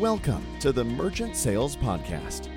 Welcome 0.00 0.44
to 0.58 0.72
the 0.72 0.82
Merchant 0.82 1.36
Sales 1.36 1.76
Podcast. 1.76 2.48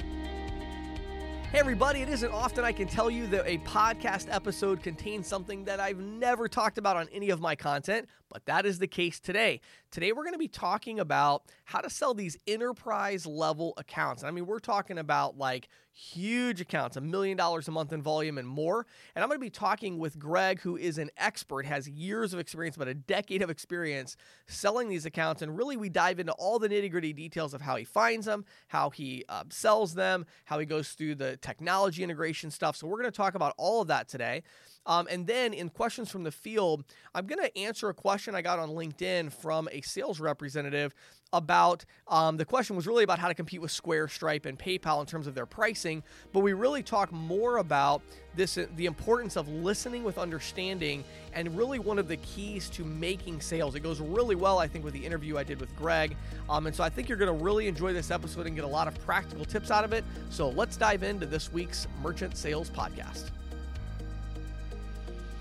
Hey, 1.52 1.60
everybody, 1.60 2.02
it 2.02 2.10
isn't 2.10 2.32
often 2.32 2.66
I 2.66 2.72
can 2.72 2.88
tell 2.88 3.12
you 3.12 3.28
that 3.28 3.46
a 3.46 3.60
podcast 3.60 4.26
episode 4.34 4.82
contains 4.82 5.28
something 5.28 5.64
that 5.66 5.80
I've 5.80 6.00
never 6.00 6.48
talked 6.48 6.80
about 6.80 6.98
on 6.98 7.08
any 7.12 7.30
of 7.30 7.40
my 7.40 7.56
content, 7.56 8.10
but 8.28 8.44
that 8.48 8.66
is 8.66 8.80
the 8.80 8.88
case 8.88 9.20
today. 9.20 9.62
Today, 9.92 10.14
we're 10.14 10.24
going 10.24 10.34
to 10.34 10.40
be 10.40 10.48
talking 10.48 11.00
about 11.00 11.44
how 11.66 11.80
to 11.80 11.92
sell 11.92 12.16
these 12.16 12.38
enterprise 12.48 13.28
level 13.28 13.76
accounts. 13.78 14.24
I 14.24 14.32
mean, 14.32 14.48
we're 14.48 14.58
talking 14.58 14.98
about 14.98 15.38
like 15.38 15.70
huge 15.98 16.62
accounts, 16.62 16.96
a 16.96 17.02
million 17.02 17.36
dollars 17.36 17.68
a 17.68 17.72
month 17.72 17.92
in 17.92 18.04
volume 18.04 18.38
and 18.38 18.48
more. 18.48 18.86
And 19.16 19.24
I'm 19.24 19.30
going 19.30 19.40
to 19.40 19.44
be 19.46 19.50
talking 19.50 19.98
with 19.98 20.20
Greg, 20.20 20.62
who 20.62 20.78
is 20.78 21.00
an 21.00 21.10
expert, 21.18 21.66
has 21.66 21.90
years 21.90 22.34
of 22.34 22.40
experience, 22.40 22.76
about 22.76 22.88
a 22.88 22.94
decade 22.94 23.42
of 23.42 23.50
experience 23.50 24.16
selling 24.46 24.90
these 24.90 25.08
accounts. 25.08 25.42
And 25.42 25.58
really, 25.58 25.76
we 25.76 25.90
dive 25.90 26.20
into 26.20 26.34
all 26.34 26.60
the 26.60 26.70
nitty 26.70 26.92
gritty 26.92 27.14
details 27.14 27.54
of 27.56 27.62
how 27.62 27.76
he 27.76 27.84
finds 27.84 28.28
them, 28.28 28.46
how 28.68 28.92
he 28.92 29.26
uh, 29.28 29.44
sells 29.50 29.96
them, 29.96 30.28
how 30.46 30.60
he 30.60 30.68
goes 30.68 30.90
through 30.90 31.16
the 31.16 31.38
technology 31.38 32.04
integration 32.04 32.52
stuff. 32.52 32.76
So, 32.76 32.86
we're 32.86 33.02
going 33.02 33.12
to 33.12 33.18
talk 33.18 33.34
about 33.34 33.56
all 33.58 33.82
of 33.82 33.88
that 33.88 34.08
today. 34.08 34.44
Um, 34.88 35.08
and 35.12 35.28
then 35.28 35.54
in 35.54 35.70
questions 35.70 36.10
from 36.10 36.24
the 36.24 36.32
field, 36.32 36.84
I'm 37.14 37.28
going 37.28 37.44
to 37.44 37.56
answer 37.58 37.90
a 37.90 37.94
question 37.94 38.34
I 38.34 38.42
got 38.42 38.58
on 38.58 38.70
LinkedIn 38.70 39.32
from 39.32 39.68
a 39.72 39.82
sales 39.82 40.20
representative 40.20 40.96
about 41.34 41.84
um, 42.08 42.38
the 42.38 42.46
question 42.46 42.76
was 42.76 42.88
really 42.88 43.04
about 43.04 43.20
how 43.20 43.28
to 43.28 43.34
compete 43.34 43.62
with 43.62 43.72
Square, 43.72 44.08
Stripe, 44.08 44.46
and 44.46 44.58
PayPal 44.58 45.02
in 45.02 45.06
terms 45.06 45.28
of 45.28 45.36
their 45.36 45.46
pricing. 45.46 46.04
But 46.32 46.40
we 46.40 46.54
really 46.54 46.82
talk 46.82 47.12
more 47.12 47.58
about 47.58 48.02
this 48.36 48.58
the 48.76 48.86
importance 48.86 49.36
of 49.36 49.48
listening 49.50 50.04
with 50.04 50.18
understanding 50.18 51.04
and 51.34 51.58
really 51.58 51.80
one 51.80 52.00
of 52.00 52.08
the 52.08 52.18
keys 52.18 52.70
to 52.72 52.86
making 52.86 53.42
sales. 53.42 53.76
It 53.76 53.82
goes 53.82 54.00
really 54.00 54.36
well, 54.36 54.60
I 54.60 54.68
think, 54.68 54.86
with 54.86 54.94
the 54.94 55.06
interview 55.06 55.38
I 55.38 55.44
did 55.44 55.60
with 55.60 55.76
Greg. 55.76 56.16
Um, 56.50 56.68
and 56.68 56.76
so 56.76 56.84
I 56.84 56.90
think 56.90 57.10
you're 57.10 57.18
going 57.18 57.36
to 57.36 57.44
really 57.44 57.68
enjoy 57.68 57.94
this 57.94 58.10
episode 58.10 58.48
and 58.48 58.56
get 58.56 58.64
a 58.64 58.68
lot 58.68 58.88
of 58.88 58.98
practical 59.06 59.44
tips 59.44 59.70
out 59.70 59.84
of 59.84 59.92
it. 59.92 60.06
So 60.30 60.50
let's 60.50 60.78
dive 60.78 61.04
into 61.04 61.26
this 61.26 61.52
week's 61.52 61.88
Merchant 62.02 62.38
Sales 62.38 62.70
Podcast. 62.70 63.32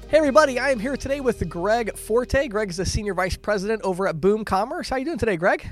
Hey 0.08 0.18
everybody, 0.18 0.60
I 0.60 0.70
am 0.70 0.78
here 0.78 0.96
today 0.96 1.18
with 1.18 1.48
Greg 1.48 1.96
Forte. 1.96 2.46
Greg 2.46 2.70
is 2.70 2.76
the 2.76 2.86
Senior 2.86 3.12
Vice 3.12 3.36
President 3.36 3.82
over 3.82 4.06
at 4.06 4.20
Boom 4.20 4.44
Commerce. 4.44 4.88
How 4.88 4.94
are 4.94 4.98
you 5.00 5.04
doing 5.04 5.18
today, 5.18 5.36
Greg? 5.36 5.68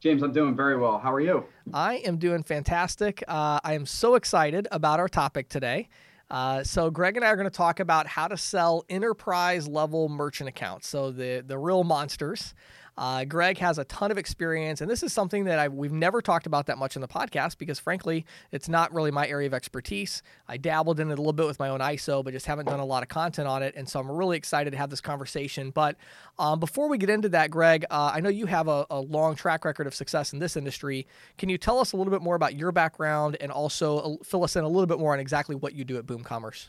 James, 0.00 0.22
I'm 0.22 0.34
doing 0.34 0.54
very 0.54 0.76
well. 0.76 0.98
How 0.98 1.10
are 1.14 1.20
you? 1.20 1.46
I 1.72 1.94
am 2.04 2.18
doing 2.18 2.42
fantastic. 2.42 3.24
Uh, 3.26 3.58
I 3.64 3.72
am 3.72 3.86
so 3.86 4.16
excited 4.16 4.68
about 4.70 5.00
our 5.00 5.08
topic 5.08 5.48
today. 5.48 5.88
Uh, 6.30 6.62
so 6.62 6.90
Greg 6.90 7.16
and 7.16 7.24
I 7.24 7.28
are 7.28 7.36
going 7.36 7.48
to 7.48 7.50
talk 7.50 7.80
about 7.80 8.06
how 8.06 8.28
to 8.28 8.36
sell 8.36 8.84
enterprise 8.90 9.66
level 9.66 10.10
merchant 10.10 10.50
accounts. 10.50 10.86
So 10.86 11.10
the 11.10 11.42
the 11.44 11.56
real 11.56 11.84
monsters. 11.84 12.54
Uh, 12.98 13.24
Greg 13.24 13.58
has 13.58 13.78
a 13.78 13.84
ton 13.84 14.10
of 14.10 14.18
experience, 14.18 14.80
and 14.80 14.90
this 14.90 15.04
is 15.04 15.12
something 15.12 15.44
that 15.44 15.60
I've, 15.60 15.72
we've 15.72 15.92
never 15.92 16.20
talked 16.20 16.46
about 16.46 16.66
that 16.66 16.78
much 16.78 16.96
in 16.96 17.00
the 17.00 17.06
podcast 17.06 17.56
because, 17.56 17.78
frankly, 17.78 18.26
it's 18.50 18.68
not 18.68 18.92
really 18.92 19.12
my 19.12 19.24
area 19.28 19.46
of 19.46 19.54
expertise. 19.54 20.20
I 20.48 20.56
dabbled 20.56 20.98
in 20.98 21.08
it 21.08 21.14
a 21.14 21.16
little 21.16 21.32
bit 21.32 21.46
with 21.46 21.60
my 21.60 21.68
own 21.68 21.78
ISO, 21.78 22.24
but 22.24 22.32
just 22.32 22.46
haven't 22.46 22.66
done 22.66 22.80
a 22.80 22.84
lot 22.84 23.04
of 23.04 23.08
content 23.08 23.46
on 23.46 23.62
it. 23.62 23.76
And 23.76 23.88
so 23.88 24.00
I'm 24.00 24.10
really 24.10 24.36
excited 24.36 24.72
to 24.72 24.76
have 24.76 24.90
this 24.90 25.00
conversation. 25.00 25.70
But 25.70 25.94
um, 26.40 26.58
before 26.58 26.88
we 26.88 26.98
get 26.98 27.08
into 27.08 27.28
that, 27.28 27.52
Greg, 27.52 27.84
uh, 27.88 28.10
I 28.12 28.18
know 28.18 28.30
you 28.30 28.46
have 28.46 28.66
a, 28.66 28.84
a, 28.90 29.00
long 29.00 29.36
track 29.36 29.64
record 29.64 29.86
of 29.86 29.94
success 29.94 30.32
in 30.32 30.40
this 30.40 30.56
industry. 30.56 31.06
Can 31.38 31.48
you 31.48 31.56
tell 31.56 31.78
us 31.78 31.92
a 31.92 31.96
little 31.96 32.10
bit 32.10 32.20
more 32.20 32.34
about 32.34 32.56
your 32.56 32.72
background 32.72 33.36
and 33.40 33.52
also 33.52 33.98
uh, 33.98 34.24
fill 34.24 34.42
us 34.42 34.56
in 34.56 34.64
a 34.64 34.68
little 34.68 34.86
bit 34.86 34.98
more 34.98 35.12
on 35.12 35.20
exactly 35.20 35.54
what 35.54 35.72
you 35.72 35.84
do 35.84 35.98
at 35.98 36.06
Boom 36.06 36.24
Commerce? 36.24 36.68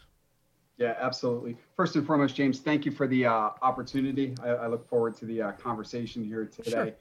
Yeah, 0.80 0.96
absolutely. 0.98 1.58
First 1.76 1.98
and 1.98 2.08
foremost, 2.08 2.36
James, 2.36 2.60
thank 2.60 2.86
you 2.86 2.92
for 2.92 3.06
the 3.06 3.26
uh, 3.26 3.50
opportunity. 3.62 4.34
I, 4.42 4.50
I, 4.50 4.68
look 4.68 4.88
forward 4.88 5.16
to 5.18 5.26
the 5.26 5.42
uh, 5.42 5.52
conversation 5.52 6.24
here 6.24 6.46
today. 6.46 6.72
Sure. 6.72 6.92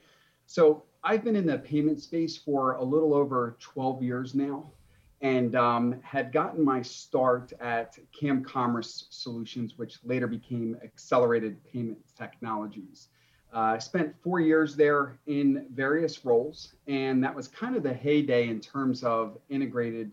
So, 0.47 0.83
I've 1.01 1.23
been 1.23 1.37
in 1.37 1.45
the 1.45 1.57
payment 1.57 2.01
space 2.01 2.35
for 2.35 2.73
a 2.73 2.83
little 2.83 3.13
over 3.13 3.55
12 3.61 4.03
years 4.03 4.35
now 4.35 4.69
and 5.21 5.55
um, 5.55 5.99
had 6.01 6.33
gotten 6.33 6.63
my 6.63 6.81
start 6.81 7.53
at 7.61 7.97
CAM 8.11 8.43
Commerce 8.43 9.07
Solutions, 9.09 9.77
which 9.77 9.99
later 10.03 10.27
became 10.27 10.77
Accelerated 10.83 11.57
Payment 11.71 11.97
Technologies. 12.17 13.07
Uh, 13.53 13.59
I 13.59 13.77
spent 13.79 14.13
four 14.21 14.39
years 14.39 14.75
there 14.75 15.19
in 15.25 15.65
various 15.73 16.23
roles, 16.23 16.75
and 16.87 17.23
that 17.23 17.33
was 17.33 17.47
kind 17.47 17.75
of 17.75 17.83
the 17.83 17.93
heyday 17.93 18.47
in 18.47 18.59
terms 18.59 19.03
of 19.03 19.37
integrated 19.49 20.11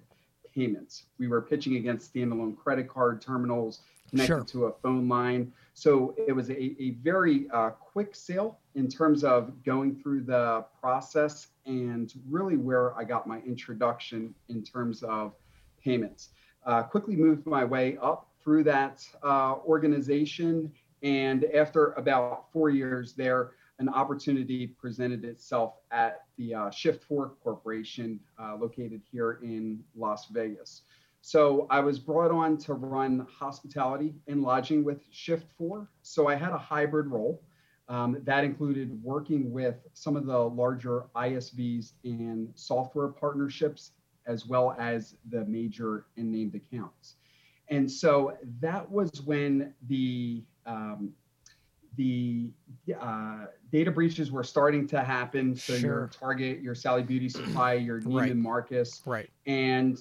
payments. 0.56 1.04
We 1.18 1.28
were 1.28 1.42
pitching 1.42 1.76
against 1.76 2.12
standalone 2.12 2.56
credit 2.56 2.88
card 2.88 3.20
terminals 3.20 3.80
connected 4.10 4.26
sure. 4.26 4.44
to 4.44 4.64
a 4.66 4.72
phone 4.72 5.08
line. 5.08 5.52
So 5.74 6.14
it 6.26 6.32
was 6.32 6.48
a, 6.48 6.82
a 6.82 6.90
very 7.02 7.48
uh, 7.52 7.70
quick 7.70 8.14
sale 8.14 8.58
in 8.74 8.88
terms 8.88 9.24
of 9.24 9.62
going 9.64 9.96
through 9.96 10.22
the 10.22 10.64
process 10.80 11.48
and 11.66 12.12
really 12.28 12.56
where 12.56 12.96
I 12.96 13.04
got 13.04 13.26
my 13.26 13.40
introduction 13.40 14.34
in 14.48 14.62
terms 14.62 15.02
of 15.02 15.34
payments. 15.82 16.30
Uh, 16.64 16.82
quickly 16.82 17.16
moved 17.16 17.46
my 17.46 17.64
way 17.64 17.98
up 18.00 18.28
through 18.42 18.64
that 18.64 19.06
uh, 19.22 19.56
organization. 19.66 20.72
And 21.02 21.44
after 21.46 21.92
about 21.92 22.46
four 22.52 22.70
years 22.70 23.12
there, 23.12 23.52
an 23.78 23.88
opportunity 23.88 24.66
presented 24.66 25.24
itself 25.24 25.74
at 25.90 26.22
the 26.38 26.54
uh, 26.54 26.70
Shift4 26.70 27.32
Corporation 27.42 28.20
uh, 28.40 28.56
located 28.56 29.02
here 29.10 29.38
in 29.42 29.82
Las 29.94 30.26
Vegas. 30.30 30.82
So 31.20 31.66
I 31.70 31.80
was 31.80 31.98
brought 31.98 32.30
on 32.30 32.56
to 32.58 32.74
run 32.74 33.26
hospitality 33.28 34.14
and 34.28 34.42
lodging 34.42 34.84
with 34.84 35.10
Shift4. 35.12 35.88
So 36.02 36.28
I 36.28 36.36
had 36.36 36.52
a 36.52 36.58
hybrid 36.58 37.08
role. 37.08 37.42
Um, 37.88 38.18
that 38.24 38.44
included 38.44 39.00
working 39.02 39.52
with 39.52 39.76
some 39.92 40.16
of 40.16 40.26
the 40.26 40.38
larger 40.38 41.04
ISVs 41.14 41.92
and 42.04 42.48
software 42.54 43.08
partnerships, 43.08 43.92
as 44.26 44.46
well 44.46 44.74
as 44.78 45.16
the 45.30 45.44
major 45.44 46.06
and 46.16 46.32
named 46.32 46.54
accounts. 46.54 47.16
And 47.68 47.90
so 47.90 48.36
that 48.60 48.90
was 48.90 49.22
when 49.22 49.74
the 49.88 50.44
um, 50.64 51.12
the 51.96 52.50
uh, 53.00 53.46
data 53.72 53.90
breaches 53.90 54.30
were 54.30 54.44
starting 54.44 54.86
to 54.88 55.02
happen. 55.02 55.54
So 55.54 55.76
sure. 55.76 55.80
your 55.80 56.10
Target, 56.18 56.60
your 56.60 56.74
Sally 56.74 57.02
Beauty 57.02 57.28
Supply, 57.28 57.74
your 57.74 58.00
Neiman 58.00 58.20
right. 58.20 58.36
Marcus, 58.36 59.02
right? 59.06 59.28
And 59.46 59.98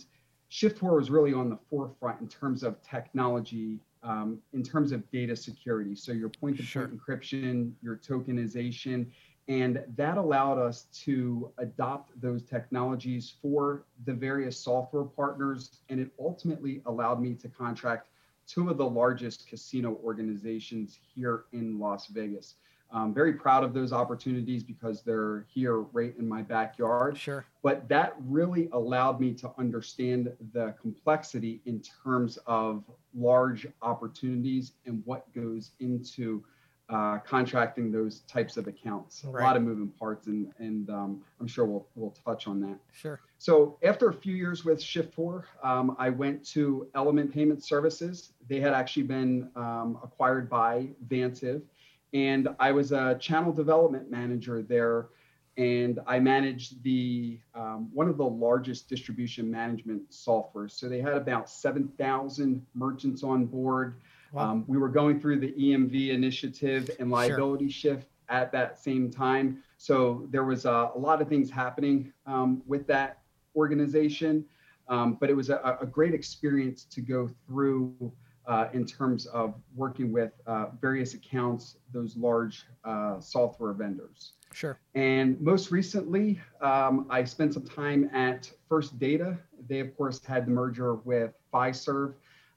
Shift4 0.52 0.96
was 0.96 1.10
really 1.10 1.34
on 1.34 1.50
the 1.50 1.58
forefront 1.70 2.22
in 2.22 2.28
terms 2.28 2.64
of 2.64 2.82
technology, 2.82 3.80
um, 4.04 4.40
in 4.54 4.64
terms 4.64 4.92
of 4.92 5.10
data 5.12 5.36
security. 5.36 5.96
So 5.96 6.12
your 6.12 6.30
point-to-point 6.30 6.68
sure. 6.68 6.88
encryption, 6.88 7.72
your 7.82 7.98
tokenization, 7.98 9.08
and 9.48 9.84
that 9.96 10.18
allowed 10.18 10.58
us 10.58 10.88
to 11.04 11.52
adopt 11.60 12.20
those 12.20 12.42
technologies 12.44 13.36
for 13.42 13.84
the 14.06 14.14
various 14.14 14.58
software 14.58 15.04
partners, 15.04 15.82
and 15.90 16.00
it 16.00 16.10
ultimately 16.20 16.82
allowed 16.86 17.22
me 17.22 17.36
to 17.36 17.48
contract 17.48 18.10
two 18.48 18.70
of 18.70 18.78
the 18.78 18.88
largest 18.88 19.48
casino 19.48 20.00
organizations 20.04 21.00
here 21.14 21.46
in 21.54 21.80
Las 21.80 22.08
Vegas. 22.08 22.56
I'm 22.92 23.14
very 23.14 23.34
proud 23.34 23.64
of 23.64 23.74
those 23.74 23.92
opportunities 23.92 24.64
because 24.64 25.02
they're 25.02 25.46
here 25.50 25.80
right 25.80 26.14
in 26.18 26.28
my 26.28 26.42
backyard. 26.42 27.18
Sure. 27.18 27.46
But 27.62 27.90
that 27.90 28.16
really 28.20 28.70
allowed 28.72 29.20
me 29.20 29.34
to 29.34 29.52
understand 29.58 30.32
the 30.54 30.76
complexity 30.80 31.62
in 31.66 31.82
terms 31.82 32.38
of 32.46 32.84
large 33.14 33.68
opportunities 33.82 34.74
and 34.86 35.02
what 35.06 35.32
goes 35.34 35.72
into 35.80 36.44
uh, 36.90 37.18
contracting 37.20 37.92
those 37.92 38.20
types 38.22 38.58
of 38.58 38.68
accounts. 38.68 39.24
Right. 39.26 39.42
A 39.42 39.46
lot 39.46 39.58
of 39.58 39.64
moving 39.64 39.88
parts, 39.88 40.28
and 40.28 40.52
and 40.60 40.90
um, 40.90 41.22
I'm 41.40 41.48
sure 41.48 41.66
we'll 41.66 41.88
we'll 41.96 42.16
touch 42.26 42.48
on 42.48 42.60
that. 42.62 42.78
Sure. 42.94 43.20
So 43.38 43.78
after 43.84 44.10
a 44.10 44.14
few 44.14 44.36
years 44.36 44.64
with 44.64 44.80
Shift4, 44.80 45.44
um, 45.64 45.96
I 45.98 46.10
went 46.10 46.46
to 46.50 46.88
Element 46.96 47.34
Payment 47.34 47.64
Services. 47.64 48.34
They 48.48 48.60
had 48.60 48.74
actually 48.74 49.04
been 49.04 49.50
um, 49.56 50.00
acquired 50.04 50.50
by 50.50 50.90
Vantiv, 51.08 51.62
and 52.14 52.50
I 52.60 52.72
was 52.72 52.92
a 52.92 53.18
channel 53.20 53.52
development 53.52 54.12
manager 54.12 54.62
there. 54.62 55.08
And 55.58 56.02
I 56.06 56.20
managed 56.20 56.84
the 56.84 57.40
um, 57.54 57.90
one 57.94 58.10
of 58.10 58.18
the 58.18 58.26
largest 58.26 58.90
distribution 58.90 59.50
management 59.50 60.14
software. 60.14 60.68
So 60.68 60.90
they 60.90 61.00
had 61.00 61.14
about 61.14 61.50
7,000 61.50 62.66
merchants 62.74 63.24
on 63.24 63.46
board. 63.46 63.96
Wow. 64.36 64.52
Um, 64.52 64.66
we 64.68 64.78
were 64.78 64.90
going 64.90 65.22
through 65.22 65.40
the 65.40 65.54
EMV 65.54 66.10
initiative 66.10 66.92
and 67.00 67.10
liability 67.10 67.70
sure. 67.70 67.94
shift 67.94 68.10
at 68.28 68.52
that 68.52 68.78
same 68.78 69.10
time. 69.10 69.64
So 69.78 70.28
there 70.30 70.44
was 70.44 70.66
a, 70.66 70.92
a 70.94 70.98
lot 70.98 71.22
of 71.22 71.30
things 71.30 71.50
happening 71.50 72.12
um, 72.26 72.62
with 72.68 72.86
that 72.88 73.20
organization, 73.56 74.44
um, 74.90 75.18
but 75.22 75.30
it 75.30 75.36
was 75.36 75.50
a, 75.50 75.78
a, 75.80 75.86
great 75.86 76.14
experience 76.14 76.84
to 76.84 77.02
go 77.02 77.30
through 77.48 78.12
uh, 78.46 78.68
in 78.74 78.86
terms 78.86 79.26
of 79.28 79.56
working 79.74 80.12
with 80.12 80.34
uh, 80.48 80.68
various 80.82 81.14
accounts, 81.14 81.78
those 81.94 82.18
large 82.18 82.66
uh, 82.84 83.20
software 83.20 83.72
vendors. 83.72 84.34
Sure. 84.54 84.78
And 84.96 85.40
most 85.40 85.72
recently, 85.72 86.42
um, 86.62 87.08
I 87.10 87.24
spent 87.24 87.54
some 87.54 87.66
time 87.66 88.10
at 88.14 88.52
First 88.68 89.00
Data. 89.00 89.38
They, 89.68 89.80
of 89.80 89.96
course, 89.96 90.24
had 90.24 90.46
the 90.46 90.52
merger 90.52 90.96
with 90.96 91.34
Fiserv. 91.54 92.16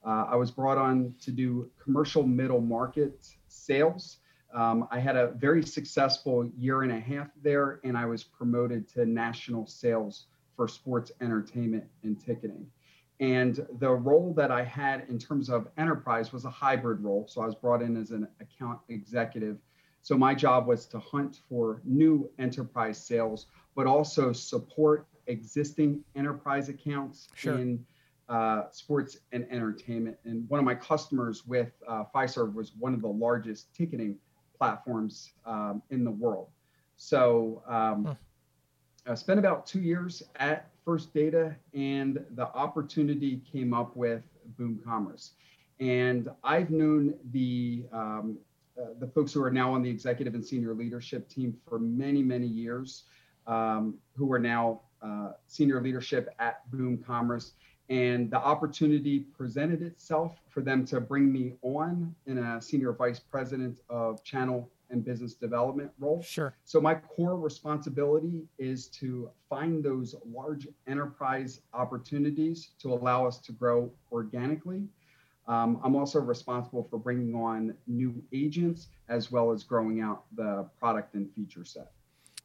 Uh, 0.08 0.24
I 0.30 0.36
was 0.36 0.50
brought 0.50 0.78
on 0.78 1.14
to 1.20 1.30
do 1.30 1.70
commercial 1.82 2.22
middle 2.22 2.62
market 2.62 3.28
sales. 3.48 4.20
Um, 4.54 4.88
I 4.90 4.98
had 4.98 5.16
a 5.16 5.32
very 5.32 5.62
successful 5.62 6.50
year 6.56 6.80
and 6.80 6.90
a 6.90 6.98
half 6.98 7.28
there, 7.42 7.78
and 7.84 7.94
I 7.94 8.06
was 8.06 8.24
promoted 8.24 8.88
to 8.94 9.04
national 9.04 9.66
sales 9.66 10.28
for 10.56 10.66
sports 10.66 11.12
entertainment 11.20 11.84
and 12.04 12.18
ticketing. 12.18 12.66
And 13.20 13.66
the 13.80 13.90
role 13.90 14.32
that 14.32 14.50
I 14.50 14.64
had 14.64 15.04
in 15.10 15.18
terms 15.18 15.50
of 15.50 15.68
enterprise 15.76 16.32
was 16.32 16.46
a 16.46 16.50
hybrid 16.50 17.04
role. 17.04 17.26
So 17.28 17.42
I 17.42 17.46
was 17.46 17.54
brought 17.54 17.82
in 17.82 17.94
as 17.94 18.10
an 18.10 18.26
account 18.40 18.78
executive. 18.88 19.58
So 20.00 20.16
my 20.16 20.34
job 20.34 20.66
was 20.66 20.86
to 20.86 20.98
hunt 21.00 21.40
for 21.50 21.82
new 21.84 22.30
enterprise 22.38 22.96
sales, 22.96 23.46
but 23.76 23.86
also 23.86 24.32
support 24.32 25.06
existing 25.26 26.02
enterprise 26.16 26.70
accounts 26.70 27.28
sure. 27.34 27.58
in 27.58 27.84
uh, 28.28 28.64
sports 28.70 29.18
and 29.32 29.46
entertainment. 29.50 30.16
And 30.24 30.48
one 30.48 30.58
of 30.58 30.64
my 30.64 30.74
customers 30.74 31.46
with 31.46 31.72
uh, 31.86 32.04
Fiserv 32.14 32.54
was 32.54 32.72
one 32.78 32.94
of 32.94 33.00
the 33.00 33.08
largest 33.08 33.74
ticketing 33.74 34.16
platforms 34.56 35.32
um, 35.46 35.82
in 35.90 36.04
the 36.04 36.10
world. 36.10 36.48
So 36.96 37.62
um, 37.66 38.04
huh. 38.04 38.14
I 39.06 39.14
spent 39.14 39.38
about 39.38 39.66
two 39.66 39.80
years 39.80 40.22
at 40.36 40.70
First 40.84 41.14
Data, 41.14 41.54
and 41.74 42.24
the 42.34 42.46
opportunity 42.54 43.42
came 43.50 43.72
up 43.72 43.96
with 43.96 44.22
Boom 44.58 44.80
Commerce. 44.84 45.32
And 45.80 46.28
I've 46.42 46.70
known 46.70 47.14
the 47.30 47.84
um, 47.92 48.38
uh, 48.80 48.94
the 49.00 49.08
folks 49.08 49.32
who 49.32 49.42
are 49.42 49.50
now 49.50 49.72
on 49.72 49.82
the 49.82 49.90
executive 49.90 50.34
and 50.34 50.44
senior 50.44 50.72
leadership 50.72 51.28
team 51.28 51.56
for 51.68 51.80
many, 51.80 52.22
many 52.22 52.46
years, 52.46 53.04
um, 53.46 53.94
who 54.14 54.32
are 54.32 54.38
now 54.38 54.82
uh, 55.02 55.32
senior 55.46 55.82
leadership 55.82 56.32
at 56.38 56.68
Boom 56.70 56.98
Commerce 56.98 57.52
and 57.88 58.30
the 58.30 58.36
opportunity 58.36 59.20
presented 59.20 59.82
itself 59.82 60.40
for 60.48 60.60
them 60.60 60.84
to 60.86 61.00
bring 61.00 61.32
me 61.32 61.54
on 61.62 62.14
in 62.26 62.38
a 62.38 62.60
senior 62.60 62.92
vice 62.92 63.18
president 63.18 63.80
of 63.88 64.22
channel 64.24 64.70
and 64.90 65.04
business 65.04 65.34
development 65.34 65.90
role. 65.98 66.22
Sure. 66.22 66.54
So 66.64 66.80
my 66.80 66.94
core 66.94 67.36
responsibility 67.36 68.44
is 68.58 68.88
to 68.88 69.30
find 69.48 69.82
those 69.82 70.14
large 70.26 70.66
enterprise 70.86 71.60
opportunities 71.74 72.70
to 72.80 72.92
allow 72.92 73.26
us 73.26 73.38
to 73.38 73.52
grow 73.52 73.90
organically. 74.12 74.88
Um, 75.46 75.80
I'm 75.82 75.96
also 75.96 76.20
responsible 76.20 76.86
for 76.90 76.98
bringing 76.98 77.34
on 77.34 77.74
new 77.86 78.22
agents 78.32 78.88
as 79.08 79.30
well 79.32 79.50
as 79.50 79.64
growing 79.64 80.00
out 80.00 80.24
the 80.36 80.66
product 80.78 81.14
and 81.14 81.30
feature 81.34 81.64
set. 81.64 81.92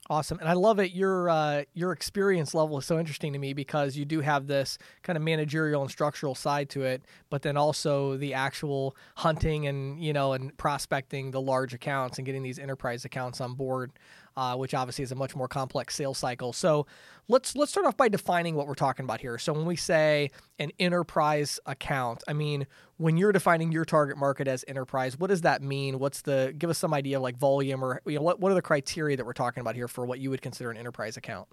Awesome, 0.10 0.38
and 0.40 0.50
I 0.50 0.54
love 0.54 0.80
it. 0.80 0.92
Your 0.92 1.30
uh, 1.30 1.64
your 1.74 1.94
experience 1.94 2.54
level 2.54 2.78
is 2.78 2.86
so 2.86 3.00
interesting 3.00 3.32
to 3.32 3.40
me 3.40 3.54
because 3.54 3.96
you 3.96 4.04
do 4.04 4.20
have 4.20 4.48
this 4.48 4.78
kind 5.02 5.16
of 5.16 5.24
managerial 5.24 5.82
and 5.82 5.90
structural 5.90 6.36
side 6.36 6.70
to 6.72 6.82
it, 6.84 7.04
but 7.30 7.42
then 7.42 7.56
also 7.56 8.18
the 8.18 8.34
actual 8.34 8.98
hunting 9.16 9.66
and 9.66 10.04
you 10.04 10.12
know 10.12 10.34
and 10.34 10.58
prospecting 10.58 11.32
the 11.32 11.40
large 11.40 11.74
accounts 11.74 12.18
and 12.18 12.26
getting 12.26 12.44
these 12.44 12.60
enterprise 12.60 13.06
accounts 13.06 13.40
on 13.40 13.54
board 13.54 13.92
uh, 14.36 14.56
which 14.56 14.74
obviously 14.74 15.04
is 15.04 15.12
a 15.12 15.16
much 15.16 15.36
more 15.36 15.48
complex 15.48 15.96
sales 15.96 16.18
cycle. 16.18 16.54
So 16.54 16.86
let's 17.28 17.56
let's 17.56 17.72
start 17.72 17.86
off 17.86 17.98
by 17.98 18.08
defining 18.08 18.56
what 18.56 18.68
we're 18.68 18.76
talking 18.76 19.06
about 19.06 19.22
here. 19.22 19.38
So 19.38 19.54
when 19.54 19.66
we 19.66 19.76
say 19.76 20.32
an 20.60 20.72
enterprise 20.80 21.60
account, 21.66 22.24
I 22.28 22.34
mean 22.34 22.68
when 22.98 23.18
you're 23.18 23.32
defining 23.32 23.72
your 23.72 23.86
target 23.86 24.18
market 24.18 24.48
as 24.48 24.64
enterprise, 24.68 25.18
what 25.18 25.28
does 25.28 25.42
that 25.42 25.62
mean? 25.62 26.00
What's 26.00 26.22
the 26.22 26.54
give 26.58 26.70
us 26.70 26.78
some 26.78 26.94
idea 26.94 27.18
of 27.18 27.24
like 27.24 27.38
volume 27.38 27.84
or 27.84 28.02
you 28.06 28.16
know 28.16 28.22
what 28.22 28.40
what 28.40 28.52
are 28.52 28.56
the 28.56 28.62
criteria 28.62 29.18
that 29.18 29.26
we're 29.26 29.34
talking 29.34 29.62
about 29.62 29.76
here 29.76 29.88
for 29.88 30.06
what 30.06 30.20
you 30.20 30.30
would 30.30 30.42
consider 30.42 30.72
an 30.72 30.78
enterprise 30.78 31.18
account? 31.18 31.48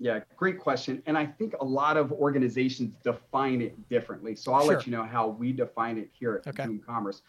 Yeah, 0.00 0.20
great 0.36 0.58
question. 0.58 1.02
And 1.06 1.16
I 1.16 1.24
think 1.24 1.54
a 1.60 1.64
lot 1.64 1.96
of 1.96 2.10
organizations 2.12 2.94
define 3.04 3.62
it 3.62 3.88
differently. 3.88 4.34
So 4.34 4.52
I'll 4.52 4.64
sure. 4.64 4.76
let 4.76 4.86
you 4.86 4.92
know 4.92 5.04
how 5.04 5.28
we 5.28 5.52
define 5.52 5.98
it 5.98 6.10
here 6.12 6.42
at 6.44 6.48
okay. 6.48 6.66
Boom 6.66 6.80
Commerce 6.84 7.22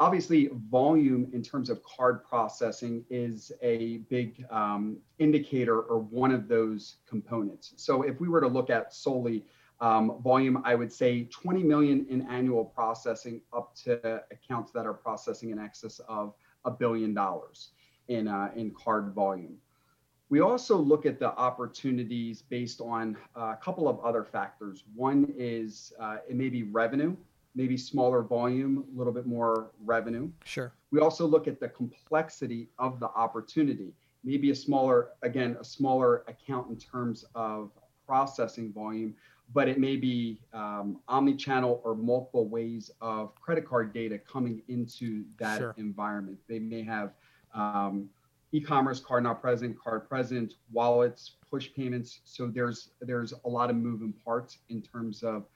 obviously 0.00 0.48
volume 0.70 1.28
in 1.34 1.42
terms 1.42 1.68
of 1.68 1.82
card 1.82 2.24
processing 2.24 3.04
is 3.10 3.52
a 3.62 3.98
big 4.08 4.44
um, 4.50 4.96
indicator 5.18 5.82
or 5.82 6.00
one 6.00 6.32
of 6.32 6.48
those 6.48 6.96
components. 7.06 7.74
So 7.76 8.02
if 8.02 8.18
we 8.18 8.26
were 8.26 8.40
to 8.40 8.48
look 8.48 8.70
at 8.70 8.94
solely 8.94 9.44
um, 9.82 10.20
volume 10.22 10.62
i 10.64 10.74
would 10.74 10.92
say 10.92 11.24
20 11.24 11.62
million 11.62 12.06
in 12.10 12.20
annual 12.28 12.66
processing 12.66 13.40
up 13.50 13.74
to 13.76 14.22
accounts 14.30 14.72
that 14.72 14.84
are 14.84 14.92
processing 14.92 15.50
in 15.50 15.58
excess 15.58 16.00
of 16.00 16.34
a 16.66 16.70
billion 16.70 17.14
dollars 17.14 17.70
in, 18.08 18.28
uh, 18.28 18.50
in 18.54 18.70
card 18.72 19.14
volume. 19.14 19.56
We 20.28 20.40
also 20.40 20.76
look 20.76 21.06
at 21.06 21.18
the 21.18 21.30
opportunities 21.36 22.42
based 22.42 22.80
on 22.80 23.16
a 23.34 23.56
couple 23.56 23.88
of 23.88 23.98
other 24.00 24.22
factors. 24.22 24.84
One 24.94 25.32
is 25.36 25.92
uh, 25.98 26.18
it 26.28 26.36
may 26.36 26.50
be 26.50 26.64
revenue 26.64 27.16
maybe 27.54 27.76
smaller 27.76 28.22
volume, 28.22 28.84
a 28.94 28.98
little 28.98 29.12
bit 29.12 29.26
more 29.26 29.70
revenue. 29.84 30.30
Sure. 30.44 30.72
We 30.90 31.00
also 31.00 31.26
look 31.26 31.48
at 31.48 31.60
the 31.60 31.68
complexity 31.68 32.68
of 32.78 33.00
the 33.00 33.08
opportunity. 33.08 33.92
Maybe 34.22 34.50
a 34.50 34.54
smaller, 34.54 35.08
again, 35.22 35.56
a 35.60 35.64
smaller 35.64 36.24
account 36.28 36.70
in 36.70 36.76
terms 36.76 37.24
of 37.34 37.70
processing 38.06 38.72
volume, 38.72 39.14
but 39.52 39.68
it 39.68 39.78
may 39.78 39.96
be 39.96 40.40
um, 40.52 40.98
omni-channel 41.08 41.80
or 41.84 41.94
multiple 41.94 42.48
ways 42.48 42.90
of 43.00 43.34
credit 43.34 43.66
card 43.66 43.92
data 43.92 44.18
coming 44.18 44.62
into 44.68 45.24
that 45.38 45.58
sure. 45.58 45.74
environment. 45.76 46.38
They 46.48 46.58
may 46.58 46.82
have 46.82 47.12
um, 47.54 48.08
e-commerce, 48.52 49.00
card 49.00 49.24
not 49.24 49.40
present, 49.40 49.76
card 49.78 50.08
present, 50.08 50.54
wallets, 50.72 51.32
push 51.50 51.68
payments. 51.74 52.20
So 52.24 52.46
there's 52.46 52.90
there's 53.00 53.32
a 53.44 53.48
lot 53.48 53.70
of 53.70 53.76
moving 53.76 54.12
parts 54.24 54.58
in 54.68 54.82
terms 54.82 55.22
of 55.22 55.46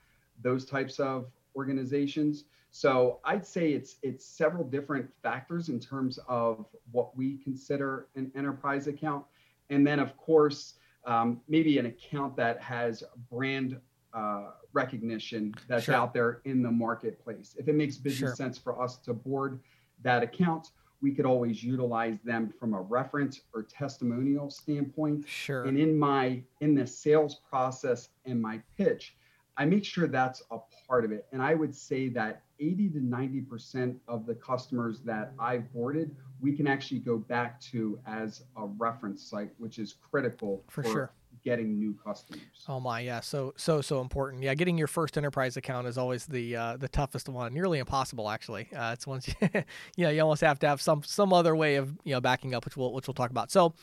those 0.41 0.65
types 0.65 0.99
of 0.99 1.27
organizations. 1.55 2.45
So 2.71 3.19
I'd 3.23 3.45
say 3.45 3.71
it's 3.71 3.95
it's 4.03 4.25
several 4.25 4.63
different 4.63 5.09
factors 5.23 5.69
in 5.69 5.79
terms 5.79 6.19
of 6.27 6.65
what 6.91 7.15
we 7.15 7.37
consider 7.37 8.07
an 8.15 8.31
enterprise 8.35 8.87
account, 8.87 9.25
and 9.69 9.87
then 9.87 9.99
of 9.99 10.17
course 10.17 10.73
um, 11.05 11.41
maybe 11.47 11.77
an 11.77 11.85
account 11.85 12.35
that 12.35 12.61
has 12.61 13.03
brand 13.31 13.79
uh, 14.13 14.51
recognition 14.73 15.53
that's 15.67 15.85
sure. 15.85 15.95
out 15.95 16.13
there 16.13 16.41
in 16.45 16.61
the 16.61 16.71
marketplace. 16.71 17.55
If 17.57 17.67
it 17.67 17.75
makes 17.75 17.97
business 17.97 18.29
sure. 18.31 18.35
sense 18.35 18.57
for 18.57 18.81
us 18.81 18.97
to 18.99 19.13
board 19.13 19.59
that 20.03 20.23
account, 20.23 20.71
we 21.01 21.11
could 21.11 21.25
always 21.25 21.63
utilize 21.63 22.17
them 22.23 22.53
from 22.59 22.73
a 22.73 22.81
reference 22.81 23.41
or 23.53 23.63
testimonial 23.63 24.49
standpoint. 24.49 25.27
Sure. 25.27 25.63
And 25.65 25.77
in 25.77 25.97
my 25.97 26.41
in 26.61 26.75
the 26.75 26.87
sales 26.87 27.35
process 27.49 28.09
and 28.25 28.41
my 28.41 28.61
pitch, 28.77 29.15
I 29.57 29.65
make 29.65 29.85
sure 29.85 30.07
that's 30.07 30.43
a 30.51 30.57
part 30.87 31.05
of 31.05 31.11
it. 31.11 31.27
And 31.31 31.41
I 31.41 31.53
would 31.53 31.73
say 31.73 32.09
that 32.09 32.41
80 32.59 32.89
to 32.89 32.99
90% 32.99 33.95
of 34.07 34.25
the 34.25 34.35
customers 34.35 35.01
that 35.01 35.33
I've 35.39 35.71
boarded, 35.73 36.15
we 36.41 36.53
can 36.53 36.67
actually 36.67 36.99
go 36.99 37.17
back 37.17 37.59
to 37.61 37.99
as 38.05 38.43
a 38.57 38.65
reference 38.65 39.23
site, 39.23 39.51
which 39.57 39.79
is 39.79 39.95
critical 40.09 40.63
for, 40.67 40.83
for 40.83 40.89
sure 40.89 41.11
getting 41.45 41.77
new 41.77 41.95
customers. 42.03 42.41
Oh 42.67 42.79
my, 42.79 42.99
yeah, 43.01 43.19
so 43.21 43.53
so 43.55 43.79
so 43.79 44.01
important. 44.01 44.43
Yeah, 44.43 44.55
getting 44.55 44.77
your 44.77 44.87
first 44.87 45.17
enterprise 45.17 45.55
account 45.55 45.87
is 45.87 45.97
always 45.97 46.25
the 46.25 46.55
uh, 46.55 46.77
the 46.77 46.89
toughest 46.89 47.29
one, 47.29 47.53
nearly 47.53 47.79
impossible 47.79 48.29
actually. 48.29 48.67
Uh, 48.75 48.91
it's 48.93 49.07
once 49.07 49.27
you, 49.41 49.49
you 49.95 50.03
know 50.03 50.09
you 50.09 50.21
almost 50.21 50.41
have 50.41 50.59
to 50.59 50.67
have 50.67 50.81
some 50.81 51.03
some 51.03 51.31
other 51.31 51.55
way 51.55 51.75
of 51.75 51.95
you 52.03 52.13
know 52.13 52.19
backing 52.19 52.53
up, 52.53 52.65
which 52.65 52.75
we'll 52.75 52.91
which 52.91 53.07
we'll 53.07 53.13
talk 53.13 53.29
about. 53.29 53.51
So, 53.51 53.73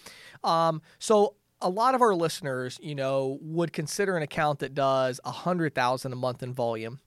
um, 0.45 0.83
so 0.99 1.37
a 1.62 1.69
lot 1.69 1.95
of 1.95 2.02
our 2.02 2.14
listeners, 2.14 2.78
you 2.83 2.95
know, 2.95 3.38
would 3.40 3.73
consider 3.73 4.16
an 4.16 4.23
account 4.23 4.59
that 4.59 4.75
does 4.75 5.21
a 5.25 5.31
hundred 5.31 5.75
thousand 5.75 6.12
a 6.12 6.16
month 6.16 6.42
in 6.42 6.52
volume. 6.52 7.00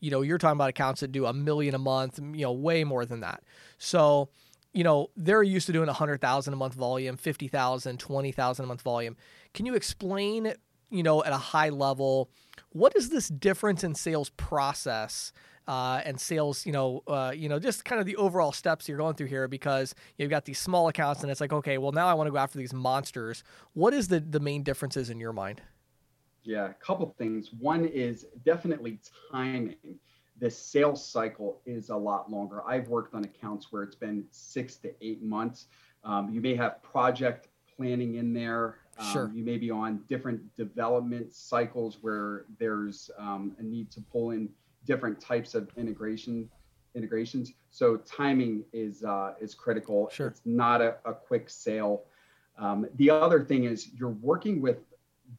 You 0.00 0.10
know, 0.10 0.22
you're 0.22 0.38
talking 0.38 0.56
about 0.56 0.68
accounts 0.68 1.00
that 1.00 1.12
do 1.12 1.26
a 1.26 1.32
million 1.32 1.74
a 1.74 1.78
month, 1.78 2.18
you 2.18 2.42
know, 2.42 2.52
way 2.52 2.82
more 2.84 3.06
than 3.06 3.20
that. 3.20 3.42
So, 3.78 4.28
you 4.72 4.82
know, 4.82 5.10
they're 5.16 5.42
used 5.42 5.66
to 5.66 5.72
doing 5.72 5.88
a 5.88 5.92
hundred 5.92 6.20
thousand 6.20 6.54
a 6.54 6.56
month 6.56 6.74
volume, 6.74 7.16
50,000, 7.16 7.98
20,000 7.98 8.64
a 8.64 8.68
month 8.68 8.82
volume. 8.82 9.16
Can 9.54 9.64
you 9.64 9.74
explain, 9.74 10.54
you 10.90 11.02
know, 11.02 11.22
at 11.22 11.32
a 11.32 11.36
high 11.36 11.68
level, 11.68 12.30
what 12.70 12.94
is 12.96 13.10
this 13.10 13.28
difference 13.28 13.84
in 13.84 13.94
sales 13.94 14.30
process 14.30 15.32
uh, 15.66 16.00
and 16.04 16.20
sales, 16.20 16.66
you 16.66 16.72
know, 16.72 17.02
uh, 17.06 17.32
you 17.34 17.48
know, 17.48 17.58
just 17.58 17.84
kind 17.84 18.00
of 18.00 18.06
the 18.06 18.16
overall 18.16 18.52
steps 18.52 18.88
you're 18.88 18.98
going 18.98 19.14
through 19.14 19.28
here 19.28 19.48
because 19.48 19.94
you've 20.18 20.30
got 20.30 20.44
these 20.44 20.58
small 20.58 20.88
accounts 20.88 21.22
and 21.22 21.30
it's 21.30 21.40
like, 21.40 21.52
okay, 21.52 21.78
well 21.78 21.92
now 21.92 22.06
I 22.06 22.14
want 22.14 22.26
to 22.26 22.32
go 22.32 22.38
after 22.38 22.58
these 22.58 22.72
monsters. 22.72 23.44
What 23.74 23.94
is 23.94 24.08
the 24.08 24.20
the 24.20 24.40
main 24.40 24.62
differences 24.62 25.10
in 25.10 25.20
your 25.20 25.32
mind? 25.32 25.62
Yeah, 26.44 26.70
a 26.70 26.74
couple 26.74 27.14
things. 27.18 27.50
One 27.58 27.84
is 27.84 28.26
definitely 28.44 28.98
timing. 29.30 29.76
The 30.40 30.50
sales 30.50 31.06
cycle 31.06 31.60
is 31.66 31.90
a 31.90 31.96
lot 31.96 32.30
longer. 32.30 32.66
I've 32.66 32.88
worked 32.88 33.14
on 33.14 33.22
accounts 33.24 33.70
where 33.70 33.84
it's 33.84 33.94
been 33.94 34.24
six 34.30 34.76
to 34.78 34.92
eight 35.00 35.22
months. 35.22 35.66
Um, 36.02 36.30
you 36.30 36.40
may 36.40 36.56
have 36.56 36.82
project 36.82 37.48
planning 37.76 38.16
in 38.16 38.32
there. 38.32 38.78
Um, 38.98 39.12
sure. 39.12 39.30
You 39.32 39.44
may 39.44 39.56
be 39.56 39.70
on 39.70 40.02
different 40.08 40.54
development 40.56 41.32
cycles 41.32 41.98
where 42.00 42.46
there's 42.58 43.10
um, 43.18 43.54
a 43.58 43.62
need 43.62 43.90
to 43.92 44.00
pull 44.00 44.32
in 44.32 44.48
different 44.84 45.20
types 45.20 45.54
of 45.54 45.68
integration 45.76 46.48
integrations. 46.94 47.52
So 47.70 47.96
timing 47.98 48.64
is 48.72 49.02
uh, 49.02 49.34
is 49.40 49.54
critical. 49.54 50.10
Sure. 50.12 50.28
It's 50.28 50.42
not 50.44 50.80
a, 50.80 50.96
a 51.04 51.14
quick 51.14 51.48
sale. 51.48 52.04
Um, 52.58 52.86
the 52.96 53.10
other 53.10 53.42
thing 53.42 53.64
is 53.64 53.90
you're 53.94 54.10
working 54.10 54.60
with 54.60 54.78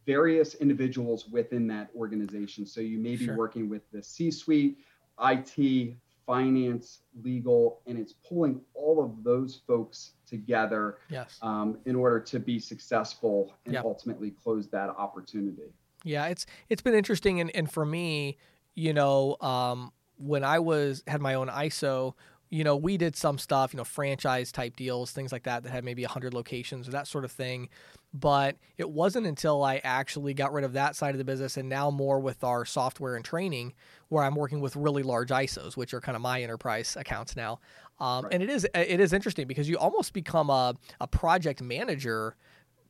various 0.06 0.56
individuals 0.56 1.28
within 1.28 1.68
that 1.68 1.90
organization. 1.96 2.66
So 2.66 2.82
you 2.82 2.98
may 2.98 3.16
be 3.16 3.26
sure. 3.26 3.38
working 3.38 3.70
with 3.70 3.84
the 3.92 4.02
C-suite, 4.02 4.80
IT, 5.24 5.96
finance, 6.26 7.00
legal, 7.22 7.82
and 7.86 8.00
it's 8.00 8.14
pulling 8.14 8.62
all 8.74 9.04
of 9.04 9.24
those 9.24 9.62
folks 9.68 10.14
together 10.26 10.98
yes. 11.10 11.38
um, 11.42 11.78
in 11.86 11.96
order 11.96 12.20
to 12.20 12.40
be 12.40 12.60
successful 12.60 13.54
and 13.66 13.78
ultimately 13.78 14.32
close 14.32 14.68
that 14.70 14.90
opportunity. 14.90 15.74
Yeah, 16.04 16.28
it's 16.28 16.46
it's 16.70 16.82
been 16.82 16.96
interesting, 16.96 17.40
and 17.40 17.50
and 17.56 17.72
for 17.72 17.86
me, 17.86 18.38
you 18.76 18.94
know, 18.94 19.38
um, 19.42 19.92
when 20.18 20.44
I 20.44 20.60
was 20.60 21.04
had 21.08 21.22
my 21.22 21.34
own 21.34 21.48
ISO, 21.50 22.14
you 22.50 22.64
know, 22.64 22.76
we 22.76 22.98
did 22.98 23.16
some 23.16 23.40
stuff, 23.40 23.74
you 23.74 23.78
know, 23.78 23.84
franchise 23.84 24.52
type 24.52 24.76
deals, 24.76 25.12
things 25.12 25.32
like 25.32 25.44
that, 25.44 25.64
that 25.64 25.72
had 25.72 25.84
maybe 25.84 26.04
hundred 26.04 26.36
locations 26.36 26.88
or 26.88 26.92
that 26.92 27.08
sort 27.08 27.26
of 27.26 27.32
thing. 27.32 27.68
But 28.14 28.58
it 28.78 28.88
wasn't 28.92 29.26
until 29.26 29.64
I 29.64 29.82
actually 29.84 30.36
got 30.36 30.54
rid 30.54 30.64
of 30.64 30.74
that 30.74 30.96
side 30.96 31.16
of 31.16 31.18
the 31.18 31.24
business, 31.24 31.58
and 31.58 31.68
now 31.68 31.90
more 31.90 32.20
with 32.20 32.44
our 32.44 32.64
software 32.64 33.16
and 33.16 33.26
training, 33.26 33.74
where 34.10 34.24
I'm 34.24 34.36
working 34.36 34.62
with 34.62 34.76
really 34.76 35.02
large 35.02 35.30
ISOs, 35.30 35.76
which 35.76 35.96
are 35.96 36.02
kind 36.02 36.16
of 36.16 36.22
my 36.22 36.44
enterprise 36.44 36.96
accounts 36.96 37.36
now. 37.36 37.60
Um, 38.00 38.26
Right. 38.26 38.34
And 38.34 38.44
it 38.44 38.50
is 38.50 38.68
it 38.76 39.00
is 39.00 39.14
interesting 39.14 39.48
because 39.48 39.68
you 39.68 39.78
almost 39.78 40.14
become 40.14 40.52
a 40.52 40.76
a 41.02 41.08
project 41.08 41.62
manager 41.62 42.36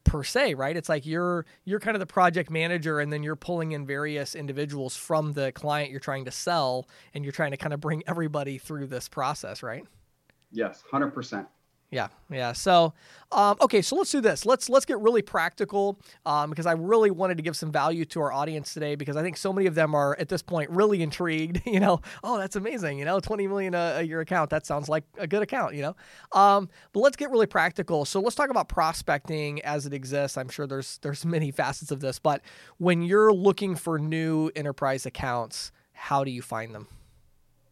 per 0.04 0.24
se, 0.24 0.54
right? 0.54 0.76
It's 0.76 0.90
like 0.90 1.06
you're 1.06 1.46
you're 1.66 1.80
kind 1.80 1.96
of 1.96 2.00
the 2.00 2.06
project 2.06 2.50
manager 2.50 3.00
and 3.00 3.12
then 3.12 3.24
you're 3.24 3.36
pulling 3.36 3.72
in 3.72 3.86
various 3.86 4.36
individuals 4.36 4.96
from 4.96 5.34
the 5.34 5.52
client 5.52 5.92
you're 5.92 6.00
trying 6.00 6.26
to 6.26 6.32
sell 6.32 6.88
and 7.14 7.24
you're 7.24 7.34
trying 7.34 7.52
to 7.52 7.58
kind 7.58 7.74
of 7.74 7.80
bring 7.80 8.04
everybody 8.08 8.58
through 8.58 8.88
this 8.88 9.08
process, 9.08 9.64
right? 9.64 9.86
Yes, 10.52 10.84
100%. 10.92 11.48
Yeah, 11.94 12.08
yeah. 12.32 12.54
So, 12.54 12.94
um, 13.32 13.56
okay, 13.62 13.84
so 13.84 13.96
let's 13.96 14.10
do 14.10 14.20
this. 14.20 14.48
Let's 14.48 14.68
let's 14.68 14.84
get 14.84 15.00
really 15.00 15.22
practical 15.22 16.00
um, 16.26 16.50
because 16.50 16.66
I 16.66 16.72
really 16.72 17.12
wanted 17.12 17.38
to 17.38 17.44
give 17.44 17.56
some 17.56 17.72
value 17.72 18.04
to 18.06 18.22
our 18.22 18.34
audience 18.34 18.74
today 18.74 18.96
because 18.96 19.16
I 19.16 19.22
think 19.22 19.38
so 19.38 19.54
many 19.54 19.68
of 19.68 19.76
them 19.76 19.94
are 19.94 20.18
at 20.20 20.28
this 20.28 20.42
point 20.42 20.72
really 20.72 21.04
intrigued. 21.04 21.62
You 21.74 21.80
know, 21.80 22.02
oh, 22.24 22.38
that's 22.38 22.56
amazing. 22.56 23.00
You 23.00 23.06
know, 23.06 23.20
twenty 23.20 23.48
million 23.48 23.74
a, 23.74 23.96
a 23.98 24.02
year 24.04 24.22
account. 24.22 24.52
That 24.52 24.66
sounds 24.66 24.90
like 24.90 25.04
a 25.18 25.26
good 25.26 25.42
account. 25.42 25.74
You 25.74 25.82
know, 25.82 25.96
um, 26.32 26.70
but 26.94 27.00
let's 27.00 27.16
get 27.16 27.32
really 27.32 27.48
practical. 27.48 28.06
So 28.06 28.20
let's 28.20 28.36
talk 28.36 28.52
about 28.52 28.70
prospecting 28.70 29.60
as 29.62 29.88
it 29.88 29.94
exists. 29.94 30.38
I'm 30.38 30.50
sure 30.50 30.68
there's 30.68 31.00
there's 31.00 31.26
many 31.38 31.50
facets 31.50 31.90
of 31.92 32.00
this, 32.00 32.20
but 32.20 32.42
when 32.78 33.02
you're 33.02 33.34
looking 33.34 33.76
for 33.76 33.98
new 33.98 34.52
enterprise 34.56 35.06
accounts, 35.08 35.72
how 35.94 36.24
do 36.24 36.30
you 36.30 36.42
find 36.44 36.76
them? 36.76 36.88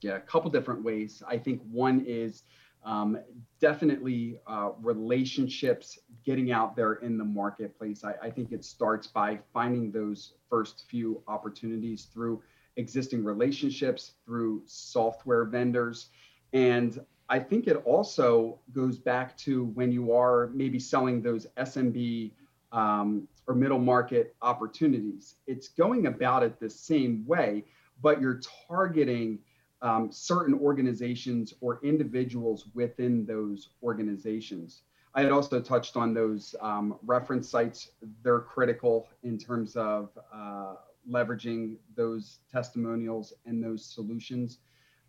Yeah, 0.01 0.15
a 0.15 0.19
couple 0.19 0.49
different 0.49 0.83
ways. 0.83 1.21
I 1.27 1.37
think 1.37 1.61
one 1.69 2.03
is 2.07 2.43
um, 2.83 3.19
definitely 3.59 4.39
uh, 4.47 4.71
relationships, 4.81 5.99
getting 6.25 6.51
out 6.51 6.75
there 6.75 6.93
in 6.95 7.17
the 7.17 7.23
marketplace. 7.23 8.03
I, 8.03 8.13
I 8.21 8.29
think 8.29 8.51
it 8.51 8.65
starts 8.65 9.07
by 9.07 9.39
finding 9.53 9.91
those 9.91 10.33
first 10.49 10.85
few 10.89 11.21
opportunities 11.27 12.05
through 12.05 12.41
existing 12.77 13.23
relationships, 13.23 14.13
through 14.25 14.63
software 14.65 15.45
vendors. 15.45 16.09
And 16.53 16.99
I 17.29 17.39
think 17.39 17.67
it 17.67 17.77
also 17.85 18.59
goes 18.73 18.97
back 18.97 19.37
to 19.37 19.65
when 19.65 19.91
you 19.91 20.13
are 20.13 20.49
maybe 20.53 20.79
selling 20.79 21.21
those 21.21 21.47
SMB 21.57 22.31
um, 22.71 23.27
or 23.47 23.55
middle 23.55 23.79
market 23.79 24.35
opportunities. 24.41 25.35
It's 25.47 25.69
going 25.69 26.07
about 26.07 26.43
it 26.43 26.59
the 26.59 26.69
same 26.69 27.25
way, 27.25 27.65
but 28.01 28.19
you're 28.19 28.41
targeting 28.67 29.39
um, 29.81 30.11
certain 30.11 30.53
organizations 30.53 31.53
or 31.61 31.79
individuals 31.83 32.67
within 32.73 33.25
those 33.25 33.69
organizations. 33.81 34.83
I 35.13 35.21
had 35.23 35.31
also 35.31 35.59
touched 35.59 35.97
on 35.97 36.13
those 36.13 36.55
um, 36.61 36.97
reference 37.05 37.49
sites. 37.49 37.91
They're 38.23 38.39
critical 38.39 39.09
in 39.23 39.37
terms 39.37 39.75
of 39.75 40.09
uh, 40.33 40.75
leveraging 41.09 41.77
those 41.95 42.39
testimonials 42.51 43.33
and 43.45 43.61
those 43.63 43.85
solutions. 43.85 44.59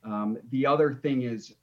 Um, 0.04 0.38
the 0.50 0.66
other 0.66 0.94
thing 0.94 1.22
is 1.22 1.54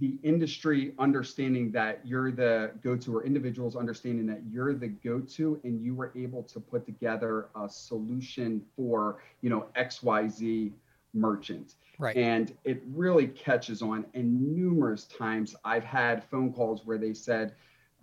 the 0.00 0.18
industry 0.24 0.92
understanding 0.98 1.70
that 1.70 2.00
you're 2.04 2.32
the 2.32 2.72
go-to 2.82 3.16
or 3.16 3.24
individuals 3.24 3.76
understanding 3.76 4.26
that 4.26 4.42
you're 4.50 4.74
the 4.74 4.88
go-to 4.88 5.60
and 5.62 5.80
you 5.80 5.94
were 5.94 6.12
able 6.16 6.42
to 6.42 6.58
put 6.58 6.84
together 6.84 7.48
a 7.62 7.68
solution 7.68 8.60
for 8.76 9.22
you 9.40 9.48
know 9.48 9.66
xyz 9.76 10.72
merchant. 11.14 11.74
Right. 11.96 12.16
and 12.16 12.52
it 12.64 12.82
really 12.92 13.28
catches 13.28 13.80
on. 13.80 14.04
And 14.14 14.56
numerous 14.56 15.04
times 15.04 15.54
i've 15.64 15.84
had 15.84 16.24
phone 16.24 16.52
calls 16.52 16.84
where 16.84 16.98
they 16.98 17.14
said 17.14 17.54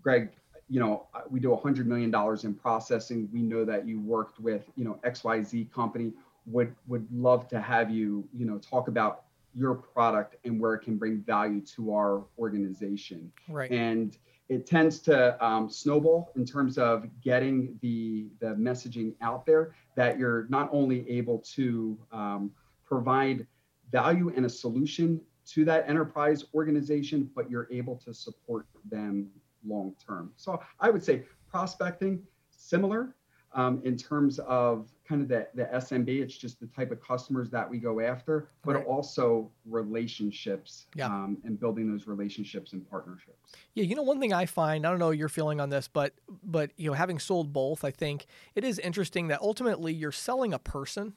greg 0.02 0.30
you 0.72 0.80
know 0.80 1.08
we 1.30 1.40
do 1.40 1.50
100 1.50 1.86
million 1.86 2.10
dollars 2.10 2.46
in 2.46 2.54
processing. 2.54 3.28
We 3.32 3.42
know 3.42 3.66
that 3.66 3.86
you 3.88 4.00
worked 4.00 4.40
with 4.40 4.64
you 4.76 4.86
know 4.86 4.98
xyz 5.06 5.72
company. 5.72 6.14
Would 6.48 6.74
would 6.88 7.06
love 7.14 7.48
to 7.50 7.60
have 7.60 7.92
you 7.92 8.28
you 8.34 8.46
know 8.46 8.58
talk 8.58 8.88
about 8.88 9.26
your 9.54 9.76
product 9.76 10.38
and 10.46 10.60
where 10.62 10.74
it 10.76 10.80
can 10.80 10.98
bring 10.98 11.22
value 11.22 11.60
to 11.76 11.94
our 11.94 12.24
organization. 12.40 13.32
Right. 13.50 13.70
and 13.70 14.18
it 14.48 14.66
tends 14.66 15.00
to 15.00 15.46
um, 15.46 15.70
snowball 15.70 16.32
in 16.36 16.46
terms 16.46 16.78
of 16.78 17.06
getting 17.22 17.78
the 17.82 18.28
the 18.40 18.56
messaging 18.56 19.14
out 19.22 19.46
there 19.46 19.76
that 19.96 20.18
you're 20.18 20.46
not 20.50 20.70
only 20.72 21.10
able 21.10 21.40
to 21.56 21.98
um, 22.12 22.52
provide 22.96 23.48
value 23.90 24.34
and 24.36 24.46
a 24.46 24.50
solution 24.50 25.22
to 25.46 25.64
that 25.66 25.88
enterprise 25.88 26.44
organization, 26.54 27.30
but 27.34 27.50
you're 27.50 27.68
able 27.72 27.96
to 27.96 28.14
support 28.14 28.66
them 28.92 29.30
long 29.66 29.96
term. 30.06 30.34
So 30.36 30.62
I 30.80 30.90
would 30.90 31.04
say 31.04 31.24
prospecting 31.50 32.22
similar 32.50 33.16
um, 33.54 33.82
in 33.84 33.98
terms 33.98 34.40
of 34.40 34.90
kind 35.08 35.22
of 35.22 35.28
the, 35.28 35.48
the 35.56 35.66
SMB. 35.74 36.08
It's 36.22 36.38
just 36.38 36.60
the 36.62 36.68
type 36.68 36.90
of 36.92 37.02
customers 37.06 37.50
that 37.50 37.70
we 37.70 37.80
go 37.80 38.00
after, 38.00 38.50
but 38.64 38.76
Right. 38.76 38.86
also 38.86 39.52
relationships 39.66 40.86
Yeah. 40.96 41.08
um, 41.08 41.38
and 41.44 41.60
building 41.60 41.90
those 41.92 42.08
relationships 42.08 42.72
and 42.74 42.90
partnerships. 42.90 43.52
Yeah, 43.74 43.84
you 43.84 43.96
know 43.96 44.04
one 44.04 44.20
thing 44.22 44.32
I 44.34 44.46
find, 44.46 44.86
I 44.86 44.90
don't 44.90 45.00
know 45.00 45.12
your 45.12 45.28
feeling 45.30 45.60
on 45.60 45.70
this, 45.70 45.88
but 45.90 46.14
but 46.44 46.72
you 46.78 46.90
know 46.90 46.94
having 46.94 47.20
sold 47.20 47.52
both, 47.52 47.84
I 47.84 47.92
think 47.92 48.26
it 48.56 48.64
is 48.64 48.80
interesting 48.80 49.28
that 49.30 49.42
ultimately 49.42 49.94
you're 49.94 50.14
selling 50.14 50.54
a 50.54 50.60
person. 50.60 51.14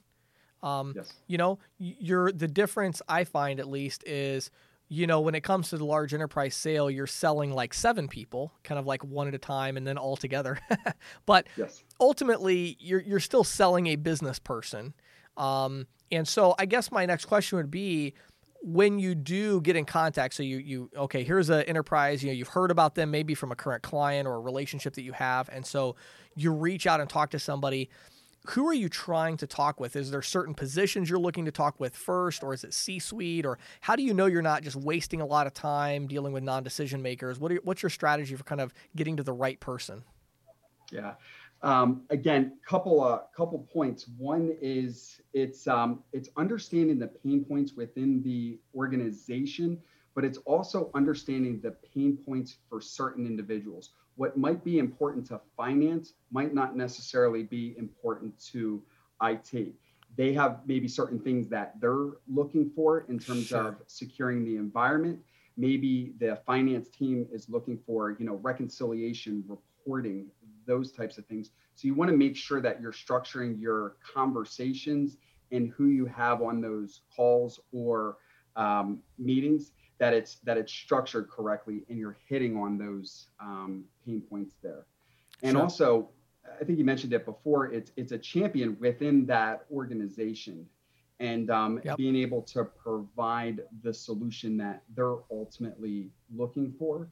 Um, 0.64 0.94
Yes. 0.96 1.12
you 1.28 1.38
know, 1.38 1.58
you're 1.78 2.32
the 2.32 2.48
difference 2.48 3.00
I 3.08 3.22
find 3.24 3.60
at 3.60 3.68
least 3.68 4.02
is 4.06 4.50
you 4.88 5.06
know 5.06 5.20
when 5.20 5.34
it 5.34 5.42
comes 5.42 5.70
to 5.70 5.78
the 5.78 5.84
large 5.84 6.12
enterprise 6.14 6.54
sale, 6.54 6.90
you're 6.90 7.06
selling 7.06 7.52
like 7.52 7.72
seven 7.74 8.08
people, 8.08 8.52
kind 8.64 8.78
of 8.78 8.86
like 8.86 9.04
one 9.04 9.28
at 9.28 9.34
a 9.34 9.38
time 9.38 9.76
and 9.76 9.86
then 9.86 9.96
all 9.98 10.16
together. 10.16 10.58
but 11.26 11.46
Yes. 11.56 11.82
ultimately 12.00 12.76
you're 12.80 13.00
you're 13.00 13.20
still 13.20 13.44
selling 13.44 13.86
a 13.88 13.96
business 13.96 14.38
person. 14.38 14.94
Um, 15.36 15.86
and 16.10 16.26
so 16.28 16.54
I 16.58 16.66
guess 16.66 16.90
my 16.92 17.06
next 17.06 17.24
question 17.26 17.56
would 17.56 17.70
be 17.70 18.14
when 18.62 18.98
you 18.98 19.14
do 19.14 19.60
get 19.60 19.76
in 19.76 19.84
contact, 19.84 20.34
so 20.34 20.42
you 20.42 20.56
you 20.58 20.90
okay, 20.96 21.24
here's 21.24 21.50
an 21.50 21.62
enterprise, 21.62 22.22
you 22.22 22.30
know, 22.30 22.34
you've 22.34 22.48
heard 22.48 22.70
about 22.70 22.94
them 22.94 23.10
maybe 23.10 23.34
from 23.34 23.52
a 23.52 23.56
current 23.56 23.82
client 23.82 24.26
or 24.28 24.34
a 24.36 24.40
relationship 24.40 24.94
that 24.94 25.02
you 25.02 25.12
have, 25.12 25.48
and 25.52 25.66
so 25.66 25.96
you 26.36 26.50
reach 26.52 26.86
out 26.86 27.00
and 27.00 27.10
talk 27.10 27.30
to 27.30 27.38
somebody. 27.38 27.90
Who 28.48 28.68
are 28.68 28.74
you 28.74 28.90
trying 28.90 29.38
to 29.38 29.46
talk 29.46 29.80
with? 29.80 29.96
Is 29.96 30.10
there 30.10 30.20
certain 30.20 30.54
positions 30.54 31.08
you're 31.08 31.18
looking 31.18 31.46
to 31.46 31.50
talk 31.50 31.80
with 31.80 31.96
first, 31.96 32.44
or 32.44 32.52
is 32.52 32.62
it 32.62 32.74
C-suite, 32.74 33.46
or 33.46 33.58
how 33.80 33.96
do 33.96 34.02
you 34.02 34.12
know 34.12 34.26
you're 34.26 34.42
not 34.42 34.62
just 34.62 34.76
wasting 34.76 35.22
a 35.22 35.26
lot 35.26 35.46
of 35.46 35.54
time 35.54 36.06
dealing 36.06 36.34
with 36.34 36.42
non-decision 36.42 37.00
makers? 37.00 37.38
What 37.38 37.52
are, 37.52 37.60
what's 37.64 37.82
your 37.82 37.90
strategy 37.90 38.34
for 38.34 38.44
kind 38.44 38.60
of 38.60 38.74
getting 38.94 39.16
to 39.16 39.22
the 39.22 39.32
right 39.32 39.58
person? 39.60 40.04
Yeah. 40.92 41.14
Um, 41.62 42.02
again, 42.10 42.58
couple 42.66 43.02
uh, 43.02 43.20
couple 43.34 43.60
points. 43.72 44.06
One 44.18 44.54
is 44.60 45.22
it's 45.32 45.66
um, 45.66 46.04
it's 46.12 46.28
understanding 46.36 46.98
the 46.98 47.06
pain 47.06 47.46
points 47.46 47.72
within 47.72 48.22
the 48.22 48.58
organization, 48.74 49.80
but 50.14 50.26
it's 50.26 50.36
also 50.44 50.90
understanding 50.94 51.60
the 51.62 51.70
pain 51.94 52.18
points 52.18 52.56
for 52.68 52.82
certain 52.82 53.26
individuals. 53.26 53.92
What 54.16 54.36
might 54.36 54.62
be 54.62 54.78
important 54.78 55.26
to 55.26 55.40
finance 55.56 56.14
might 56.30 56.54
not 56.54 56.76
necessarily 56.76 57.42
be 57.42 57.74
important 57.78 58.38
to 58.52 58.82
IT. 59.22 59.74
They 60.16 60.32
have 60.34 60.60
maybe 60.66 60.86
certain 60.86 61.18
things 61.18 61.48
that 61.48 61.80
they're 61.80 62.12
looking 62.28 62.70
for 62.70 63.00
in 63.08 63.18
terms 63.18 63.46
Sure. 63.46 63.68
of 63.68 63.76
securing 63.86 64.44
the 64.44 64.56
environment. 64.56 65.20
Maybe 65.56 66.14
the 66.18 66.36
finance 66.46 66.88
team 66.88 67.26
is 67.32 67.48
looking 67.48 67.78
for, 67.78 68.12
you 68.12 68.24
know, 68.24 68.36
reconciliation, 68.36 69.44
reporting, 69.48 70.30
those 70.66 70.92
types 70.92 71.18
of 71.18 71.26
things. 71.26 71.50
So 71.74 71.86
you 71.88 71.94
want 71.94 72.10
to 72.10 72.16
make 72.16 72.36
sure 72.36 72.60
that 72.60 72.80
you're 72.80 72.92
structuring 72.92 73.60
your 73.60 73.96
conversations 74.14 75.16
and 75.50 75.70
who 75.70 75.86
you 75.86 76.06
have 76.06 76.42
on 76.42 76.60
those 76.60 77.02
calls 77.14 77.60
or 77.72 78.18
um, 78.56 79.00
meetings 79.18 79.72
that 80.04 80.12
it's 80.12 80.36
that 80.44 80.58
it's 80.58 80.70
structured 80.70 81.30
correctly 81.30 81.82
and 81.88 81.98
you're 81.98 82.18
hitting 82.28 82.58
on 82.58 82.76
those 82.76 83.28
um, 83.40 83.84
pain 84.04 84.20
points 84.20 84.56
there. 84.62 84.84
And 85.42 85.52
Sure. 85.52 85.62
also, 85.62 86.10
I 86.60 86.64
think 86.64 86.78
you 86.78 86.84
mentioned 86.84 87.14
it 87.14 87.24
before. 87.24 87.72
It's 87.72 87.90
it's 87.96 88.12
a 88.12 88.18
champion 88.18 88.76
within 88.78 89.24
that 89.26 89.64
organization, 89.72 90.68
and 91.20 91.50
um, 91.50 91.80
Yep. 91.82 91.96
being 91.96 92.16
able 92.16 92.42
to 92.42 92.64
provide 92.64 93.62
the 93.82 93.94
solution 93.94 94.58
that 94.58 94.82
they're 94.94 95.20
ultimately 95.30 96.10
looking 96.36 96.74
for 96.78 97.08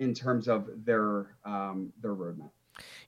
in 0.00 0.12
terms 0.12 0.48
of 0.48 0.68
their 0.84 1.36
um, 1.44 1.92
their 2.02 2.16
roadmap. 2.16 2.50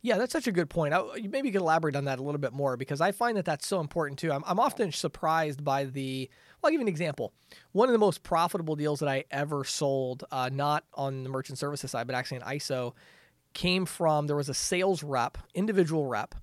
Yeah, 0.02 0.18
that's 0.18 0.32
such 0.32 0.46
a 0.46 0.52
good 0.52 0.70
point. 0.70 0.94
I, 0.94 1.02
maybe 1.28 1.48
you 1.48 1.52
could 1.52 1.62
elaborate 1.62 1.96
on 1.96 2.04
that 2.04 2.18
a 2.18 2.22
little 2.22 2.38
bit 2.38 2.52
more 2.52 2.76
because 2.76 3.00
I 3.00 3.10
find 3.10 3.36
that 3.36 3.46
that's 3.46 3.66
so 3.66 3.80
important 3.80 4.18
too. 4.18 4.30
I'm, 4.30 4.44
I'm 4.46 4.60
often 4.60 4.92
surprised 4.92 5.64
by 5.64 5.84
the. 5.84 6.30
I'll 6.64 6.70
give 6.70 6.80
you 6.80 6.84
an 6.84 6.88
example. 6.88 7.32
One 7.72 7.88
of 7.88 7.92
the 7.92 7.98
most 7.98 8.22
profitable 8.22 8.76
deals 8.76 9.00
that 9.00 9.08
I 9.08 9.24
ever 9.30 9.64
sold, 9.64 10.24
uh, 10.30 10.50
not 10.52 10.84
on 10.94 11.24
the 11.24 11.30
merchant 11.30 11.58
services 11.58 11.90
side, 11.90 12.06
but 12.06 12.16
actually 12.16 12.38
in 12.38 12.42
ISO, 12.42 12.94
came 13.52 13.86
from 13.86 14.26
there 14.26 14.36
was 14.36 14.48
a 14.48 14.54
sales 14.54 15.02
rep, 15.02 15.38
individual 15.54 16.06
rep, 16.06 16.34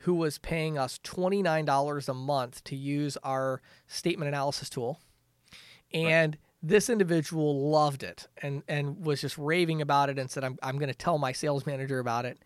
who 0.00 0.14
was 0.14 0.38
paying 0.38 0.76
us 0.76 0.98
$29 1.04 2.08
a 2.08 2.14
month 2.14 2.62
to 2.64 2.76
use 2.76 3.16
our 3.22 3.60
statement 3.86 4.28
analysis 4.28 4.68
tool. 4.68 5.00
And 5.92 6.34
right. 6.34 6.40
this 6.62 6.90
individual 6.90 7.70
loved 7.70 8.02
it 8.02 8.28
and, 8.42 8.62
and 8.68 9.04
was 9.04 9.20
just 9.20 9.38
raving 9.38 9.80
about 9.80 10.10
it 10.10 10.18
and 10.18 10.30
said, 10.30 10.44
I'm, 10.44 10.58
I'm 10.62 10.78
going 10.78 10.90
to 10.90 10.94
tell 10.94 11.18
my 11.18 11.32
sales 11.32 11.66
manager 11.66 11.98
about 11.98 12.24
it. 12.24 12.38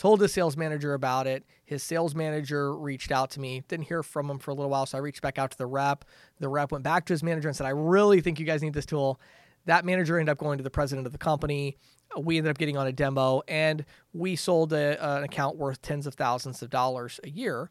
Told 0.00 0.20
his 0.20 0.32
sales 0.32 0.56
manager 0.56 0.94
about 0.94 1.26
it. 1.26 1.44
His 1.64 1.82
sales 1.82 2.14
manager 2.14 2.74
reached 2.74 3.12
out 3.12 3.30
to 3.32 3.40
me. 3.40 3.62
Didn't 3.68 3.86
hear 3.86 4.02
from 4.02 4.30
him 4.30 4.38
for 4.38 4.50
a 4.50 4.54
little 4.54 4.70
while, 4.70 4.86
so 4.86 4.96
I 4.96 5.02
reached 5.02 5.20
back 5.20 5.38
out 5.38 5.50
to 5.50 5.58
the 5.58 5.66
rep. 5.66 6.06
The 6.38 6.48
rep 6.48 6.72
went 6.72 6.84
back 6.84 7.04
to 7.06 7.12
his 7.12 7.22
manager 7.22 7.48
and 7.48 7.56
said, 7.56 7.66
I 7.66 7.70
really 7.70 8.22
think 8.22 8.40
you 8.40 8.46
guys 8.46 8.62
need 8.62 8.72
this 8.72 8.86
tool. 8.86 9.20
That 9.66 9.84
manager 9.84 10.18
ended 10.18 10.32
up 10.32 10.38
going 10.38 10.56
to 10.56 10.64
the 10.64 10.70
president 10.70 11.06
of 11.06 11.12
the 11.12 11.18
company 11.18 11.76
we 12.18 12.38
ended 12.38 12.50
up 12.50 12.58
getting 12.58 12.76
on 12.76 12.86
a 12.86 12.92
demo 12.92 13.42
and 13.46 13.84
we 14.12 14.36
sold 14.36 14.72
a, 14.72 15.16
an 15.16 15.22
account 15.22 15.56
worth 15.56 15.80
tens 15.82 16.06
of 16.06 16.14
thousands 16.14 16.62
of 16.62 16.70
dollars 16.70 17.20
a 17.24 17.30
year. 17.30 17.70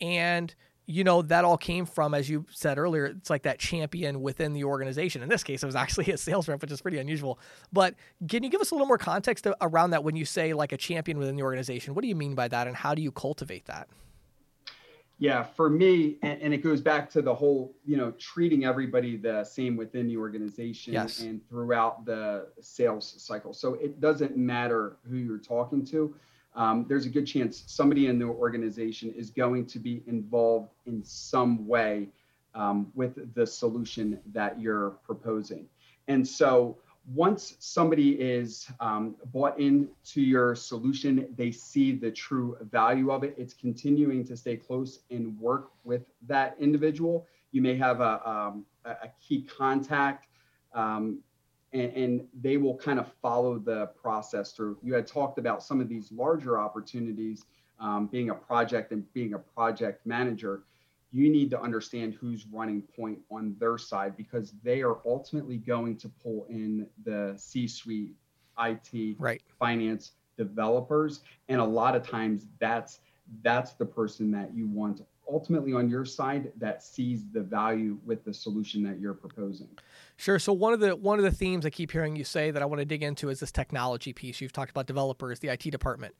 And, 0.00 0.54
you 0.86 1.02
know, 1.02 1.20
that 1.22 1.44
all 1.44 1.56
came 1.56 1.84
from, 1.84 2.14
as 2.14 2.30
you 2.30 2.46
said 2.50 2.78
earlier, 2.78 3.06
it's 3.06 3.28
like 3.28 3.42
that 3.42 3.58
champion 3.58 4.22
within 4.22 4.52
the 4.52 4.64
organization. 4.64 5.20
In 5.20 5.28
this 5.28 5.42
case, 5.42 5.62
it 5.62 5.66
was 5.66 5.74
actually 5.74 6.10
a 6.12 6.16
sales 6.16 6.48
rep, 6.48 6.62
which 6.62 6.70
is 6.70 6.80
pretty 6.80 6.98
unusual. 6.98 7.38
But 7.72 7.94
can 8.28 8.44
you 8.44 8.50
give 8.50 8.60
us 8.60 8.70
a 8.70 8.74
little 8.74 8.86
more 8.86 8.98
context 8.98 9.46
around 9.60 9.90
that 9.90 10.04
when 10.04 10.14
you 10.16 10.24
say 10.24 10.54
like 10.54 10.72
a 10.72 10.76
champion 10.76 11.18
within 11.18 11.36
the 11.36 11.42
organization? 11.42 11.94
What 11.94 12.02
do 12.02 12.08
you 12.08 12.14
mean 12.14 12.34
by 12.34 12.48
that 12.48 12.68
and 12.68 12.76
how 12.76 12.94
do 12.94 13.02
you 13.02 13.10
cultivate 13.10 13.66
that? 13.66 13.88
Yeah, 15.18 15.44
for 15.44 15.70
me, 15.70 16.18
and, 16.22 16.42
and, 16.42 16.52
it 16.52 16.58
goes 16.58 16.82
back 16.82 17.08
to 17.10 17.22
the 17.22 17.34
whole, 17.34 17.74
you 17.86 17.96
know, 17.96 18.10
treating 18.18 18.66
everybody 18.66 19.16
the 19.16 19.44
same 19.44 19.74
within 19.74 20.06
the 20.06 20.18
organization 20.18 20.92
yes. 20.92 21.20
and 21.20 21.40
throughout 21.48 22.04
the 22.04 22.48
sales 22.60 23.14
cycle. 23.16 23.54
So 23.54 23.74
it 23.74 23.98
doesn't 23.98 24.36
matter 24.36 24.98
who 25.08 25.16
you're 25.16 25.38
talking 25.38 25.86
to. 25.86 26.14
Um, 26.56 26.86
there's 26.88 27.06
a 27.06 27.10
good 27.10 27.26
chance 27.26 27.62
somebody 27.66 28.06
in 28.06 28.18
the 28.18 28.24
organization 28.24 29.12
is 29.12 29.30
going 29.30 29.66
to 29.66 29.78
be 29.78 30.02
involved 30.06 30.70
in 30.86 31.04
some 31.04 31.68
way 31.68 32.08
um, 32.54 32.90
with 32.94 33.34
the 33.34 33.46
solution 33.46 34.18
that 34.32 34.58
you're 34.60 34.90
proposing. 35.04 35.66
And 36.08 36.26
so 36.26 36.78
once 37.14 37.56
somebody 37.60 38.12
is 38.12 38.68
um, 38.80 39.14
bought 39.26 39.60
into 39.60 40.20
your 40.20 40.56
solution, 40.56 41.28
they 41.36 41.52
see 41.52 41.92
the 41.92 42.10
true 42.10 42.56
value 42.70 43.12
of 43.12 43.22
it. 43.22 43.34
It's 43.38 43.54
continuing 43.54 44.24
to 44.24 44.36
stay 44.36 44.56
close 44.56 45.00
and 45.10 45.38
work 45.38 45.70
with 45.84 46.02
that 46.26 46.56
individual. 46.58 47.26
You 47.52 47.62
may 47.62 47.76
have 47.76 48.00
a, 48.00 48.28
um, 48.28 48.66
a 48.84 49.08
key 49.20 49.42
contact, 49.42 50.26
um, 50.74 51.20
and, 51.76 51.92
and, 51.96 52.28
they 52.40 52.56
will 52.56 52.76
kind 52.76 52.98
of 52.98 53.06
follow 53.22 53.58
the 53.58 53.86
process 54.00 54.52
through. 54.52 54.78
You 54.82 54.94
had 54.94 55.06
talked 55.06 55.38
about 55.38 55.62
some 55.62 55.80
of 55.80 55.88
these 55.88 56.10
larger 56.10 56.58
opportunities, 56.58 57.44
um, 57.78 58.06
being 58.06 58.30
a 58.30 58.34
project 58.34 58.92
and 58.92 59.12
being 59.12 59.34
a 59.34 59.38
project 59.38 60.06
manager 60.06 60.62
you 61.16 61.30
need 61.30 61.50
to 61.50 61.60
understand 61.60 62.14
who's 62.14 62.46
running 62.46 62.82
point 62.82 63.18
on 63.30 63.56
their 63.58 63.78
side 63.78 64.16
because 64.16 64.52
they 64.62 64.82
are 64.82 64.98
ultimately 65.06 65.56
going 65.56 65.96
to 65.96 66.08
pull 66.08 66.46
in 66.50 66.86
the 67.04 67.34
C 67.36 67.66
suite, 67.66 68.14
IT, 68.58 69.16
right. 69.18 69.40
finance, 69.58 70.12
developers. 70.36 71.20
And 71.48 71.60
a 71.60 71.64
lot 71.64 71.96
of 71.96 72.06
times 72.06 72.48
that's 72.58 73.00
that's 73.42 73.72
the 73.72 73.86
person 73.86 74.30
that 74.30 74.54
you 74.54 74.68
want 74.68 75.00
ultimately 75.28 75.72
on 75.72 75.88
your 75.88 76.04
side 76.04 76.52
that 76.58 76.82
sees 76.82 77.24
the 77.32 77.40
value 77.40 77.98
with 78.04 78.24
the 78.24 78.32
solution 78.32 78.82
that 78.84 79.00
you're 79.00 79.14
proposing. 79.14 79.68
Sure. 80.16 80.38
So 80.38 80.52
one 80.52 80.72
of 80.72 80.80
the 80.80 80.96
one 80.96 81.18
of 81.18 81.24
the 81.24 81.30
themes 81.30 81.66
I 81.66 81.70
keep 81.70 81.92
hearing 81.92 82.16
you 82.16 82.24
say 82.24 82.50
that 82.50 82.62
I 82.62 82.64
want 82.64 82.80
to 82.80 82.86
dig 82.86 83.02
into 83.02 83.28
is 83.28 83.40
this 83.40 83.52
technology 83.52 84.12
piece. 84.12 84.40
You've 84.40 84.52
talked 84.52 84.70
about 84.70 84.86
developers, 84.86 85.40
the 85.40 85.48
IT 85.48 85.70
department. 85.70 86.14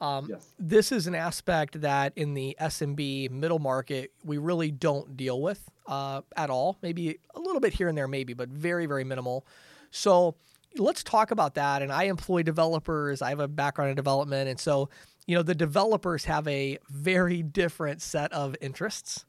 Um, 0.00 0.28
yes. 0.30 0.52
This 0.58 0.92
is 0.92 1.06
an 1.06 1.14
aspect 1.14 1.80
that 1.80 2.12
in 2.14 2.34
the 2.34 2.56
SMB 2.60 3.30
middle 3.30 3.58
market 3.58 4.12
we 4.22 4.38
really 4.38 4.70
don't 4.70 5.16
deal 5.16 5.40
with 5.40 5.68
uh, 5.86 6.20
at 6.36 6.50
all. 6.50 6.78
Maybe 6.82 7.18
a 7.34 7.40
little 7.40 7.60
bit 7.60 7.72
here 7.72 7.88
and 7.88 7.96
there, 7.96 8.06
maybe, 8.06 8.34
but 8.34 8.50
very 8.50 8.84
very 8.84 9.04
minimal. 9.04 9.46
So 9.90 10.36
let's 10.76 11.02
talk 11.02 11.30
about 11.30 11.54
that. 11.54 11.80
And 11.80 11.90
I 11.90 12.04
employ 12.04 12.42
developers. 12.42 13.22
I 13.22 13.30
have 13.30 13.40
a 13.40 13.48
background 13.48 13.90
in 13.90 13.96
development, 13.96 14.50
and 14.50 14.60
so 14.60 14.90
you 15.26 15.34
know 15.34 15.42
the 15.42 15.54
developers 15.54 16.26
have 16.26 16.46
a 16.46 16.78
very 16.90 17.42
different 17.42 18.02
set 18.02 18.30
of 18.34 18.56
interests. 18.60 19.24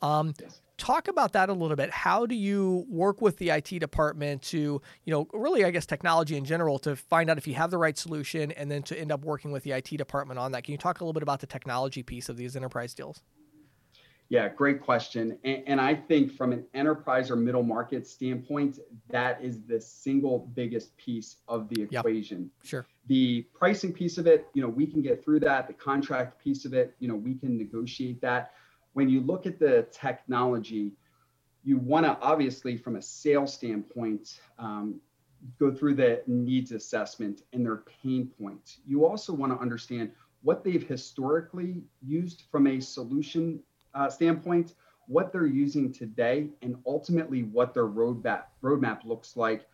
Um, 0.00 0.32
yes 0.40 0.62
talk 0.78 1.08
about 1.08 1.32
that 1.32 1.50
a 1.50 1.52
little 1.52 1.76
bit. 1.76 1.90
How 1.90 2.24
do 2.24 2.34
you 2.34 2.86
work 2.88 3.20
with 3.20 3.36
the 3.36 3.50
IT 3.50 3.78
department 3.80 4.42
to, 4.44 4.80
you 5.04 5.12
know, 5.12 5.28
really, 5.32 5.64
I 5.64 5.70
guess, 5.70 5.84
technology 5.84 6.36
in 6.36 6.44
general 6.44 6.78
to 6.80 6.96
find 6.96 7.28
out 7.28 7.36
if 7.36 7.46
you 7.46 7.54
have 7.54 7.70
the 7.70 7.78
right 7.78 7.98
solution 7.98 8.52
and 8.52 8.70
then 8.70 8.82
to 8.84 8.98
end 8.98 9.12
up 9.12 9.24
working 9.24 9.50
with 9.50 9.64
the 9.64 9.72
IT 9.72 9.96
department 9.96 10.38
on 10.38 10.52
that? 10.52 10.64
Can 10.64 10.72
you 10.72 10.78
talk 10.78 11.00
a 11.00 11.04
little 11.04 11.12
bit 11.12 11.22
about 11.22 11.40
the 11.40 11.46
technology 11.46 12.02
piece 12.02 12.28
of 12.28 12.36
these 12.36 12.56
enterprise 12.56 12.94
deals? 12.94 13.22
Yeah, 14.30 14.48
great 14.48 14.82
question. 14.82 15.38
And, 15.42 15.62
and, 15.66 15.80
I 15.80 15.94
think 15.94 16.32
from 16.32 16.52
an 16.52 16.66
enterprise 16.74 17.30
or 17.30 17.36
middle 17.36 17.62
market 17.62 18.06
standpoint, 18.06 18.78
that 19.08 19.42
is 19.42 19.62
the 19.62 19.80
single 19.80 20.50
biggest 20.54 20.94
piece 20.98 21.36
of 21.48 21.66
the 21.70 21.82
equation. 21.82 22.50
Yep, 22.60 22.66
sure. 22.66 22.86
The 23.06 23.46
pricing 23.54 23.90
piece 23.90 24.18
of 24.18 24.26
it, 24.26 24.46
you 24.52 24.60
know, 24.60 24.68
we 24.68 24.86
can 24.86 25.00
get 25.00 25.24
through 25.24 25.40
that. 25.40 25.66
The 25.66 25.72
contract 25.72 26.44
piece 26.44 26.66
of 26.66 26.74
it, 26.74 26.94
you 26.98 27.08
know, 27.08 27.14
we 27.14 27.36
can 27.36 27.56
negotiate 27.56 28.20
that 28.20 28.52
when 28.92 29.08
you 29.08 29.20
look 29.20 29.46
at 29.46 29.58
the 29.58 29.86
technology, 29.92 30.92
you 31.64 31.78
want 31.78 32.06
to 32.06 32.16
obviously, 32.20 32.76
from 32.76 32.96
a 32.96 33.02
sales 33.02 33.52
standpoint, 33.54 34.40
um, 34.58 35.00
go 35.58 35.70
through 35.70 35.94
the 35.94 36.22
needs 36.26 36.72
assessment 36.72 37.42
and 37.52 37.64
their 37.64 37.82
pain 38.02 38.30
points. 38.40 38.78
You 38.86 39.06
also 39.06 39.32
want 39.32 39.52
to 39.52 39.58
understand 39.58 40.10
what 40.42 40.64
they've 40.64 40.86
historically 40.86 41.82
used 42.00 42.44
from 42.50 42.66
a 42.66 42.80
solution 42.80 43.60
uh, 43.94 44.08
standpoint, 44.08 44.74
what 45.06 45.32
they're 45.32 45.46
using 45.46 45.92
today, 45.92 46.48
and 46.62 46.76
ultimately 46.86 47.42
what 47.42 47.74
their 47.74 47.86
roadmap 47.86 48.44
roadmap 48.62 49.04
looks 49.04 49.36
like 49.36 49.66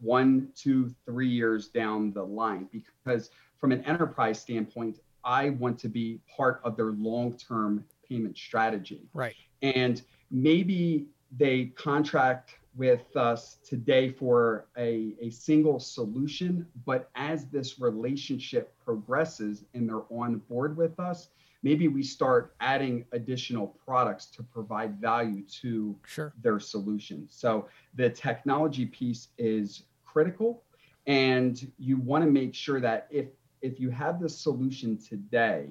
one, 0.00 0.48
two, 0.54 0.94
three 1.04 1.28
years 1.28 1.68
down 1.68 2.12
the 2.12 2.22
line. 2.22 2.68
Because 2.72 3.30
from 3.58 3.72
an 3.72 3.82
enterprise 3.84 4.40
standpoint, 4.40 5.00
I 5.24 5.50
want 5.50 5.78
to 5.80 5.88
be 5.88 6.20
part 6.36 6.60
of 6.64 6.76
their 6.76 6.92
long-term 6.92 7.84
payment 8.14 8.36
strategy. 8.36 9.02
Right. 9.12 9.34
And 9.62 10.02
maybe 10.30 11.06
they 11.36 11.66
contract 11.76 12.56
with 12.76 13.16
us 13.16 13.58
today 13.64 14.10
for 14.10 14.66
a, 14.76 15.14
a 15.20 15.30
single 15.30 15.78
solution, 15.78 16.66
but 16.84 17.10
as 17.14 17.46
this 17.46 17.78
relationship 17.78 18.74
progresses 18.84 19.64
and 19.74 19.88
they're 19.88 20.02
on 20.10 20.38
board 20.48 20.76
with 20.76 20.98
us, 20.98 21.28
maybe 21.62 21.88
we 21.88 22.02
start 22.02 22.54
adding 22.60 23.04
additional 23.12 23.68
products 23.84 24.26
to 24.26 24.42
provide 24.42 25.00
value 25.00 25.42
to 25.62 25.96
sure. 26.04 26.32
their 26.42 26.58
solution. 26.58 27.26
So 27.30 27.68
the 27.94 28.10
technology 28.10 28.86
piece 28.86 29.28
is 29.38 29.84
critical. 30.04 30.62
And 31.06 31.70
you 31.78 31.98
want 31.98 32.24
to 32.24 32.30
make 32.30 32.54
sure 32.54 32.80
that 32.80 33.08
if 33.10 33.26
if 33.60 33.80
you 33.80 33.88
have 33.90 34.20
the 34.20 34.28
solution 34.28 34.98
today, 34.98 35.68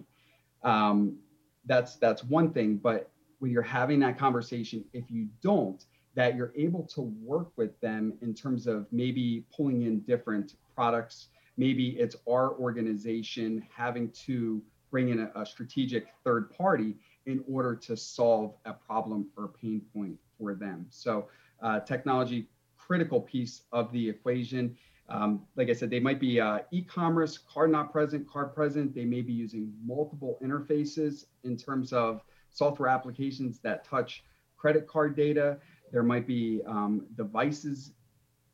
um, 0.64 1.18
that's 1.66 1.96
that's 1.96 2.24
one 2.24 2.52
thing 2.52 2.76
but 2.76 3.10
when 3.40 3.52
you're 3.52 3.62
having 3.62 4.00
that 4.00 4.18
conversation 4.18 4.84
if 4.94 5.10
you 5.10 5.28
don't 5.42 5.86
that 6.16 6.36
you're 6.36 6.54
able 6.56 6.84
to 6.84 7.02
work 7.02 7.52
with 7.56 7.80
them 7.82 8.14
in 8.22 8.34
terms 8.34 8.68
of 8.68 8.86
maybe 8.92 9.46
pulling 9.56 9.84
in 9.84 10.00
different 10.02 10.56
products. 10.76 11.28
Maybe 11.58 11.90
it's 11.90 12.16
our 12.30 12.54
organization 12.54 13.66
having 13.76 14.12
to 14.26 14.62
bring 14.92 15.10
in 15.10 15.20
a, 15.20 15.42
a 15.42 15.46
strategic 15.46 16.08
third 16.24 16.52
party 16.52 16.96
in 17.26 17.44
order 17.50 17.76
to 17.76 17.98
solve 17.98 18.56
a 18.66 18.74
problem 18.74 19.28
or 19.38 19.48
pain 19.48 19.82
point 19.94 20.18
for 20.38 20.54
them. 20.54 20.86
So 20.90 21.30
uh, 21.62 21.80
technology 21.80 22.48
critical 22.78 23.22
piece 23.22 23.62
of 23.72 23.92
the 23.92 24.10
equation 24.10 24.76
um, 25.10 25.42
like 25.56 25.70
I 25.70 25.74
said, 25.74 25.90
they 25.90 26.00
might 26.00 26.20
be 26.20 26.40
uh, 26.40 26.60
e-commerce, 26.72 27.38
card 27.38 27.72
not 27.72 27.92
present, 27.92 28.28
card 28.28 28.56
present. 28.56 28.96
They 28.96 29.06
may 29.06 29.22
be 29.22 29.34
using 29.34 29.74
multiple 29.86 30.38
interfaces 30.42 31.26
in 31.44 31.58
terms 31.58 31.92
of 31.92 32.22
software 32.50 32.90
applications 32.90 33.60
that 33.60 33.84
touch 33.84 34.24
credit 34.56 34.88
card 34.88 35.16
data. 35.16 35.58
There 35.92 36.04
might 36.04 36.26
be 36.26 36.62
um, 36.66 37.06
devices 37.16 37.92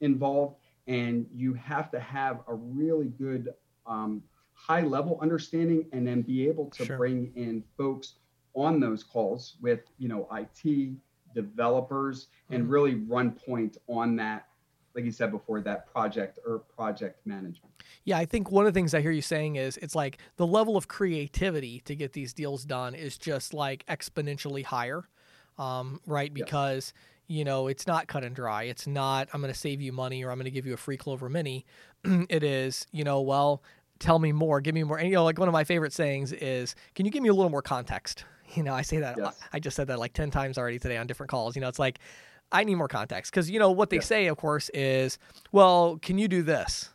involved, 0.01 0.55
and 0.87 1.25
you 1.33 1.53
have 1.53 1.91
to 1.91 1.99
have 1.99 2.41
a 2.47 2.55
really 2.55 3.07
good 3.07 3.49
um, 3.85 4.23
high 4.53 4.81
level 4.81 5.19
understanding 5.21 5.85
and 5.93 6.05
then 6.05 6.21
be 6.21 6.47
able 6.47 6.65
to 6.71 6.85
sure. 6.85 6.97
bring 6.97 7.31
in 7.35 7.63
folks 7.77 8.15
on 8.55 8.79
those 8.79 9.03
calls 9.03 9.55
with 9.61 9.81
you 9.97 10.09
know 10.09 10.27
IT 10.33 10.95
developers 11.33 12.27
and 12.49 12.63
mm-hmm. 12.63 12.71
really 12.71 12.95
run 12.95 13.31
point 13.31 13.77
on 13.87 14.15
that 14.15 14.48
like 14.95 15.05
you 15.05 15.11
said 15.11 15.31
before, 15.31 15.61
that 15.61 15.91
project 15.91 16.39
or 16.45 16.59
project 16.59 17.25
management. 17.25 17.73
Yeah, 18.03 18.17
I 18.17 18.25
think 18.25 18.51
one 18.51 18.65
of 18.65 18.73
the 18.73 18.77
things 18.77 18.93
I 18.93 19.01
hear 19.01 19.11
you 19.11 19.21
saying 19.21 19.55
is 19.55 19.77
it's 19.77 19.95
like 19.95 20.17
the 20.37 20.47
level 20.47 20.77
of 20.77 20.87
creativity 20.87 21.81
to 21.85 21.95
get 21.95 22.13
these 22.13 22.33
deals 22.33 22.65
done 22.65 22.95
is 22.95 23.17
just 23.17 23.53
like 23.53 23.85
exponentially 23.87 24.63
higher, 24.63 25.07
um, 25.57 26.01
right? 26.05 26.33
Because 26.33 26.93
you 27.29 27.43
know, 27.43 27.67
it's 27.67 27.85
not 27.85 28.07
cut 28.07 28.23
and 28.23 28.35
dry. 28.35 28.63
It's 28.63 28.87
not, 28.87 29.29
I'm 29.31 29.39
going 29.39 29.53
to 29.53 29.57
save 29.57 29.81
you 29.81 29.93
money 29.93 30.23
or 30.23 30.31
I'm 30.31 30.37
going 30.37 30.45
to 30.45 30.51
give 30.51 30.65
you 30.65 30.73
a 30.73 30.77
free 30.77 30.97
Clover 30.97 31.29
Mini. 31.29 31.63
it 32.03 32.43
is, 32.43 32.87
you 32.91 33.03
know, 33.03 33.21
well, 33.21 33.61
tell 33.99 34.17
me 34.17 34.31
more, 34.31 34.59
give 34.61 34.73
me 34.73 34.83
more. 34.83 34.97
And, 34.97 35.07
you 35.07 35.13
know, 35.13 35.23
like 35.23 35.37
one 35.37 35.47
of 35.47 35.53
my 35.53 35.63
favorite 35.63 35.93
sayings 35.93 36.33
is, 36.33 36.73
can 36.95 37.05
you 37.05 37.11
give 37.11 37.21
me 37.21 37.29
a 37.29 37.33
little 37.33 37.51
more 37.51 37.61
context? 37.61 38.25
You 38.55 38.63
know, 38.63 38.73
I 38.73 38.81
say 38.81 38.97
that, 38.97 39.15
yes. 39.15 39.39
I 39.53 39.59
just 39.59 39.75
said 39.75 39.85
that 39.89 39.99
like 39.99 40.13
10 40.13 40.31
times 40.31 40.57
already 40.57 40.79
today 40.79 40.97
on 40.97 41.05
different 41.05 41.29
calls. 41.29 41.55
You 41.55 41.61
know, 41.61 41.67
it's 41.67 41.77
like, 41.77 41.99
I 42.51 42.63
need 42.63 42.75
more 42.75 42.87
context. 42.87 43.31
Because, 43.31 43.49
you 43.49 43.59
know, 43.59 43.71
what 43.71 43.89
they 43.89 43.97
yes. 43.97 44.07
say, 44.07 44.27
of 44.27 44.37
course, 44.37 44.69
is, 44.73 45.17
well, 45.51 45.99
can 46.01 46.17
you 46.17 46.27
do 46.27 46.41
this? 46.41 46.89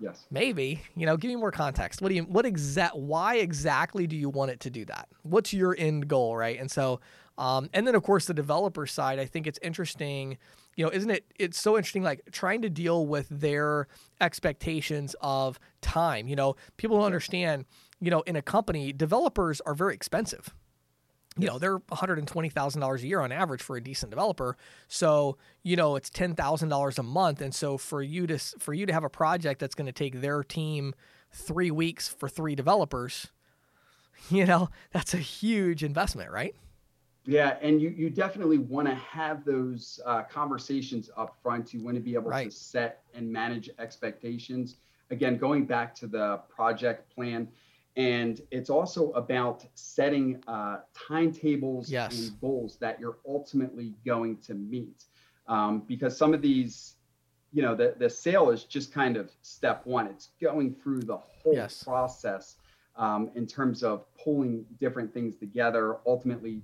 Yes. 0.00 0.26
Maybe. 0.30 0.82
You 0.94 1.06
know, 1.06 1.16
give 1.16 1.28
me 1.28 1.36
more 1.36 1.50
context. 1.50 2.00
What 2.00 2.08
do 2.08 2.14
you 2.14 2.22
what 2.22 2.46
exact 2.46 2.96
why 2.96 3.36
exactly 3.36 4.06
do 4.06 4.16
you 4.16 4.28
want 4.28 4.50
it 4.50 4.60
to 4.60 4.70
do 4.70 4.84
that? 4.86 5.08
What's 5.22 5.52
your 5.52 5.74
end 5.76 6.08
goal, 6.08 6.36
right? 6.36 6.58
And 6.58 6.70
so 6.70 7.00
um, 7.36 7.68
and 7.72 7.86
then 7.86 7.94
of 7.94 8.02
course 8.02 8.26
the 8.26 8.34
developer 8.34 8.86
side, 8.86 9.18
I 9.18 9.24
think 9.24 9.46
it's 9.46 9.58
interesting, 9.62 10.38
you 10.76 10.84
know, 10.84 10.90
isn't 10.90 11.10
it 11.10 11.24
it's 11.38 11.60
so 11.60 11.76
interesting 11.76 12.02
like 12.02 12.22
trying 12.30 12.62
to 12.62 12.70
deal 12.70 13.06
with 13.06 13.28
their 13.28 13.88
expectations 14.20 15.16
of 15.20 15.58
time. 15.80 16.28
You 16.28 16.36
know, 16.36 16.54
people 16.76 16.98
don't 16.98 17.06
understand, 17.06 17.64
you 18.00 18.10
know, 18.10 18.20
in 18.22 18.36
a 18.36 18.42
company, 18.42 18.92
developers 18.92 19.60
are 19.62 19.74
very 19.74 19.94
expensive 19.94 20.54
you 21.38 21.46
know 21.46 21.58
they're 21.58 21.78
$120000 21.78 23.02
a 23.02 23.06
year 23.06 23.20
on 23.20 23.32
average 23.32 23.62
for 23.62 23.76
a 23.76 23.80
decent 23.80 24.10
developer. 24.10 24.56
So 24.88 25.38
you 25.62 25.76
know 25.76 25.96
it's 25.96 26.10
$10000 26.10 26.98
a 26.98 27.02
month. 27.02 27.40
And 27.40 27.54
so 27.54 27.78
for 27.78 28.02
you 28.02 28.26
to 28.26 28.38
for 28.38 28.74
you 28.74 28.86
to 28.86 28.92
have 28.92 29.04
a 29.04 29.08
project 29.08 29.60
that's 29.60 29.74
going 29.74 29.86
to 29.86 29.92
take 29.92 30.20
their 30.20 30.42
team 30.42 30.94
three 31.32 31.70
weeks 31.70 32.08
for 32.08 32.28
three 32.28 32.54
developers 32.54 33.28
you 34.30 34.46
know 34.46 34.68
that's 34.92 35.14
a 35.14 35.18
huge 35.18 35.84
investment 35.84 36.30
right? 36.30 36.54
Yeah 37.24 37.56
and 37.60 37.80
you 37.80 37.90
you 37.90 38.10
definitely 38.10 38.58
want 38.58 38.88
to 38.88 38.94
have 38.94 39.44
those 39.44 40.00
uh, 40.04 40.22
conversations 40.22 41.10
up 41.16 41.36
front 41.42 41.72
you 41.72 41.82
want 41.82 41.96
to 41.96 42.00
be 42.00 42.14
able 42.14 42.30
right. 42.30 42.50
to 42.50 42.56
set 42.56 43.02
and 43.14 43.30
manage 43.30 43.70
expectations. 43.78 44.76
Again 45.10 45.36
going 45.36 45.66
back 45.66 45.94
to 45.96 46.06
the 46.06 46.40
project 46.48 47.14
plan 47.14 47.48
and 47.98 48.40
it's 48.52 48.70
also 48.70 49.10
about 49.12 49.66
setting 49.74 50.40
uh, 50.46 50.78
timetables 50.94 51.90
yes. 51.90 52.16
and 52.16 52.40
goals 52.40 52.78
that 52.80 53.00
you're 53.00 53.18
ultimately 53.26 53.92
going 54.06 54.36
to 54.38 54.54
meet. 54.54 55.04
Um, 55.48 55.82
because 55.88 56.16
some 56.16 56.32
of 56.32 56.40
these, 56.40 56.94
you 57.52 57.60
know, 57.60 57.74
the, 57.74 57.96
the 57.98 58.08
sale 58.08 58.50
is 58.50 58.62
just 58.62 58.94
kind 58.94 59.16
of 59.16 59.32
step 59.42 59.84
one. 59.84 60.06
It's 60.06 60.28
going 60.40 60.76
through 60.76 61.00
the 61.00 61.16
whole 61.16 61.54
yes. 61.54 61.82
process 61.82 62.54
um, 62.94 63.32
in 63.34 63.48
terms 63.48 63.82
of 63.82 64.04
pulling 64.16 64.64
different 64.78 65.12
things 65.12 65.34
together, 65.34 65.96
ultimately 66.06 66.62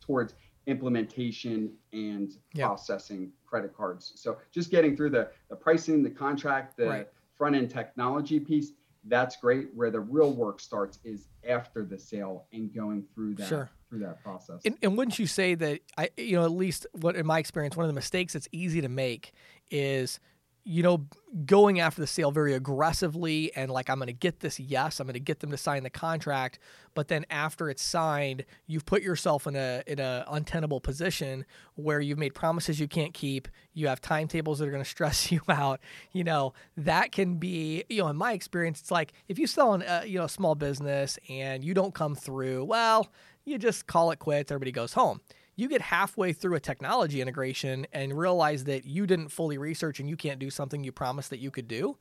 towards 0.00 0.32
implementation 0.66 1.72
and 1.92 2.32
yep. 2.54 2.68
processing 2.68 3.32
credit 3.44 3.76
cards. 3.76 4.12
So 4.14 4.38
just 4.50 4.70
getting 4.70 4.96
through 4.96 5.10
the, 5.10 5.28
the 5.50 5.56
pricing, 5.56 6.02
the 6.02 6.10
contract, 6.10 6.78
the 6.78 6.86
right. 6.86 7.08
front 7.36 7.54
end 7.54 7.70
technology 7.70 8.40
piece, 8.40 8.72
that's 9.04 9.36
great. 9.36 9.68
Where 9.74 9.90
the 9.90 10.00
real 10.00 10.32
work 10.32 10.60
starts 10.60 10.98
is 11.04 11.28
after 11.48 11.84
the 11.84 11.98
sale 11.98 12.46
and 12.52 12.72
going 12.74 13.04
through 13.14 13.34
that 13.36 13.48
sure. 13.48 13.70
through 13.88 14.00
that 14.00 14.22
process. 14.22 14.60
And, 14.64 14.76
and 14.82 14.96
wouldn't 14.96 15.18
you 15.18 15.26
say 15.26 15.54
that 15.54 15.80
I, 15.96 16.10
you 16.16 16.36
know, 16.36 16.44
at 16.44 16.52
least 16.52 16.86
what 16.92 17.16
in 17.16 17.26
my 17.26 17.38
experience, 17.38 17.76
one 17.76 17.84
of 17.84 17.88
the 17.88 17.94
mistakes 17.94 18.34
that's 18.34 18.48
easy 18.52 18.80
to 18.80 18.88
make 18.88 19.32
is 19.70 20.20
you 20.64 20.82
know, 20.82 21.06
going 21.46 21.80
after 21.80 22.00
the 22.00 22.06
sale 22.06 22.30
very 22.30 22.54
aggressively 22.54 23.54
and 23.56 23.70
like, 23.70 23.88
I'm 23.88 23.96
going 23.96 24.08
to 24.08 24.12
get 24.12 24.40
this 24.40 24.60
yes, 24.60 25.00
I'm 25.00 25.06
going 25.06 25.14
to 25.14 25.20
get 25.20 25.40
them 25.40 25.50
to 25.50 25.56
sign 25.56 25.82
the 25.82 25.90
contract. 25.90 26.58
But 26.94 27.08
then 27.08 27.24
after 27.30 27.70
it's 27.70 27.82
signed, 27.82 28.44
you've 28.66 28.84
put 28.84 29.02
yourself 29.02 29.46
in 29.46 29.56
a 29.56 29.82
in 29.86 30.00
a 30.00 30.24
untenable 30.28 30.80
position 30.80 31.46
where 31.76 32.00
you've 32.00 32.18
made 32.18 32.34
promises 32.34 32.78
you 32.78 32.88
can't 32.88 33.14
keep. 33.14 33.48
You 33.72 33.88
have 33.88 34.00
timetables 34.00 34.58
that 34.58 34.68
are 34.68 34.72
going 34.72 34.84
to 34.84 34.88
stress 34.88 35.32
you 35.32 35.40
out. 35.48 35.80
You 36.12 36.24
know, 36.24 36.52
that 36.76 37.12
can 37.12 37.36
be, 37.36 37.84
you 37.88 38.02
know, 38.02 38.08
in 38.08 38.16
my 38.16 38.32
experience, 38.32 38.80
it's 38.80 38.90
like 38.90 39.12
if 39.28 39.38
you 39.38 39.46
sell 39.46 39.74
an, 39.74 39.82
uh, 39.82 40.02
you 40.04 40.18
know, 40.18 40.24
a 40.24 40.28
small 40.28 40.54
business 40.54 41.18
and 41.28 41.64
you 41.64 41.74
don't 41.74 41.94
come 41.94 42.14
through, 42.14 42.64
well, 42.64 43.08
you 43.44 43.56
just 43.58 43.86
call 43.86 44.10
it 44.10 44.18
quits. 44.18 44.50
Everybody 44.50 44.72
goes 44.72 44.92
home 44.92 45.20
you 45.60 45.68
get 45.68 45.82
halfway 45.82 46.32
through 46.32 46.56
a 46.56 46.60
technology 46.60 47.20
integration 47.20 47.86
and 47.92 48.16
realize 48.16 48.64
that 48.64 48.86
you 48.86 49.06
didn't 49.06 49.28
fully 49.28 49.58
research 49.58 50.00
and 50.00 50.08
you 50.08 50.16
can't 50.16 50.38
do 50.38 50.48
something 50.48 50.82
you 50.82 50.90
promised 50.90 51.30
that 51.30 51.38
you 51.38 51.50
could 51.50 51.68
do, 51.68 51.98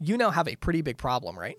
you 0.00 0.16
now 0.16 0.30
have 0.30 0.48
a 0.48 0.56
pretty 0.56 0.80
big 0.80 0.96
problem, 0.96 1.38
right? 1.38 1.58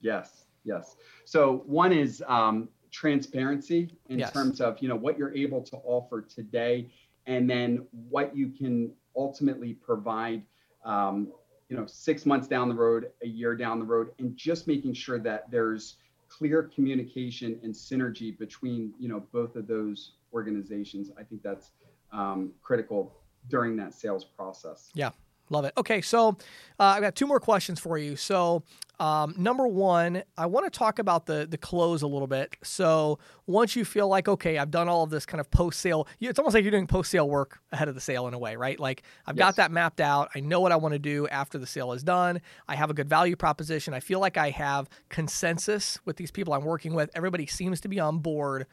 Yes, 0.00 0.46
yes. 0.64 0.96
So 1.24 1.62
one 1.66 1.92
is 1.92 2.22
um, 2.26 2.68
transparency 2.90 3.96
in 4.08 4.18
yes. 4.18 4.32
terms 4.32 4.60
of 4.60 4.78
you 4.80 4.88
know 4.88 4.96
what 4.96 5.16
you're 5.16 5.34
able 5.34 5.62
to 5.62 5.76
offer 5.84 6.22
today, 6.22 6.90
and 7.26 7.48
then 7.48 7.86
what 8.08 8.36
you 8.36 8.48
can 8.50 8.92
ultimately 9.16 9.74
provide. 9.74 10.42
Um, 10.84 11.32
you 11.68 11.76
know, 11.76 11.86
six 11.86 12.26
months 12.26 12.48
down 12.48 12.68
the 12.68 12.74
road, 12.74 13.12
a 13.22 13.28
year 13.28 13.54
down 13.54 13.78
the 13.78 13.84
road, 13.84 14.08
and 14.18 14.36
just 14.36 14.66
making 14.66 14.92
sure 14.92 15.20
that 15.20 15.48
there's 15.52 15.98
clear 16.30 16.70
communication 16.74 17.60
and 17.62 17.74
synergy 17.74 18.38
between 18.38 18.94
you 18.98 19.08
know 19.08 19.22
both 19.32 19.56
of 19.56 19.66
those 19.66 20.12
organizations. 20.32 21.10
I 21.18 21.24
think 21.24 21.42
that's 21.42 21.72
um, 22.12 22.52
critical 22.62 23.12
during 23.48 23.76
that 23.76 23.92
sales 23.92 24.24
process. 24.24 24.90
Yeah, 24.94 25.10
love 25.50 25.64
it. 25.64 25.72
Okay, 25.76 26.00
so 26.00 26.30
uh, 26.78 26.84
I've 26.84 27.02
got 27.02 27.14
two 27.14 27.26
more 27.26 27.40
questions 27.40 27.78
for 27.78 27.98
you. 27.98 28.16
So, 28.16 28.62
um, 28.98 29.34
number 29.36 29.66
one, 29.66 30.22
I 30.36 30.46
want 30.46 30.70
to 30.70 30.78
talk 30.78 30.98
about 30.98 31.26
the 31.26 31.46
the 31.48 31.58
close 31.58 32.02
a 32.02 32.06
little 32.06 32.26
bit. 32.26 32.56
So, 32.62 33.18
once 33.46 33.76
you 33.76 33.84
feel 33.84 34.08
like 34.08 34.28
okay, 34.28 34.58
I've 34.58 34.70
done 34.70 34.88
all 34.88 35.02
of 35.02 35.10
this 35.10 35.26
kind 35.26 35.40
of 35.40 35.50
post 35.50 35.80
sale, 35.80 36.06
it's 36.20 36.38
almost 36.38 36.54
like 36.54 36.64
you're 36.64 36.70
doing 36.70 36.86
post 36.86 37.10
sale 37.10 37.28
work 37.28 37.60
ahead 37.72 37.88
of 37.88 37.94
the 37.94 38.00
sale 38.00 38.28
in 38.28 38.34
a 38.34 38.38
way, 38.38 38.56
right? 38.56 38.78
Like 38.78 39.02
I've 39.26 39.36
yes. 39.36 39.44
got 39.44 39.56
that 39.56 39.72
mapped 39.72 40.00
out. 40.00 40.30
I 40.34 40.40
know 40.40 40.60
what 40.60 40.72
I 40.72 40.76
want 40.76 40.92
to 40.92 40.98
do 40.98 41.28
after 41.28 41.58
the 41.58 41.66
sale 41.66 41.92
is 41.92 42.02
done. 42.02 42.40
I 42.68 42.76
have 42.76 42.90
a 42.90 42.94
good 42.94 43.08
value 43.08 43.36
proposition. 43.36 43.92
I 43.92 44.00
feel 44.00 44.20
like 44.20 44.36
I 44.36 44.50
have 44.50 44.88
consensus 45.08 45.98
with 46.04 46.16
these 46.16 46.30
people 46.30 46.54
I'm 46.54 46.64
working 46.64 46.94
with. 46.94 47.10
Everybody 47.14 47.46
seems 47.46 47.80
to 47.82 47.88
be 47.88 47.98
on 48.00 48.18
board 48.18 48.66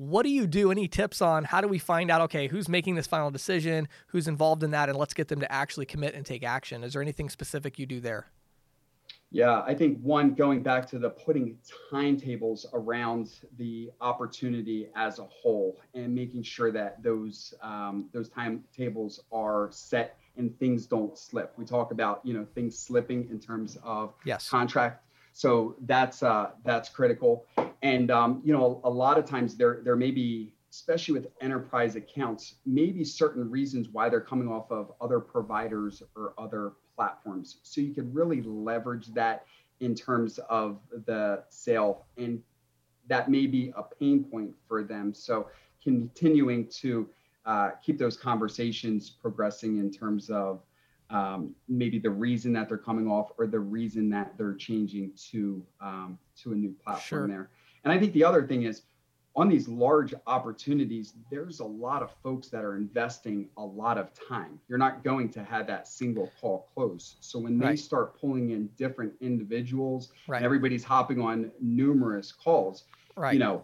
what 0.00 0.22
do 0.22 0.30
you 0.30 0.46
do? 0.46 0.70
Any 0.70 0.88
tips 0.88 1.20
on 1.20 1.44
how 1.44 1.60
do 1.60 1.68
we 1.68 1.78
find 1.78 2.10
out, 2.10 2.22
okay, 2.22 2.48
who's 2.48 2.70
making 2.70 2.94
this 2.94 3.06
final 3.06 3.30
decision, 3.30 3.86
who's 4.06 4.28
involved 4.28 4.62
in 4.62 4.70
that, 4.70 4.88
and 4.88 4.96
let's 4.96 5.12
get 5.12 5.28
them 5.28 5.40
to 5.40 5.52
actually 5.52 5.84
commit 5.84 6.14
and 6.14 6.24
take 6.24 6.42
action? 6.42 6.82
Is 6.82 6.94
there 6.94 7.02
anything 7.02 7.28
specific 7.28 7.78
you 7.78 7.84
do 7.84 8.00
there? 8.00 8.30
Yeah, 9.30 9.62
I 9.66 9.74
think 9.74 10.00
one, 10.00 10.32
going 10.32 10.62
back 10.62 10.88
to 10.88 10.98
the 10.98 11.10
putting 11.10 11.58
timetables 11.90 12.64
around 12.72 13.40
the 13.58 13.90
opportunity 14.00 14.88
as 14.96 15.18
a 15.18 15.24
whole 15.24 15.78
and 15.92 16.14
making 16.14 16.44
sure 16.44 16.72
that 16.72 17.02
those 17.02 17.52
um, 17.62 18.08
those 18.14 18.30
timetables 18.30 19.20
are 19.30 19.68
set 19.70 20.16
and 20.38 20.58
things 20.58 20.86
don't 20.86 21.16
slip. 21.18 21.52
We 21.58 21.66
talk 21.66 21.92
about 21.92 22.22
you 22.24 22.32
know 22.32 22.46
things 22.54 22.76
slipping 22.78 23.28
in 23.28 23.38
terms 23.38 23.76
of 23.84 24.14
yes. 24.24 24.48
contract 24.48 25.04
so 25.40 25.74
that's 25.86 26.22
uh, 26.22 26.50
that's 26.66 26.90
critical. 26.90 27.46
And 27.80 28.10
um, 28.10 28.42
you 28.44 28.52
know, 28.52 28.82
a 28.84 28.90
lot 28.90 29.16
of 29.16 29.24
times 29.24 29.56
there 29.56 29.80
there 29.82 29.96
may 29.96 30.10
be, 30.10 30.52
especially 30.70 31.14
with 31.14 31.28
enterprise 31.40 31.96
accounts, 31.96 32.56
maybe 32.66 33.04
certain 33.04 33.50
reasons 33.50 33.88
why 33.88 34.10
they're 34.10 34.20
coming 34.20 34.48
off 34.48 34.70
of 34.70 34.92
other 35.00 35.18
providers 35.18 36.02
or 36.14 36.34
other 36.36 36.72
platforms. 36.94 37.60
So 37.62 37.80
you 37.80 37.94
can 37.94 38.12
really 38.12 38.42
leverage 38.42 39.06
that 39.14 39.46
in 39.80 39.94
terms 39.94 40.38
of 40.50 40.78
the 41.06 41.42
sale, 41.48 42.04
and 42.18 42.42
that 43.08 43.30
may 43.30 43.46
be 43.46 43.72
a 43.78 43.82
pain 43.82 44.24
point 44.24 44.50
for 44.68 44.84
them. 44.84 45.14
So 45.14 45.48
continuing 45.82 46.68
to 46.82 47.08
uh, 47.46 47.70
keep 47.82 47.96
those 47.96 48.18
conversations 48.18 49.08
progressing 49.08 49.78
in 49.78 49.90
terms 49.90 50.28
of 50.28 50.60
um, 51.10 51.54
maybe 51.68 51.98
the 51.98 52.10
reason 52.10 52.52
that 52.54 52.68
they're 52.68 52.78
coming 52.78 53.08
off 53.08 53.32
or 53.38 53.46
the 53.46 53.60
reason 53.60 54.08
that 54.10 54.36
they're 54.38 54.54
changing 54.54 55.12
to 55.30 55.64
um, 55.80 56.18
to 56.42 56.52
a 56.52 56.54
new 56.54 56.74
platform 56.84 57.02
sure. 57.02 57.28
there. 57.28 57.50
And 57.84 57.92
I 57.92 57.98
think 57.98 58.12
the 58.12 58.24
other 58.24 58.46
thing 58.46 58.62
is 58.62 58.82
on 59.36 59.48
these 59.48 59.68
large 59.68 60.12
opportunities, 60.26 61.14
there's 61.30 61.60
a 61.60 61.64
lot 61.64 62.02
of 62.02 62.10
folks 62.22 62.48
that 62.48 62.64
are 62.64 62.76
investing 62.76 63.48
a 63.56 63.64
lot 63.64 63.96
of 63.96 64.10
time. 64.28 64.58
You're 64.68 64.78
not 64.78 65.04
going 65.04 65.28
to 65.30 65.44
have 65.44 65.66
that 65.68 65.86
single 65.86 66.30
call 66.40 66.68
close. 66.74 67.16
So 67.20 67.38
when 67.38 67.58
they 67.58 67.66
right. 67.66 67.78
start 67.78 68.20
pulling 68.20 68.50
in 68.50 68.68
different 68.76 69.12
individuals, 69.20 70.10
right. 70.26 70.38
and 70.38 70.44
everybody's 70.44 70.82
hopping 70.82 71.20
on 71.20 71.52
numerous 71.60 72.32
calls, 72.32 72.84
right. 73.16 73.32
you 73.32 73.38
know, 73.38 73.62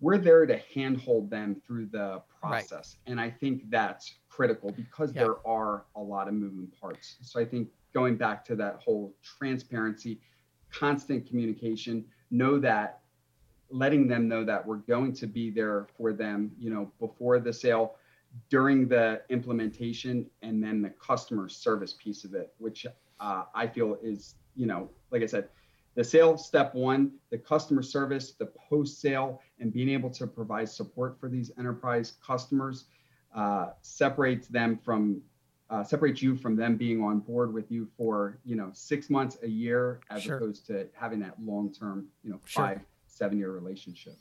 we're 0.00 0.18
there 0.18 0.46
to 0.46 0.60
handhold 0.74 1.30
them 1.30 1.60
through 1.66 1.86
the 1.86 2.22
process. 2.40 2.96
Right. 3.06 3.10
And 3.10 3.20
I 3.20 3.30
think 3.30 3.68
that's 3.70 4.14
critical 4.28 4.70
because 4.70 5.12
there 5.12 5.46
are 5.46 5.84
a 5.96 6.00
lot 6.00 6.28
of 6.28 6.34
moving 6.34 6.68
parts. 6.80 7.16
So 7.22 7.40
I 7.40 7.44
think 7.44 7.68
going 7.92 8.16
back 8.16 8.44
to 8.46 8.56
that 8.56 8.80
whole 8.84 9.14
transparency, 9.22 10.20
constant 10.70 11.26
communication, 11.26 12.04
know 12.30 12.58
that 12.60 13.00
letting 13.70 14.06
them 14.06 14.28
know 14.28 14.44
that 14.44 14.64
we're 14.64 14.76
going 14.76 15.12
to 15.14 15.26
be 15.26 15.50
there 15.50 15.86
for 15.96 16.12
them, 16.12 16.52
you 16.58 16.70
know, 16.70 16.90
before 17.00 17.38
the 17.38 17.52
sale, 17.52 17.96
during 18.50 18.88
the 18.88 19.22
implementation 19.30 20.26
and 20.42 20.62
then 20.62 20.80
the 20.82 20.90
customer 20.90 21.48
service 21.48 21.94
piece 21.94 22.24
of 22.24 22.34
it, 22.34 22.52
which 22.58 22.86
uh, 23.20 23.44
I 23.54 23.66
feel 23.66 23.98
is, 24.02 24.36
you 24.54 24.66
know, 24.66 24.88
like 25.10 25.22
I 25.22 25.26
said, 25.26 25.48
the 25.98 26.04
sale 26.04 26.38
step 26.38 26.76
one, 26.76 27.10
the 27.30 27.38
customer 27.38 27.82
service, 27.82 28.30
the 28.30 28.46
post 28.70 29.00
sale, 29.00 29.42
and 29.58 29.72
being 29.72 29.88
able 29.88 30.08
to 30.10 30.28
provide 30.28 30.68
support 30.68 31.18
for 31.18 31.28
these 31.28 31.50
enterprise 31.58 32.12
customers 32.24 32.84
uh, 33.34 33.70
separates 33.82 34.46
them 34.46 34.78
from 34.84 35.20
uh, 35.70 35.82
separates 35.82 36.22
you 36.22 36.36
from 36.36 36.54
them 36.54 36.76
being 36.76 37.02
on 37.02 37.18
board 37.18 37.52
with 37.52 37.68
you 37.72 37.88
for 37.96 38.38
you 38.44 38.54
know 38.54 38.70
six 38.74 39.10
months 39.10 39.38
a 39.42 39.48
year 39.48 39.98
as 40.08 40.22
sure. 40.22 40.36
opposed 40.36 40.64
to 40.68 40.86
having 40.94 41.18
that 41.18 41.34
long 41.42 41.72
term 41.72 42.06
you 42.22 42.30
know 42.30 42.38
five 42.44 42.78
sure. 42.78 42.86
seven 43.08 43.36
year 43.36 43.50
relationship 43.50 44.14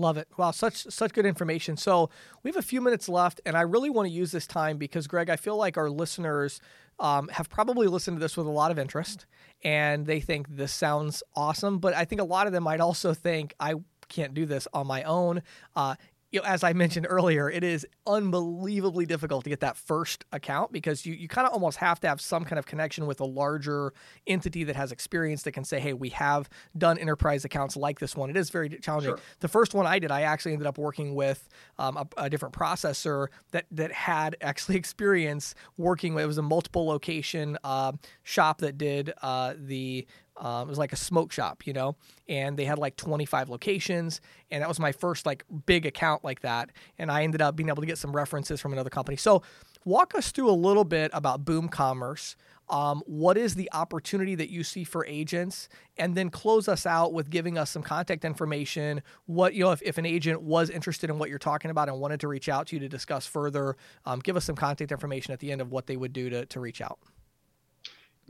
Love 0.00 0.16
it. 0.16 0.28
Wow, 0.38 0.50
such 0.50 0.84
such 0.88 1.12
good 1.12 1.26
information. 1.26 1.76
So 1.76 2.08
we 2.42 2.48
have 2.48 2.56
a 2.56 2.62
few 2.62 2.80
minutes 2.80 3.06
left, 3.06 3.38
and 3.44 3.54
I 3.54 3.60
really 3.60 3.90
want 3.90 4.06
to 4.06 4.10
use 4.10 4.32
this 4.32 4.46
time 4.46 4.78
because, 4.78 5.06
Greg, 5.06 5.28
I 5.28 5.36
feel 5.36 5.58
like 5.58 5.76
our 5.76 5.90
listeners 5.90 6.58
um, 6.98 7.28
have 7.28 7.50
probably 7.50 7.86
listened 7.86 8.16
to 8.16 8.20
this 8.20 8.34
with 8.34 8.46
a 8.46 8.50
lot 8.50 8.70
of 8.70 8.78
interest, 8.78 9.26
and 9.62 10.06
they 10.06 10.18
think 10.20 10.48
this 10.48 10.72
sounds 10.72 11.22
awesome. 11.36 11.80
But 11.80 11.92
I 11.92 12.06
think 12.06 12.22
a 12.22 12.24
lot 12.24 12.46
of 12.46 12.54
them 12.54 12.62
might 12.62 12.80
also 12.80 13.12
think 13.12 13.54
I 13.60 13.74
can't 14.08 14.32
do 14.32 14.46
this 14.46 14.66
on 14.72 14.86
my 14.86 15.02
own. 15.02 15.42
Uh, 15.76 15.96
you 16.32 16.40
know, 16.40 16.46
as 16.46 16.62
I 16.62 16.72
mentioned 16.72 17.06
earlier, 17.08 17.50
it 17.50 17.64
is 17.64 17.84
unbelievably 18.06 19.06
difficult 19.06 19.42
to 19.44 19.50
get 19.50 19.60
that 19.60 19.76
first 19.76 20.24
account 20.32 20.70
because 20.70 21.04
you, 21.04 21.12
you 21.14 21.26
kind 21.26 21.46
of 21.46 21.52
almost 21.52 21.78
have 21.78 21.98
to 22.00 22.08
have 22.08 22.20
some 22.20 22.44
kind 22.44 22.58
of 22.58 22.66
connection 22.66 23.06
with 23.06 23.20
a 23.20 23.24
larger 23.24 23.92
entity 24.28 24.62
that 24.64 24.76
has 24.76 24.92
experience 24.92 25.42
that 25.42 25.52
can 25.52 25.64
say, 25.64 25.80
hey, 25.80 25.92
we 25.92 26.10
have 26.10 26.48
done 26.78 26.98
enterprise 26.98 27.44
accounts 27.44 27.76
like 27.76 27.98
this 27.98 28.16
one. 28.16 28.30
It 28.30 28.36
is 28.36 28.50
very 28.50 28.68
challenging. 28.68 29.12
Sure. 29.12 29.20
The 29.40 29.48
first 29.48 29.74
one 29.74 29.86
I 29.86 29.98
did, 29.98 30.12
I 30.12 30.22
actually 30.22 30.52
ended 30.52 30.68
up 30.68 30.78
working 30.78 31.16
with 31.16 31.48
um, 31.78 31.96
a, 31.96 32.06
a, 32.16 32.30
different 32.30 32.54
processor 32.54 33.26
that, 33.50 33.66
that 33.72 33.90
had 33.90 34.36
actually 34.40 34.76
experience 34.76 35.56
working 35.78 36.14
with, 36.14 36.24
it 36.24 36.28
was 36.28 36.38
a 36.38 36.42
multiple 36.42 36.86
location 36.86 37.58
uh, 37.64 37.92
shop 38.22 38.58
that 38.58 38.78
did 38.78 39.12
uh, 39.20 39.54
the 39.56 40.06
um, 40.40 40.68
it 40.68 40.70
was 40.70 40.78
like 40.78 40.92
a 40.92 40.96
smoke 40.96 41.32
shop, 41.32 41.66
you 41.66 41.72
know, 41.72 41.96
and 42.28 42.56
they 42.56 42.64
had 42.64 42.78
like 42.78 42.96
25 42.96 43.50
locations, 43.50 44.20
and 44.50 44.62
that 44.62 44.68
was 44.68 44.80
my 44.80 44.90
first 44.90 45.26
like 45.26 45.44
big 45.66 45.84
account 45.84 46.24
like 46.24 46.40
that. 46.40 46.70
And 46.98 47.12
I 47.12 47.22
ended 47.24 47.42
up 47.42 47.56
being 47.56 47.68
able 47.68 47.82
to 47.82 47.86
get 47.86 47.98
some 47.98 48.16
references 48.16 48.60
from 48.60 48.72
another 48.72 48.90
company. 48.90 49.16
So, 49.16 49.42
walk 49.84 50.14
us 50.14 50.30
through 50.32 50.50
a 50.50 50.52
little 50.52 50.84
bit 50.84 51.10
about 51.14 51.44
Boom 51.44 51.68
Commerce. 51.68 52.36
Um, 52.70 53.02
what 53.06 53.36
is 53.36 53.56
the 53.56 53.68
opportunity 53.72 54.36
that 54.36 54.48
you 54.48 54.62
see 54.62 54.84
for 54.84 55.04
agents 55.06 55.68
and 55.98 56.14
then 56.14 56.30
close 56.30 56.68
us 56.68 56.86
out 56.86 57.12
with 57.12 57.28
giving 57.28 57.58
us 57.58 57.68
some 57.68 57.82
contact 57.82 58.24
information 58.24 59.02
what 59.26 59.54
you 59.54 59.64
know 59.64 59.72
if, 59.72 59.82
if 59.82 59.98
an 59.98 60.06
agent 60.06 60.40
was 60.40 60.70
interested 60.70 61.10
in 61.10 61.18
what 61.18 61.30
you're 61.30 61.40
talking 61.40 61.72
about 61.72 61.88
and 61.88 61.98
wanted 61.98 62.20
to 62.20 62.28
reach 62.28 62.48
out 62.48 62.68
to 62.68 62.76
you 62.76 62.80
to 62.80 62.88
discuss 62.88 63.26
further 63.26 63.76
um, 64.06 64.20
give 64.20 64.36
us 64.36 64.44
some 64.44 64.54
contact 64.54 64.92
information 64.92 65.32
at 65.32 65.40
the 65.40 65.50
end 65.50 65.60
of 65.60 65.72
what 65.72 65.88
they 65.88 65.96
would 65.96 66.12
do 66.12 66.30
to, 66.30 66.46
to 66.46 66.60
reach 66.60 66.80
out 66.80 67.00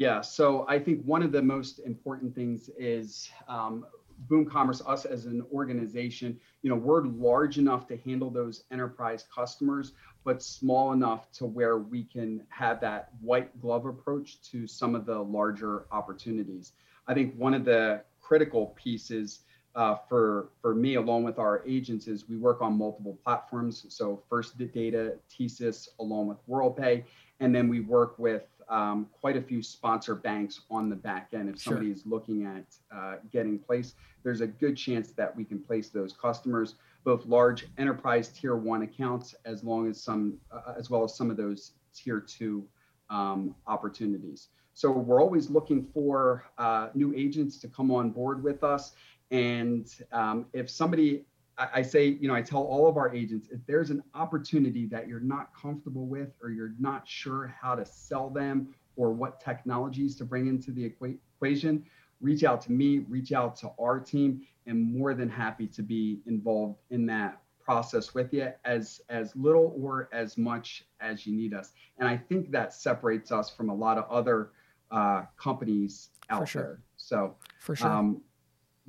yeah, 0.01 0.23
so 0.23 0.65
I 0.67 0.79
think 0.79 1.05
one 1.05 1.23
of 1.23 1.31
the 1.31 1.43
most 1.43 1.81
important 1.81 2.35
things 2.35 2.71
is 2.79 3.29
um, 3.49 3.85
Boom 4.31 4.47
Commerce, 4.47 4.81
us 4.87 5.05
as 5.05 5.27
an 5.27 5.45
organization, 5.53 6.41
you 6.63 6.71
know, 6.71 6.77
we're 6.77 7.05
large 7.05 7.59
enough 7.59 7.87
to 7.89 7.99
handle 7.99 8.31
those 8.31 8.65
enterprise 8.71 9.27
customers, 9.33 9.93
but 10.25 10.43
small 10.43 10.93
enough 10.93 11.31
to 11.33 11.45
where 11.45 11.77
we 11.77 12.03
can 12.03 12.43
have 12.49 12.81
that 12.81 13.11
white 13.21 13.61
glove 13.61 13.85
approach 13.85 14.41
to 14.51 14.67
some 14.67 14.95
of 14.95 15.05
the 15.05 15.19
larger 15.19 15.85
opportunities. 15.93 16.73
I 17.07 17.13
think 17.13 17.35
one 17.37 17.53
of 17.53 17.67
the 17.67 18.03
critical 18.23 18.69
pieces 18.83 19.41
uh, 19.75 19.97
for 20.09 20.49
for 20.63 20.75
me, 20.75 20.95
along 20.95 21.25
with 21.25 21.39
our 21.39 21.63
agents, 21.67 22.09
is 22.09 22.29
we 22.29 22.37
work 22.37 22.61
on 22.61 22.77
multiple 22.77 23.19
platforms. 23.23 23.85
So 23.89 24.23
First 24.29 24.59
Data, 24.59 25.17
TSYS, 25.31 25.91
along 26.01 26.27
with 26.27 26.39
WorldPay, 26.49 27.05
and 27.39 27.55
then 27.55 27.69
we 27.69 27.81
work 27.81 28.19
with 28.19 28.45
um, 28.71 29.09
quite 29.21 29.37
a 29.37 29.43
few 29.43 29.63
sponsor 29.63 30.15
banks 30.15 30.61
on 30.71 30.89
the 30.89 30.97
back 30.97 31.31
end. 31.35 31.49
If 31.49 31.61
somebody 31.61 31.89
sure. 31.89 31.95
is 31.97 32.07
looking 32.07 32.47
at 32.47 32.65
uh, 32.95 33.17
getting 33.31 33.59
placed, 33.59 33.97
there's 34.23 34.41
a 34.41 34.47
good 34.47 34.77
chance 34.77 35.11
that 35.13 35.37
we 35.37 35.45
can 35.45 35.59
place 35.59 35.89
those 35.89 36.13
customers, 36.13 36.77
both 37.05 37.27
large 37.27 37.67
enterprise 37.79 38.29
tier 38.29 38.57
one 38.57 38.83
accounts, 38.83 39.35
as 39.45 39.65
long 39.65 39.89
as 39.89 40.01
some, 40.01 40.39
uh, 40.53 40.75
as 40.79 40.89
well 40.89 41.05
as 41.05 41.15
some 41.15 41.31
of 41.31 41.37
those 41.37 41.73
tier 41.93 42.21
two 42.21 42.65
um, 43.11 43.55
opportunities. 43.67 44.49
So 44.73 44.91
we're 44.91 45.21
always 45.21 45.51
looking 45.51 45.85
for 45.93 46.45
uh, 46.57 46.89
new 46.95 47.13
agents 47.15 47.59
to 47.59 47.69
come 47.69 47.91
on 47.91 48.11
board 48.11 48.43
with 48.43 48.63
us. 48.63 48.93
And 49.33 49.93
um, 50.13 50.47
if 50.53 50.71
somebody 50.71 51.25
I 51.73 51.83
say, 51.83 52.07
you 52.21 52.29
know, 52.29 52.35
I 52.35 52.43
tell 52.43 52.63
all 52.63 52.89
of 52.89 52.97
our 52.97 53.15
agents 53.15 53.49
if 53.51 53.61
there's 53.67 53.91
an 53.91 54.03
opportunity 54.15 54.87
that 54.87 55.09
you're 55.09 55.21
not 55.21 55.51
comfortable 55.55 56.07
with 56.07 56.31
or 56.43 56.51
you're 56.51 56.75
not 56.79 57.07
sure 57.07 57.55
how 57.61 57.75
to 57.75 57.85
sell 57.85 58.31
them 58.31 58.75
or 58.97 59.13
what 59.13 59.41
technologies 59.41 60.17
to 60.17 60.25
bring 60.25 60.47
into 60.47 60.73
the 60.73 60.85
equation, 60.85 61.85
reach 62.21 62.45
out 62.45 62.61
to 62.63 62.73
me, 62.73 63.01
reach 63.01 63.33
out 63.33 63.57
to 63.57 63.73
our 63.79 63.99
team, 64.01 64.43
and 64.67 64.81
more 64.81 65.15
than 65.15 65.29
happy 65.29 65.67
to 65.67 65.83
be 65.83 66.21
involved 66.27 66.79
in 66.91 67.07
that 67.07 67.41
process 67.63 68.15
with 68.15 68.33
you 68.33 68.51
as 68.65 69.01
as 69.09 69.37
little 69.37 69.75
or 69.81 70.09
as 70.13 70.37
much 70.39 70.85
as 71.01 71.27
you 71.27 71.37
need 71.37 71.55
us. 71.55 71.73
And 71.99 72.09
I 72.09 72.17
think 72.17 72.51
that 72.51 72.73
separates 72.73 73.31
us 73.33 73.51
from 73.51 73.69
a 73.69 73.75
lot 73.75 73.99
of 73.99 74.11
other 74.11 74.51
uh, 74.91 75.25
companies 75.37 76.09
out 76.31 76.49
sure. 76.49 76.63
there. 76.63 76.83
So 76.97 77.37
for 77.61 77.77
sure. 77.77 77.89
Um, 77.89 78.23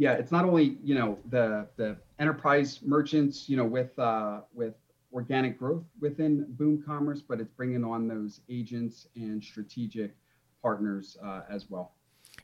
yeah, 0.02 0.14
it's 0.14 0.32
not 0.32 0.46
only 0.46 0.80
you 0.84 0.96
know 0.96 1.20
the 1.30 1.68
the 1.78 1.96
enterprise 2.18 2.80
merchants, 2.82 3.48
you 3.48 3.56
know, 3.56 3.66
with 3.66 3.98
uh, 4.00 4.40
with 4.52 4.74
organic 5.14 5.60
growth 5.60 5.84
within 6.00 6.44
Boom 6.58 6.82
Commerce, 6.84 7.22
but 7.22 7.40
it's 7.40 7.52
bringing 7.52 7.84
on 7.84 8.08
those 8.08 8.42
agents 8.50 9.06
and 9.16 9.44
strategic 9.44 10.16
partners 10.64 11.18
uh, 11.24 11.42
as 11.52 11.70
well. 11.70 11.94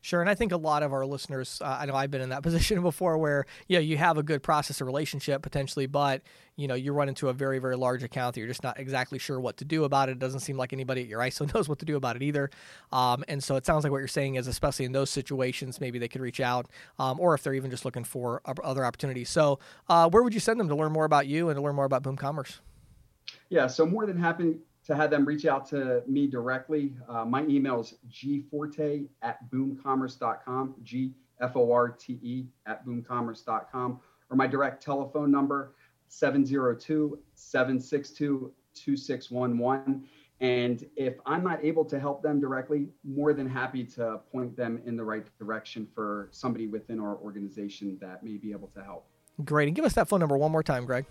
Sure, 0.02 0.22
and 0.22 0.30
I 0.30 0.36
think 0.36 0.52
a 0.52 0.58
lot 0.58 0.84
of 0.84 0.94
our 0.94 1.06
listeners, 1.06 1.62
uh, 1.64 1.78
I 1.80 1.86
know 1.86 1.96
I've 1.96 2.12
been 2.12 2.22
in 2.22 2.30
that 2.30 2.44
position 2.48 2.82
before, 2.82 3.18
where 3.18 3.46
you 3.68 3.78
know 3.78 3.82
you 3.82 3.98
have 3.98 4.18
a 4.18 4.24
good 4.24 4.44
process 4.44 4.82
of 4.82 4.88
relationship 4.88 5.42
potentially, 5.42 5.86
but 5.86 6.22
you 6.56 6.68
know 6.68 6.76
you 6.76 6.94
run 6.94 7.10
into 7.10 7.30
a 7.30 7.34
very 7.34 7.60
very 7.60 7.76
large 7.76 8.04
account 8.04 8.36
that 8.36 8.40
you're 8.40 8.48
just 8.48 8.64
not 8.64 8.80
exactly 8.80 9.20
sure 9.20 9.40
what 9.40 9.58
to 9.58 9.66
do 9.66 9.84
about 9.84 10.10
it. 10.10 10.14
It 10.14 10.20
doesn't 10.20 10.42
seem 10.42 10.58
like 10.58 10.74
anybody 10.74 11.02
at 11.02 11.08
your 11.08 11.20
ISO 11.20 11.54
knows 11.56 11.68
what 11.68 11.80
to 11.80 11.86
do 11.86 11.96
about 11.96 12.16
it 12.16 12.24
either, 12.24 12.50
um, 12.92 13.24
and 13.28 13.44
so 13.44 13.56
it 13.56 13.66
sounds 13.66 13.84
like 13.84 13.92
what 13.92 14.00
you're 14.00 14.08
saying 14.08 14.36
is, 14.36 14.48
especially 14.48 14.86
in 14.86 14.92
those 14.92 15.10
situations, 15.10 15.82
maybe 15.82 16.00
they 16.00 16.08
could 16.08 16.22
reach 16.22 16.40
out, 16.40 16.68
um, 17.00 17.20
or 17.20 17.34
if 17.34 17.44
they're 17.44 17.54
even 17.54 17.72
just 17.72 17.86
looking 17.86 18.04
for 18.04 18.42
other 18.46 18.86
opportunities. 18.86 19.30
So, 19.30 19.60
uh, 19.90 20.10
where 20.10 20.24
would 20.24 20.34
you 20.34 20.40
send 20.40 20.60
them 20.60 20.68
to 20.70 20.76
learn 20.76 20.92
more 20.92 21.06
about 21.06 21.28
you 21.28 21.50
and 21.50 21.58
to 21.58 21.62
learn 21.62 21.76
more 21.76 21.86
about 21.86 22.04
Boom 22.04 22.16
Commerce? 22.18 22.60
Yeah, 23.50 23.68
so 23.68 23.86
more 23.86 24.06
than 24.06 24.18
happy 24.18 24.58
to 24.88 24.96
have 24.96 25.12
them 25.12 25.26
reach 25.26 25.46
out 25.46 25.68
to 25.68 26.02
me 26.08 26.28
directly. 26.28 26.94
Uh, 27.10 27.26
my 27.26 27.44
email 27.44 27.82
is 27.82 27.96
gforte 28.10 29.08
at 29.22 29.52
boomcommerce.com, 29.52 30.76
G 30.82 31.14
F 31.42 31.58
O 31.58 31.72
R 31.72 31.90
T 31.90 32.14
E 32.24 32.46
at 32.66 32.86
boomcommerce.com, 32.86 34.00
or 34.30 34.36
my 34.36 34.48
direct 34.48 34.82
telephone 34.82 35.30
number, 35.30 35.76
702 36.08 37.20
762 37.36 38.54
2611. 38.74 40.08
And 40.40 40.86
if 40.96 41.16
I'm 41.26 41.44
not 41.44 41.66
able 41.66 41.84
to 41.84 42.00
help 42.00 42.22
them 42.22 42.40
directly, 42.40 42.88
more 43.04 43.34
than 43.34 43.50
happy 43.50 43.84
to 43.84 44.22
point 44.32 44.56
them 44.56 44.80
in 44.86 44.96
the 44.96 45.04
right 45.04 45.26
direction 45.38 45.88
for 45.94 46.30
somebody 46.32 46.68
within 46.68 47.00
our 47.00 47.18
organization 47.18 47.98
that 48.00 48.24
may 48.24 48.38
be 48.38 48.52
able 48.52 48.68
to 48.70 48.84
help. 48.84 49.08
Great. 49.44 49.68
And 49.68 49.76
give 49.76 49.84
us 49.84 49.94
that 49.94 50.08
phone 50.08 50.20
number 50.20 50.38
one 50.38 50.52
more 50.52 50.64
time, 50.64 50.86
Greg. 50.86 51.06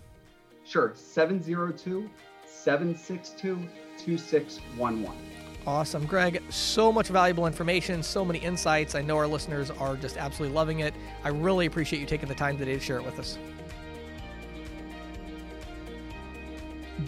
Sure. 0.63 0.93
702 0.95 2.09
762 2.47 3.59
2611. 3.97 5.37
Awesome. 5.65 6.05
Greg, 6.05 6.41
so 6.49 6.93
much 6.93 7.09
valuable 7.09 7.45
information, 7.45 8.01
so 8.01 8.23
many 8.23 8.39
insights. 8.39 8.95
I 8.95 9.01
know 9.01 9.17
our 9.17 9.27
listeners 9.27 9.69
are 9.69 9.97
just 9.97 10.15
absolutely 10.15 10.55
loving 10.55 10.79
it. 10.79 10.93
I 11.25 11.29
really 11.29 11.65
appreciate 11.65 11.99
you 11.99 12.05
taking 12.05 12.29
the 12.29 12.35
time 12.35 12.57
today 12.57 12.75
to 12.75 12.79
share 12.79 12.97
it 12.97 13.05
with 13.05 13.19
us. 13.19 13.37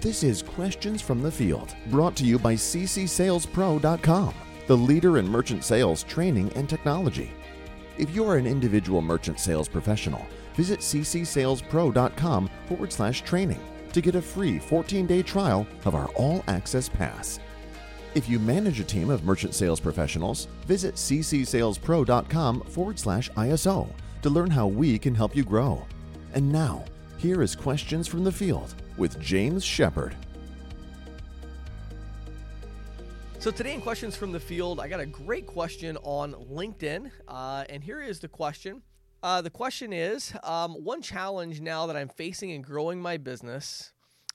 This 0.02 0.24
is 0.24 0.44
Questions 0.44 1.02
from 1.02 1.22
the 1.22 1.32
Field, 1.32 1.74
brought 1.88 2.16
to 2.18 2.26
you 2.26 2.38
by 2.38 2.54
ccsalespro.com, 2.56 4.34
the 4.68 4.78
leader 4.78 5.18
in 5.18 5.28
merchant 5.28 5.64
sales 5.64 6.04
training 6.04 6.52
and 6.54 6.70
technology. 6.70 7.32
If 7.98 8.14
you 8.14 8.28
are 8.28 8.38
an 8.38 8.46
individual 8.46 9.02
merchant 9.02 9.40
sales 9.40 9.68
professional, 9.68 10.26
visit 10.56 10.82
ccsalespro.com 10.82 12.50
forward 12.68 12.94
slash 12.94 13.22
training 13.22 13.60
to 13.94 14.02
get 14.02 14.16
a 14.16 14.22
free 14.22 14.60
14 14.60 15.06
day 15.06 15.22
trial 15.22 15.68
of 15.86 15.96
our 15.96 16.08
All 16.10 16.44
Access 16.48 16.90
Pass. 16.90 17.40
If 18.16 18.28
you 18.28 18.40
manage 18.40 18.80
a 18.80 18.84
team 18.84 19.10
of 19.10 19.24
merchant 19.24 19.54
sales 19.54 19.80
professionals, 19.80 20.48
visit 20.66 20.96
ccsalespro.com 20.96 22.62
forward 22.62 22.98
slash 22.98 23.30
ISO 23.32 23.88
to 24.22 24.30
learn 24.30 24.50
how 24.50 24.68
we 24.68 24.98
can 24.98 25.14
help 25.14 25.36
you 25.36 25.44
grow. 25.44 25.86
And 26.34 26.52
now, 26.52 26.86
here 27.18 27.42
is 27.42 27.56
Questions 27.56 28.08
from 28.08 28.24
the 28.24 28.32
Field 28.32 28.74
with 28.98 29.20
James 29.20 29.64
Shepherd. 29.64 30.16
So, 33.40 33.52
today 33.52 33.74
in 33.74 33.82
Questions 33.82 34.16
from 34.16 34.32
the 34.32 34.40
Field, 34.40 34.80
I 34.80 34.88
got 34.88 35.00
a 35.00 35.06
great 35.06 35.46
question 35.46 35.98
on 36.04 36.34
LinkedIn. 36.34 37.10
Uh, 37.28 37.64
and 37.70 37.84
here 37.84 38.02
is 38.02 38.20
the 38.20 38.28
question 38.28 38.82
uh, 39.22 39.42
the 39.42 39.50
question 39.50 39.94
is 39.94 40.34
um, 40.44 40.74
one 40.74 41.02
challenge 41.02 41.62
now 41.62 41.88
that 41.88 41.96
I'm 41.96 42.10
facing 42.10 42.52
in 42.52 42.62
growing 42.62 43.02
my 43.02 43.18
business 43.18 43.92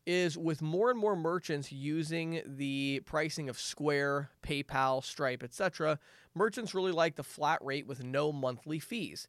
is 0.07 0.37
with 0.37 0.61
more 0.61 0.91
and 0.91 0.99
more 0.99 1.17
merchants 1.17 1.73
using 1.73 2.43
the 2.45 3.01
pricing 3.07 3.49
of 3.49 3.59
Square, 3.59 4.31
PayPal, 4.43 5.03
Stripe, 5.03 5.43
etc., 5.43 5.99
merchants 6.35 6.75
really 6.75 6.93
like 6.93 7.17
the 7.17 7.23
flat 7.23 7.59
rate 7.65 7.87
with 7.87 8.05
no 8.05 8.31
monthly 8.31 8.79
fees. 8.79 9.29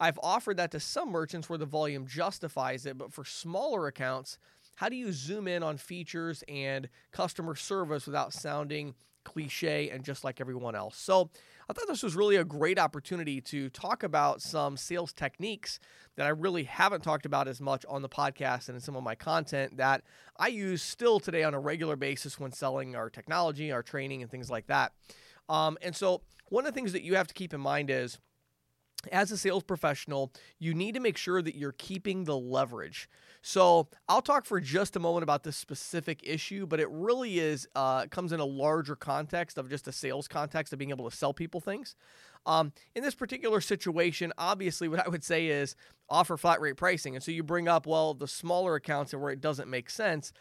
I've 0.00 0.18
offered 0.20 0.56
that 0.56 0.72
to 0.72 0.80
some 0.80 1.10
merchants 1.10 1.48
where 1.48 1.58
the 1.58 1.66
volume 1.66 2.06
justifies 2.08 2.86
it, 2.86 2.98
but 2.98 3.12
for 3.12 3.24
smaller 3.24 3.86
accounts, 3.86 4.38
how 4.74 4.88
do 4.88 4.96
you 4.96 5.12
zoom 5.12 5.46
in 5.46 5.62
on 5.62 5.76
features 5.76 6.42
and 6.48 6.88
customer 7.12 7.54
service 7.54 8.06
without 8.06 8.32
sounding 8.32 8.94
cliche 9.22 9.90
and 9.90 10.02
just 10.02 10.24
like 10.24 10.40
everyone 10.40 10.74
else? 10.74 10.96
So, 10.96 11.30
I 11.68 11.72
thought 11.72 11.86
this 11.88 12.02
was 12.02 12.16
really 12.16 12.36
a 12.36 12.44
great 12.44 12.78
opportunity 12.78 13.40
to 13.42 13.70
talk 13.70 14.02
about 14.02 14.42
some 14.42 14.76
sales 14.76 15.12
techniques 15.12 15.78
that 16.16 16.26
I 16.26 16.30
really 16.30 16.64
haven't 16.64 17.02
talked 17.02 17.26
about 17.26 17.48
as 17.48 17.60
much 17.60 17.84
on 17.88 18.02
the 18.02 18.08
podcast 18.08 18.68
and 18.68 18.76
in 18.76 18.80
some 18.80 18.96
of 18.96 19.02
my 19.02 19.14
content 19.14 19.76
that 19.76 20.02
I 20.36 20.48
use 20.48 20.82
still 20.82 21.20
today 21.20 21.44
on 21.44 21.54
a 21.54 21.60
regular 21.60 21.96
basis 21.96 22.38
when 22.38 22.52
selling 22.52 22.96
our 22.96 23.08
technology, 23.08 23.72
our 23.72 23.82
training, 23.82 24.22
and 24.22 24.30
things 24.30 24.50
like 24.50 24.66
that. 24.66 24.92
Um, 25.48 25.78
and 25.82 25.94
so, 25.94 26.22
one 26.48 26.66
of 26.66 26.72
the 26.72 26.78
things 26.78 26.92
that 26.92 27.02
you 27.02 27.16
have 27.16 27.28
to 27.28 27.34
keep 27.34 27.54
in 27.54 27.60
mind 27.60 27.90
is 27.90 28.18
as 29.10 29.32
a 29.32 29.36
sales 29.36 29.64
professional, 29.64 30.32
you 30.58 30.74
need 30.74 30.94
to 30.94 31.00
make 31.00 31.16
sure 31.16 31.42
that 31.42 31.56
you're 31.56 31.72
keeping 31.72 32.24
the 32.24 32.36
leverage. 32.36 33.08
So 33.42 33.88
I'll 34.08 34.22
talk 34.22 34.44
for 34.46 34.60
just 34.60 34.94
a 34.94 35.00
moment 35.00 35.24
about 35.24 35.42
this 35.42 35.56
specific 35.56 36.20
issue, 36.22 36.64
but 36.64 36.78
it 36.78 36.88
really 36.90 37.40
is 37.40 37.68
uh, 37.74 38.06
comes 38.06 38.32
in 38.32 38.38
a 38.38 38.44
larger 38.44 38.94
context 38.94 39.58
of 39.58 39.68
just 39.68 39.88
a 39.88 39.92
sales 39.92 40.28
context 40.28 40.72
of 40.72 40.78
being 40.78 40.90
able 40.90 41.10
to 41.10 41.16
sell 41.16 41.34
people 41.34 41.60
things. 41.60 41.96
Um, 42.46 42.72
in 42.94 43.02
this 43.02 43.16
particular 43.16 43.60
situation, 43.60 44.32
obviously, 44.38 44.86
what 44.88 45.04
I 45.04 45.08
would 45.08 45.24
say 45.24 45.48
is 45.48 45.74
offer 46.08 46.36
flat 46.36 46.60
rate 46.60 46.76
pricing. 46.76 47.16
And 47.16 47.22
so 47.22 47.32
you 47.32 47.42
bring 47.42 47.66
up, 47.66 47.86
well, 47.86 48.14
the 48.14 48.28
smaller 48.28 48.76
accounts 48.76 49.12
and 49.12 49.20
where 49.20 49.32
it 49.32 49.40
doesn't 49.40 49.68
make 49.68 49.90
sense 49.90 50.32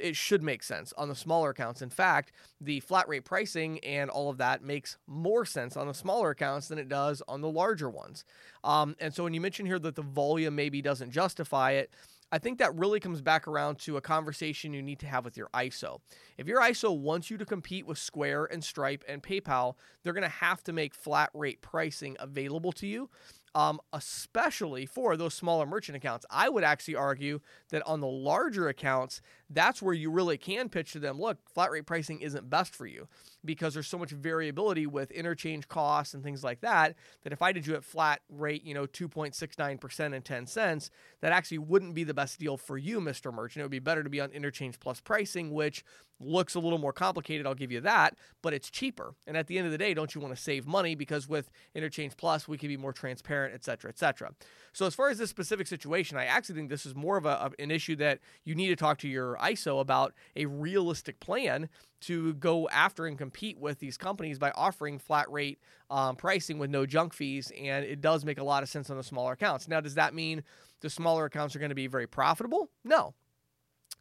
it 0.00 0.16
should 0.16 0.42
make 0.42 0.62
sense 0.62 0.92
on 0.96 1.08
the 1.08 1.14
smaller 1.14 1.50
accounts. 1.50 1.82
In 1.82 1.90
fact, 1.90 2.32
the 2.60 2.80
flat 2.80 3.08
rate 3.08 3.24
pricing 3.24 3.78
and 3.80 4.10
all 4.10 4.30
of 4.30 4.38
that 4.38 4.62
makes 4.62 4.96
more 5.06 5.44
sense 5.44 5.76
on 5.76 5.86
the 5.86 5.94
smaller 5.94 6.30
accounts 6.30 6.68
than 6.68 6.78
it 6.78 6.88
does 6.88 7.22
on 7.28 7.40
the 7.40 7.50
larger 7.50 7.90
ones. 7.90 8.24
Um, 8.64 8.96
and 9.00 9.14
so 9.14 9.24
when 9.24 9.34
you 9.34 9.40
mention 9.40 9.66
here 9.66 9.78
that 9.78 9.94
the 9.94 10.02
volume 10.02 10.54
maybe 10.54 10.80
doesn't 10.80 11.10
justify 11.10 11.72
it, 11.72 11.90
I 12.32 12.38
think 12.38 12.58
that 12.58 12.74
really 12.74 13.00
comes 13.00 13.22
back 13.22 13.46
around 13.46 13.78
to 13.80 13.96
a 13.96 14.00
conversation 14.00 14.72
you 14.72 14.82
need 14.82 14.98
to 15.00 15.06
have 15.06 15.24
with 15.24 15.36
your 15.36 15.48
ISO. 15.54 16.00
If 16.36 16.46
your 16.46 16.60
ISO 16.60 16.98
wants 16.98 17.30
you 17.30 17.38
to 17.38 17.46
compete 17.46 17.86
with 17.86 17.98
Square 17.98 18.46
and 18.46 18.64
Stripe 18.64 19.04
and 19.08 19.22
PayPal, 19.22 19.74
they're 20.02 20.12
going 20.12 20.22
to 20.22 20.28
have 20.28 20.62
to 20.64 20.72
make 20.72 20.94
flat 20.94 21.30
rate 21.34 21.62
pricing 21.62 22.16
available 22.18 22.72
to 22.72 22.86
you 22.86 23.08
um, 23.56 23.80
especially 23.94 24.84
for 24.84 25.16
those 25.16 25.32
smaller 25.32 25.64
merchant 25.64 25.96
accounts. 25.96 26.26
I 26.30 26.50
would 26.50 26.62
actually 26.62 26.94
argue 26.94 27.40
that 27.70 27.82
on 27.86 28.02
the 28.02 28.06
larger 28.06 28.68
accounts, 28.68 29.22
that's 29.48 29.80
where 29.80 29.94
you 29.94 30.10
really 30.10 30.36
can 30.36 30.68
pitch 30.68 30.92
to 30.92 30.98
them 30.98 31.18
look, 31.18 31.38
flat 31.54 31.70
rate 31.70 31.86
pricing 31.86 32.20
isn't 32.20 32.50
best 32.50 32.74
for 32.74 32.86
you 32.86 33.08
because 33.46 33.74
there's 33.74 33.86
so 33.86 33.98
much 33.98 34.10
variability 34.10 34.86
with 34.86 35.10
interchange 35.10 35.68
costs 35.68 36.14
and 36.14 36.22
things 36.22 36.44
like 36.44 36.60
that. 36.60 36.94
That 37.22 37.32
if 37.32 37.42
I 37.42 37.52
did 37.52 37.66
you 37.66 37.74
at 37.74 37.84
flat 37.84 38.20
rate, 38.28 38.64
you 38.64 38.74
know, 38.74 38.86
2.69% 38.86 40.14
and 40.14 40.24
10 40.24 40.46
cents, 40.46 40.90
that 41.20 41.32
actually 41.32 41.58
wouldn't 41.58 41.94
be 41.94 42.04
the 42.04 42.14
best 42.14 42.38
deal 42.38 42.56
for 42.56 42.76
you, 42.76 43.00
Mr. 43.00 43.32
Merchant. 43.32 43.60
It 43.60 43.64
would 43.64 43.70
be 43.70 43.78
better 43.78 44.02
to 44.02 44.10
be 44.10 44.20
on 44.20 44.30
interchange 44.30 44.78
plus 44.80 45.00
pricing, 45.00 45.52
which 45.52 45.84
looks 46.20 46.54
a 46.54 46.60
little 46.60 46.78
more 46.78 46.92
complicated, 46.92 47.46
I'll 47.46 47.54
give 47.54 47.72
you 47.72 47.80
that, 47.82 48.16
but 48.42 48.54
it's 48.54 48.70
cheaper. 48.70 49.14
And 49.26 49.36
at 49.36 49.46
the 49.46 49.58
end 49.58 49.66
of 49.66 49.72
the 49.72 49.78
day, 49.78 49.94
don't 49.94 50.14
you 50.14 50.20
want 50.20 50.34
to 50.34 50.40
save 50.40 50.66
money 50.66 50.94
because 50.94 51.28
with 51.28 51.50
Interchange 51.74 52.16
Plus, 52.16 52.48
we 52.48 52.58
can 52.58 52.68
be 52.68 52.76
more 52.76 52.92
transparent, 52.92 53.54
et 53.54 53.64
cetera, 53.64 53.90
et 53.90 53.98
cetera. 53.98 54.30
So 54.72 54.86
as 54.86 54.94
far 54.94 55.08
as 55.10 55.18
this 55.18 55.30
specific 55.30 55.66
situation, 55.66 56.16
I 56.16 56.24
actually 56.24 56.56
think 56.56 56.70
this 56.70 56.86
is 56.86 56.94
more 56.94 57.16
of 57.16 57.26
a, 57.26 57.50
an 57.58 57.70
issue 57.70 57.96
that 57.96 58.20
you 58.44 58.54
need 58.54 58.68
to 58.68 58.76
talk 58.76 58.98
to 58.98 59.08
your 59.08 59.36
ISO 59.36 59.80
about 59.80 60.14
a 60.34 60.46
realistic 60.46 61.20
plan 61.20 61.68
to 62.02 62.34
go 62.34 62.68
after 62.68 63.06
and 63.06 63.16
compete 63.16 63.35
with 63.58 63.78
these 63.78 63.96
companies 63.96 64.38
by 64.38 64.50
offering 64.54 64.98
flat 64.98 65.30
rate 65.30 65.58
um, 65.90 66.16
pricing 66.16 66.58
with 66.58 66.70
no 66.70 66.86
junk 66.86 67.12
fees. 67.12 67.52
And 67.60 67.84
it 67.84 68.00
does 68.00 68.24
make 68.24 68.38
a 68.38 68.44
lot 68.44 68.62
of 68.62 68.68
sense 68.68 68.90
on 68.90 68.96
the 68.96 69.02
smaller 69.02 69.32
accounts. 69.32 69.68
Now, 69.68 69.80
does 69.80 69.94
that 69.94 70.14
mean 70.14 70.42
the 70.80 70.90
smaller 70.90 71.24
accounts 71.24 71.54
are 71.54 71.58
going 71.58 71.70
to 71.70 71.74
be 71.74 71.86
very 71.86 72.06
profitable? 72.06 72.70
No, 72.84 73.14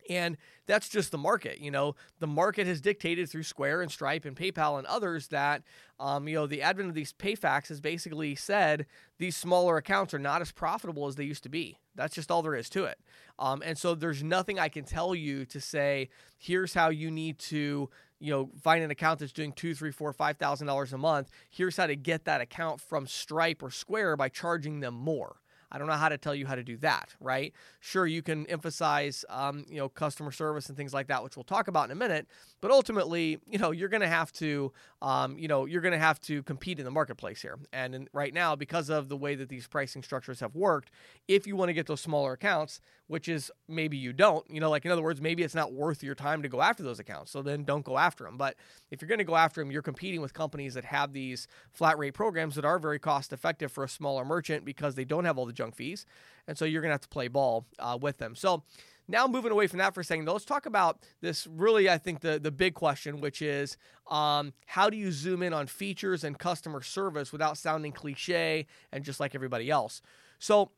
and 0.10 0.38
that's 0.66 0.90
just 0.90 1.12
the 1.12 1.18
market. 1.18 1.60
You 1.60 1.72
know, 1.72 1.96
the 2.20 2.28
market 2.28 2.68
has 2.68 2.82
dictated 2.82 3.30
through 3.30 3.44
Square 3.44 3.82
and 3.82 3.92
Stripe 3.92 4.26
and 4.26 4.36
PayPal 4.36 4.78
and 4.78 4.88
others 4.88 5.28
that, 5.28 5.64
um, 6.00 6.28
you 6.28 6.36
know, 6.36 6.48
the 6.48 6.62
advent 6.62 6.90
of 6.90 6.96
these 6.96 7.14
PayFacs 7.14 7.68
has 7.68 7.80
basically 7.80 8.36
said 8.36 8.86
these 9.20 9.36
smaller 9.36 9.78
accounts 9.78 10.14
are 10.14 10.20
not 10.20 10.42
as 10.42 10.52
profitable 10.52 11.08
as 11.08 11.16
they 11.16 11.24
used 11.24 11.44
to 11.44 11.50
be. 11.50 11.78
That's 11.96 12.16
just 12.16 12.32
all 12.32 12.42
there 12.42 12.56
is 12.56 12.70
to 12.72 12.86
it. 12.86 13.00
Um, 13.40 13.62
and 13.66 13.78
so 13.78 13.96
there's 13.96 14.24
nothing 14.24 14.60
I 14.60 14.70
can 14.70 14.84
tell 14.84 15.16
you 15.16 15.46
to 15.46 15.62
say, 15.62 16.10
here's 16.38 16.74
how 16.74 16.90
you 16.90 17.10
need 17.12 17.40
to, 17.40 17.90
you 18.20 18.32
know, 18.32 18.50
find 18.62 18.84
an 18.84 18.92
account 18.92 19.20
that's 19.20 19.32
doing 19.32 19.54
two, 19.54 19.76
three, 19.76 19.92
four, 19.92 20.12
five 20.14 20.38
thousand 20.38 20.68
dollars 20.68 20.94
a 20.94 20.98
month. 20.98 21.30
Here's 21.50 21.78
how 21.78 21.88
to 21.88 21.96
get 21.96 22.26
that 22.26 22.42
account 22.42 22.82
from 22.82 23.08
Stripe 23.08 23.62
or 23.62 23.72
Square 23.72 24.18
by 24.18 24.30
charging 24.30 24.80
them 24.80 24.94
more. 24.94 25.38
I 25.72 25.78
don't 25.78 25.88
know 25.88 25.94
how 25.94 26.10
to 26.10 26.18
tell 26.18 26.36
you 26.36 26.46
how 26.46 26.56
to 26.56 26.64
do 26.64 26.78
that, 26.78 27.14
right? 27.20 27.54
Sure, 27.80 28.06
you 28.06 28.22
can 28.22 28.46
emphasize, 28.48 29.26
um, 29.30 29.66
you 29.70 29.78
know, 29.78 29.90
customer 29.90 30.32
service 30.32 30.68
and 30.68 30.78
things 30.78 30.94
like 30.94 31.08
that, 31.08 31.24
which 31.24 31.36
we'll 31.36 31.44
talk 31.44 31.68
about 31.68 31.86
in 31.86 31.92
a 31.92 31.96
minute. 31.96 32.28
But 32.62 32.72
ultimately, 32.72 33.40
you 33.48 33.60
know, 33.60 33.72
you're 33.72 33.90
going 33.90 34.02
to 34.02 34.08
have 34.08 34.32
to, 34.34 34.72
um, 35.06 35.38
you 35.38 35.48
know, 35.48 35.66
you're 35.66 35.82
going 35.82 35.92
to 35.92 36.00
have 36.00 36.20
to 36.20 36.42
compete 36.42 36.80
in 36.80 36.84
the 36.84 36.90
marketplace 36.90 37.40
here. 37.40 37.60
And 37.72 37.94
in, 37.94 38.10
right 38.12 38.34
now, 38.34 38.56
because 38.56 38.90
of 38.90 39.08
the 39.08 39.16
way 39.16 39.36
that 39.36 39.50
these 39.50 39.68
pricing 39.68 40.02
structures 40.02 40.40
have 40.40 40.56
worked, 40.56 40.90
if 41.28 41.46
you 41.46 41.56
want 41.56 41.70
to 41.70 41.74
get 41.74 41.86
those 41.86 42.02
smaller 42.02 42.34
accounts, 42.34 42.82
which 43.06 43.30
is 43.30 43.52
maybe 43.68 43.98
you 43.98 44.14
don't, 44.14 44.50
you 44.50 44.60
know, 44.60 44.72
like 44.72 44.84
in 44.84 44.90
other 44.90 45.04
words, 45.04 45.22
maybe 45.22 45.44
it's 45.44 45.54
not 45.54 45.72
worth 45.72 46.02
your 46.02 46.16
time 46.16 46.42
to 46.42 46.50
go 46.50 46.60
after 46.60 46.82
those 46.82 46.98
accounts. 46.98 47.30
So 47.30 47.44
then 47.44 47.66
don't 47.66 47.86
go 47.86 48.00
after 48.00 48.24
them. 48.24 48.36
But 48.36 48.56
if 48.90 49.00
you're 49.00 49.08
going 49.08 49.20
to 49.20 49.26
go 49.26 49.36
after 49.36 49.62
them, 49.62 49.70
you're 49.70 49.84
competing 49.84 50.22
with 50.22 50.34
companies 50.34 50.74
that 50.74 50.86
have 50.86 51.14
these 51.14 51.48
flat 51.72 52.00
rate 52.00 52.16
programs 52.16 52.56
that 52.56 52.66
are 52.66 52.80
very 52.80 52.98
cost 52.98 53.32
effective 53.32 53.72
for 53.72 53.84
a 53.84 53.90
smaller 53.90 54.26
merchant 54.26 54.66
because 54.66 54.96
they 54.96 55.06
don't 55.06 55.26
have 55.26 55.38
all 55.38 55.46
the 55.46 55.54
junk 55.54 55.76
fees. 55.76 56.08
And 56.48 56.58
so 56.58 56.66
you're 56.66 56.82
going 56.82 56.90
to 56.90 56.96
have 56.96 57.02
to 57.02 57.10
play 57.10 57.28
ball 57.28 57.68
uh, 57.78 57.96
with 58.02 58.18
them. 58.18 58.36
So 58.36 58.64
now 59.08 59.28
moving 59.28 59.52
away 59.52 59.68
from 59.68 59.80
that 59.80 59.94
for 59.94 60.02
a 60.02 60.04
second, 60.04 60.26
though, 60.26 60.34
let's 60.34 60.46
talk 60.46 60.66
about 60.66 61.00
this 61.22 61.48
really, 61.48 61.90
I 61.90 61.98
think, 61.98 62.22
the, 62.22 62.40
the 62.40 62.52
big 62.52 62.74
question, 62.74 63.22
which 63.22 63.42
is 63.42 63.78
um, 64.10 64.54
how 64.66 64.90
do 64.90 64.98
you 64.98 65.12
zoom 65.12 65.44
in 65.44 65.54
on 65.54 65.68
features 65.68 66.24
and 66.24 66.38
customer 66.38 66.82
service 66.82 67.32
without 67.32 67.58
sounding 67.58 67.92
cliche 67.92 68.66
and 68.92 69.04
just 69.04 69.20
like 69.20 69.36
everybody 69.36 69.70
else? 69.70 70.02
So 70.40 70.72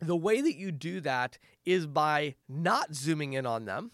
the 0.00 0.16
way 0.16 0.40
that 0.40 0.56
you 0.56 0.72
do 0.72 1.00
that 1.00 1.38
is 1.64 1.86
by 1.86 2.34
not 2.48 2.94
zooming 2.94 3.34
in 3.34 3.46
on 3.46 3.66
them 3.66 3.92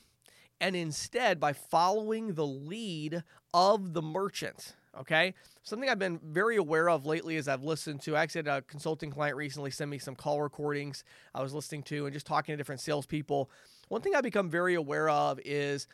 and 0.61 0.75
instead 0.75 1.39
by 1.39 1.53
following 1.53 2.35
the 2.35 2.47
lead 2.47 3.23
of 3.53 3.93
the 3.93 4.03
merchant. 4.03 4.75
Okay. 5.01 5.35
Something 5.63 5.89
I've 5.89 5.99
been 5.99 6.19
very 6.25 6.57
aware 6.57 6.89
of 6.89 7.07
lately 7.07 7.37
is 7.37 7.47
I've 7.47 7.63
listened 7.63 8.03
to, 8.03 8.17
I 8.17 8.23
actually 8.23 8.41
had 8.41 8.49
a 8.49 8.63
consulting 8.63 9.11
client 9.11 9.37
recently 9.37 9.71
send 9.71 9.91
me 9.91 9.99
some 9.99 10.17
call 10.17 10.43
recordings 10.43 11.05
I 11.35 11.43
was 11.43 11.55
listening 11.55 11.85
to 11.85 12.07
and 12.07 12.13
just 12.13 12.27
talking 12.27 12.53
to 12.53 12.57
different 12.57 12.81
salespeople. 12.81 13.51
One 13.89 14.01
thing 14.01 14.15
I've 14.15 14.25
become 14.25 14.51
very 14.51 14.75
aware 14.75 15.09
of 15.09 15.39
is 15.45 15.87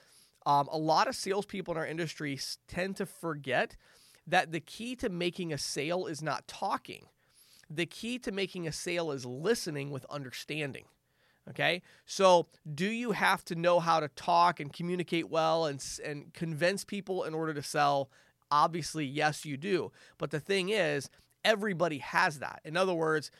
um, 0.46 0.68
a 0.70 0.78
lot 0.78 1.06
of 1.06 1.16
salespeople 1.16 1.74
in 1.74 1.78
our 1.78 1.86
industry 1.86 2.38
tend 2.66 2.96
to 2.96 3.06
forget 3.06 3.76
that 4.26 4.52
the 4.52 4.60
key 4.60 4.96
to 4.96 5.10
making 5.10 5.52
a 5.52 5.58
sale 5.58 6.06
is 6.06 6.22
not 6.22 6.48
talking. 6.48 7.06
The 7.68 7.86
key 7.86 8.18
to 8.20 8.32
making 8.32 8.66
a 8.66 8.72
sale 8.72 9.10
is 9.10 9.26
listening 9.26 9.90
with 9.90 10.06
understanding. 10.06 10.84
Okay. 11.50 11.82
So, 12.06 12.46
do 12.74 12.86
you 12.86 13.12
have 13.12 13.44
to 13.46 13.54
know 13.54 13.78
how 13.78 14.00
to 14.00 14.08
talk 14.08 14.60
and 14.60 14.72
communicate 14.72 15.28
well 15.28 15.66
and, 15.66 15.84
and 16.02 16.32
convince 16.32 16.84
people 16.84 17.24
in 17.24 17.34
order 17.34 17.52
to 17.52 17.62
sell? 17.62 18.08
Obviously, 18.50 19.04
yes, 19.04 19.44
you 19.44 19.56
do. 19.56 19.92
But 20.18 20.30
the 20.30 20.40
thing 20.40 20.68
is, 20.68 21.10
everybody 21.44 21.98
has 21.98 22.38
that. 22.38 22.60
In 22.64 22.76
other 22.76 22.94
words, 22.94 23.30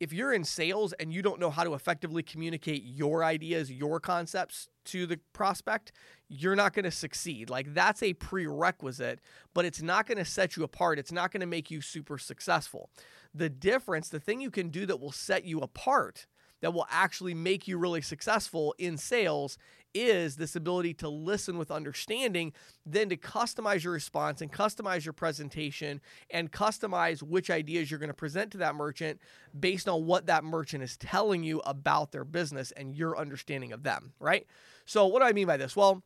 if 0.00 0.12
you're 0.12 0.32
in 0.32 0.44
sales 0.44 0.92
and 0.94 1.12
you 1.12 1.22
don't 1.22 1.40
know 1.40 1.50
how 1.50 1.64
to 1.64 1.74
effectively 1.74 2.22
communicate 2.22 2.82
your 2.84 3.22
ideas, 3.22 3.70
your 3.70 4.00
concepts 4.00 4.68
to 4.86 5.06
the 5.06 5.20
prospect, 5.32 5.92
you're 6.28 6.56
not 6.56 6.74
going 6.74 6.84
to 6.84 6.90
succeed. 6.90 7.48
Like 7.48 7.72
that's 7.72 8.02
a 8.02 8.12
prerequisite, 8.14 9.20
but 9.54 9.64
it's 9.64 9.80
not 9.80 10.06
going 10.06 10.18
to 10.18 10.24
set 10.24 10.56
you 10.56 10.64
apart. 10.64 10.98
It's 10.98 11.12
not 11.12 11.30
going 11.30 11.40
to 11.40 11.46
make 11.46 11.70
you 11.70 11.80
super 11.80 12.18
successful. 12.18 12.90
The 13.32 13.48
difference, 13.48 14.08
the 14.08 14.20
thing 14.20 14.40
you 14.40 14.50
can 14.50 14.68
do 14.68 14.84
that 14.86 15.00
will 15.00 15.12
set 15.12 15.44
you 15.44 15.60
apart, 15.60 16.26
that 16.60 16.74
will 16.74 16.86
actually 16.90 17.34
make 17.34 17.68
you 17.68 17.78
really 17.78 18.02
successful 18.02 18.74
in 18.78 18.96
sales 18.96 19.56
is 19.94 20.36
this 20.36 20.56
ability 20.56 20.94
to 20.94 21.08
listen 21.08 21.56
with 21.56 21.70
understanding, 21.70 22.52
then 22.84 23.08
to 23.08 23.16
customize 23.16 23.84
your 23.84 23.92
response 23.92 24.42
and 24.42 24.52
customize 24.52 25.04
your 25.04 25.12
presentation 25.12 26.00
and 26.30 26.52
customize 26.52 27.22
which 27.22 27.50
ideas 27.50 27.90
you're 27.90 28.00
going 28.00 28.08
to 28.08 28.14
present 28.14 28.50
to 28.52 28.58
that 28.58 28.74
merchant 28.74 29.20
based 29.58 29.88
on 29.88 30.04
what 30.04 30.26
that 30.26 30.44
merchant 30.44 30.82
is 30.82 30.96
telling 30.96 31.42
you 31.42 31.60
about 31.64 32.12
their 32.12 32.24
business 32.24 32.72
and 32.72 32.94
your 32.94 33.16
understanding 33.16 33.72
of 33.72 33.82
them, 33.84 34.12
right? 34.18 34.46
So, 34.84 35.06
what 35.06 35.20
do 35.20 35.26
I 35.26 35.32
mean 35.32 35.46
by 35.46 35.56
this? 35.56 35.76
Well, 35.76 36.02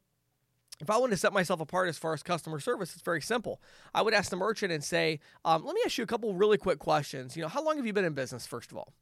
if 0.80 0.90
I 0.90 0.96
want 0.98 1.10
to 1.10 1.16
set 1.16 1.32
myself 1.32 1.60
apart 1.60 1.88
as 1.88 1.98
far 1.98 2.14
as 2.14 2.22
customer 2.22 2.60
service, 2.60 2.92
it's 2.92 3.02
very 3.02 3.20
simple. 3.20 3.60
I 3.94 4.02
would 4.02 4.14
ask 4.14 4.30
the 4.30 4.36
merchant 4.36 4.72
and 4.72 4.84
say, 4.84 5.18
um, 5.44 5.64
"Let 5.64 5.74
me 5.74 5.80
ask 5.84 5.98
you 5.98 6.04
a 6.04 6.06
couple 6.06 6.32
really 6.34 6.58
quick 6.58 6.78
questions. 6.78 7.36
You 7.36 7.42
know, 7.42 7.48
how 7.48 7.64
long 7.64 7.76
have 7.76 7.86
you 7.86 7.92
been 7.92 8.04
in 8.04 8.14
business? 8.14 8.46
First 8.46 8.70
of 8.70 8.76
all, 8.76 8.92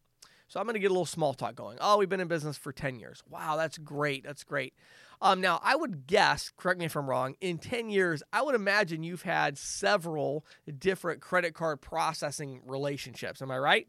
So 0.49 0.61
I'm 0.61 0.67
going 0.67 0.75
to 0.75 0.81
get 0.81 0.91
a 0.91 0.95
little 0.95 1.07
small 1.07 1.35
talk 1.35 1.57
going. 1.57 1.79
Oh, 1.81 1.99
we've 1.99 2.09
been 2.09 2.21
in 2.21 2.29
business 2.29 2.57
for 2.57 2.73
10 2.73 2.99
years. 2.99 3.23
Wow, 3.29 3.57
that's 3.57 3.79
great. 3.79 4.25
That's 4.25 4.45
great. 4.45 4.75
Um, 5.21 5.41
now, 5.41 5.61
I 5.63 5.75
would 5.75 6.07
guess, 6.07 6.53
correct 6.57 6.79
me 6.79 6.87
if 6.87 6.97
I'm 6.97 7.09
wrong, 7.09 7.35
in 7.41 7.59
10 7.59 7.89
years, 7.89 8.23
I 8.33 8.43
would 8.43 8.55
imagine 8.55 9.03
you've 9.03 9.23
had 9.23 9.59
several 9.59 10.45
different 10.79 11.21
credit 11.21 11.55
card 11.55 11.81
processing 11.81 12.61
relationships. 12.67 13.41
Am 13.43 13.51
I 13.51 13.59
right? 13.59 13.89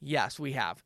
Yes, 0.00 0.38
we 0.38 0.52
have. 0.52 0.82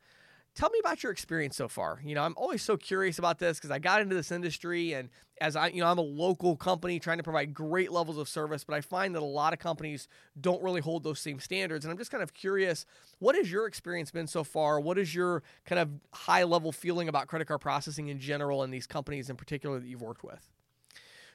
Tell 0.54 0.70
me 0.70 0.78
about 0.78 1.02
your 1.02 1.10
experience 1.10 1.56
so 1.56 1.66
far. 1.66 2.00
You 2.04 2.14
know, 2.14 2.22
I'm 2.22 2.34
always 2.36 2.62
so 2.62 2.76
curious 2.76 3.18
about 3.18 3.40
this 3.40 3.58
because 3.58 3.72
I 3.72 3.80
got 3.80 4.00
into 4.00 4.14
this 4.14 4.30
industry 4.30 4.92
and 4.92 5.08
as 5.40 5.56
I, 5.56 5.66
you 5.68 5.80
know, 5.80 5.88
I'm 5.88 5.98
a 5.98 6.02
local 6.02 6.56
company 6.56 7.00
trying 7.00 7.16
to 7.16 7.24
provide 7.24 7.52
great 7.52 7.90
levels 7.90 8.18
of 8.18 8.28
service, 8.28 8.62
but 8.62 8.74
I 8.74 8.80
find 8.80 9.16
that 9.16 9.22
a 9.22 9.24
lot 9.24 9.52
of 9.52 9.58
companies 9.58 10.06
don't 10.40 10.62
really 10.62 10.80
hold 10.80 11.02
those 11.02 11.18
same 11.18 11.40
standards. 11.40 11.84
And 11.84 11.90
I'm 11.90 11.98
just 11.98 12.12
kind 12.12 12.22
of 12.22 12.34
curious, 12.34 12.86
what 13.18 13.34
has 13.34 13.50
your 13.50 13.66
experience 13.66 14.12
been 14.12 14.28
so 14.28 14.44
far? 14.44 14.78
What 14.78 14.96
is 14.96 15.12
your 15.12 15.42
kind 15.64 15.80
of 15.80 15.90
high 16.12 16.44
level 16.44 16.70
feeling 16.70 17.08
about 17.08 17.26
credit 17.26 17.46
card 17.46 17.60
processing 17.60 18.06
in 18.06 18.20
general 18.20 18.62
and 18.62 18.72
these 18.72 18.86
companies 18.86 19.28
in 19.28 19.36
particular 19.36 19.80
that 19.80 19.88
you've 19.88 20.02
worked 20.02 20.22
with? 20.22 20.52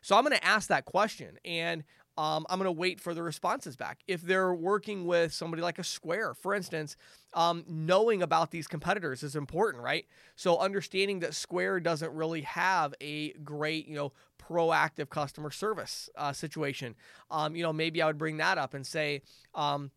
So 0.02 0.16
I'm 0.16 0.24
going 0.24 0.38
to 0.38 0.46
ask 0.46 0.70
that 0.70 0.86
question. 0.86 1.38
And 1.44 1.84
um, 2.20 2.46
I'm 2.50 2.60
going 2.60 2.66
to 2.66 2.72
wait 2.74 3.00
for 3.00 3.14
the 3.14 3.24
responses 3.24 3.78
back. 3.78 4.00
If 4.06 4.22
they're 4.22 4.54
working 4.54 5.06
with 5.06 5.34
somebody 5.34 5.62
like 5.62 5.80
a 5.80 5.86
Square, 5.86 6.34
for 6.34 6.54
instance, 6.54 6.98
um, 7.34 7.64
knowing 7.66 8.22
about 8.22 8.52
these 8.52 8.68
competitors 8.68 9.24
is 9.24 9.38
important, 9.38 9.82
right? 9.82 10.06
So 10.36 10.58
understanding 10.58 11.20
that 11.22 11.34
Square 11.34 11.80
doesn't 11.80 12.12
really 12.12 12.42
have 12.42 12.94
a 13.00 13.32
great, 13.36 13.88
you 13.88 13.96
know, 13.96 14.12
proactive 14.38 15.10
customer 15.10 15.50
service 15.50 16.10
uh, 16.18 16.34
situation. 16.34 16.96
Um, 17.32 17.56
you 17.56 17.64
know, 17.64 17.72
maybe 17.72 18.02
I 18.02 18.08
would 18.08 18.18
bring 18.18 18.36
that 18.38 18.58
up 18.58 18.74
and 18.74 18.86
say, 18.86 19.22
um, 19.56 19.90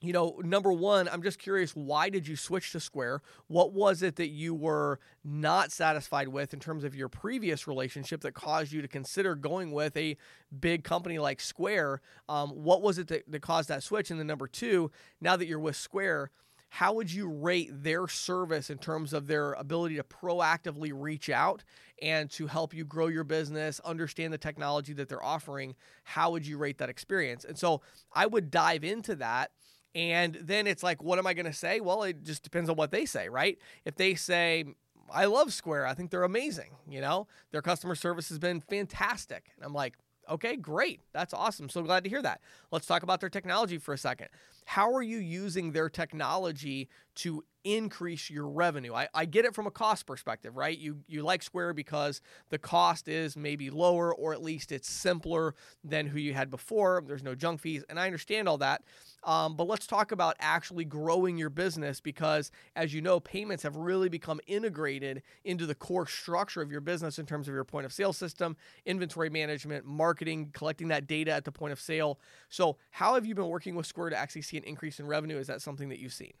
you 0.00 0.12
know, 0.12 0.40
number 0.44 0.72
one, 0.72 1.08
I'm 1.08 1.22
just 1.22 1.40
curious, 1.40 1.72
why 1.72 2.08
did 2.08 2.28
you 2.28 2.36
switch 2.36 2.70
to 2.72 2.80
Square? 2.80 3.22
What 3.48 3.72
was 3.72 4.02
it 4.02 4.16
that 4.16 4.28
you 4.28 4.54
were 4.54 5.00
not 5.24 5.72
satisfied 5.72 6.28
with 6.28 6.54
in 6.54 6.60
terms 6.60 6.84
of 6.84 6.94
your 6.94 7.08
previous 7.08 7.66
relationship 7.66 8.20
that 8.20 8.32
caused 8.34 8.70
you 8.70 8.80
to 8.80 8.88
consider 8.88 9.34
going 9.34 9.72
with 9.72 9.96
a 9.96 10.16
big 10.60 10.84
company 10.84 11.18
like 11.18 11.40
Square? 11.40 12.00
Um, 12.28 12.50
what 12.50 12.80
was 12.80 12.98
it 12.98 13.08
that, 13.08 13.30
that 13.30 13.42
caused 13.42 13.68
that 13.70 13.82
switch? 13.82 14.10
And 14.10 14.20
then 14.20 14.28
number 14.28 14.46
two, 14.46 14.92
now 15.20 15.36
that 15.36 15.48
you're 15.48 15.58
with 15.58 15.76
Square, 15.76 16.30
how 16.70 16.92
would 16.92 17.10
you 17.10 17.28
rate 17.28 17.70
their 17.72 18.06
service 18.06 18.70
in 18.70 18.78
terms 18.78 19.12
of 19.12 19.26
their 19.26 19.54
ability 19.54 19.96
to 19.96 20.04
proactively 20.04 20.92
reach 20.94 21.28
out 21.30 21.64
and 22.00 22.30
to 22.32 22.46
help 22.46 22.72
you 22.74 22.84
grow 22.84 23.06
your 23.08 23.24
business, 23.24 23.80
understand 23.80 24.32
the 24.32 24.38
technology 24.38 24.92
that 24.92 25.08
they're 25.08 25.24
offering? 25.24 25.74
How 26.04 26.30
would 26.30 26.46
you 26.46 26.58
rate 26.58 26.78
that 26.78 26.90
experience? 26.90 27.44
And 27.44 27.58
so 27.58 27.80
I 28.12 28.26
would 28.26 28.50
dive 28.50 28.84
into 28.84 29.16
that 29.16 29.50
and 29.94 30.34
then 30.40 30.66
it's 30.66 30.82
like, 30.82 31.02
what 31.02 31.18
am 31.18 31.26
I 31.26 31.34
going 31.34 31.46
to 31.46 31.52
say? 31.52 31.80
Well, 31.80 32.02
it 32.02 32.22
just 32.22 32.42
depends 32.42 32.68
on 32.70 32.76
what 32.76 32.90
they 32.90 33.04
say, 33.04 33.28
right? 33.28 33.58
If 33.84 33.96
they 33.96 34.14
say, 34.14 34.64
I 35.10 35.24
love 35.24 35.52
Square, 35.52 35.86
I 35.86 35.94
think 35.94 36.10
they're 36.10 36.24
amazing, 36.24 36.70
you 36.88 37.00
know, 37.00 37.26
their 37.50 37.62
customer 37.62 37.94
service 37.94 38.28
has 38.28 38.38
been 38.38 38.60
fantastic. 38.60 39.50
And 39.56 39.64
I'm 39.64 39.72
like, 39.72 39.96
okay, 40.28 40.56
great. 40.56 41.00
That's 41.12 41.32
awesome. 41.32 41.68
So 41.68 41.82
glad 41.82 42.04
to 42.04 42.10
hear 42.10 42.22
that. 42.22 42.40
Let's 42.70 42.86
talk 42.86 43.02
about 43.02 43.20
their 43.20 43.30
technology 43.30 43.78
for 43.78 43.94
a 43.94 43.98
second. 43.98 44.28
How 44.68 44.92
are 44.92 45.02
you 45.02 45.16
using 45.16 45.72
their 45.72 45.88
technology 45.88 46.90
to 47.16 47.42
increase 47.64 48.30
your 48.30 48.46
revenue. 48.46 48.94
I, 48.94 49.08
I 49.12 49.24
get 49.24 49.44
it 49.44 49.54
from 49.54 49.66
a 49.66 49.70
cost 49.70 50.06
perspective, 50.06 50.56
right? 50.56 50.76
You 50.76 50.98
you 51.08 51.22
like 51.22 51.42
Square 51.42 51.74
because 51.74 52.20
the 52.50 52.58
cost 52.58 53.08
is 53.08 53.36
maybe 53.36 53.70
lower 53.70 54.14
or 54.14 54.32
at 54.32 54.42
least 54.42 54.72
it's 54.72 54.88
simpler 54.88 55.54
than 55.82 56.06
who 56.06 56.18
you 56.18 56.32
had 56.32 56.50
before. 56.50 57.02
There's 57.06 57.22
no 57.22 57.34
junk 57.34 57.60
fees, 57.60 57.84
and 57.88 57.98
I 57.98 58.06
understand 58.06 58.48
all 58.48 58.58
that. 58.58 58.82
Um, 59.24 59.56
but 59.56 59.66
let's 59.66 59.86
talk 59.86 60.12
about 60.12 60.36
actually 60.38 60.84
growing 60.84 61.36
your 61.36 61.50
business 61.50 62.00
because, 62.00 62.52
as 62.76 62.94
you 62.94 63.02
know, 63.02 63.18
payments 63.18 63.64
have 63.64 63.74
really 63.74 64.08
become 64.08 64.40
integrated 64.46 65.22
into 65.44 65.66
the 65.66 65.74
core 65.74 66.06
structure 66.06 66.62
of 66.62 66.70
your 66.70 66.80
business 66.80 67.18
in 67.18 67.26
terms 67.26 67.48
of 67.48 67.54
your 67.54 67.64
point 67.64 67.84
of 67.84 67.92
sale 67.92 68.12
system, 68.12 68.56
inventory 68.86 69.28
management, 69.28 69.84
marketing, 69.84 70.50
collecting 70.52 70.88
that 70.88 71.08
data 71.08 71.32
at 71.32 71.44
the 71.44 71.52
point 71.52 71.72
of 71.72 71.80
sale. 71.80 72.20
So, 72.48 72.76
how 72.90 73.14
have 73.14 73.26
you 73.26 73.34
been 73.34 73.48
working 73.48 73.74
with 73.74 73.86
Square 73.86 74.10
to 74.10 74.16
actually 74.16 74.42
see 74.42 74.56
an 74.58 74.64
increase 74.64 75.00
in 75.00 75.06
revenue? 75.06 75.38
Is 75.38 75.46
that 75.46 75.62
something 75.62 75.88
that 75.88 75.98
you've 75.98 76.12
seen? 76.12 76.32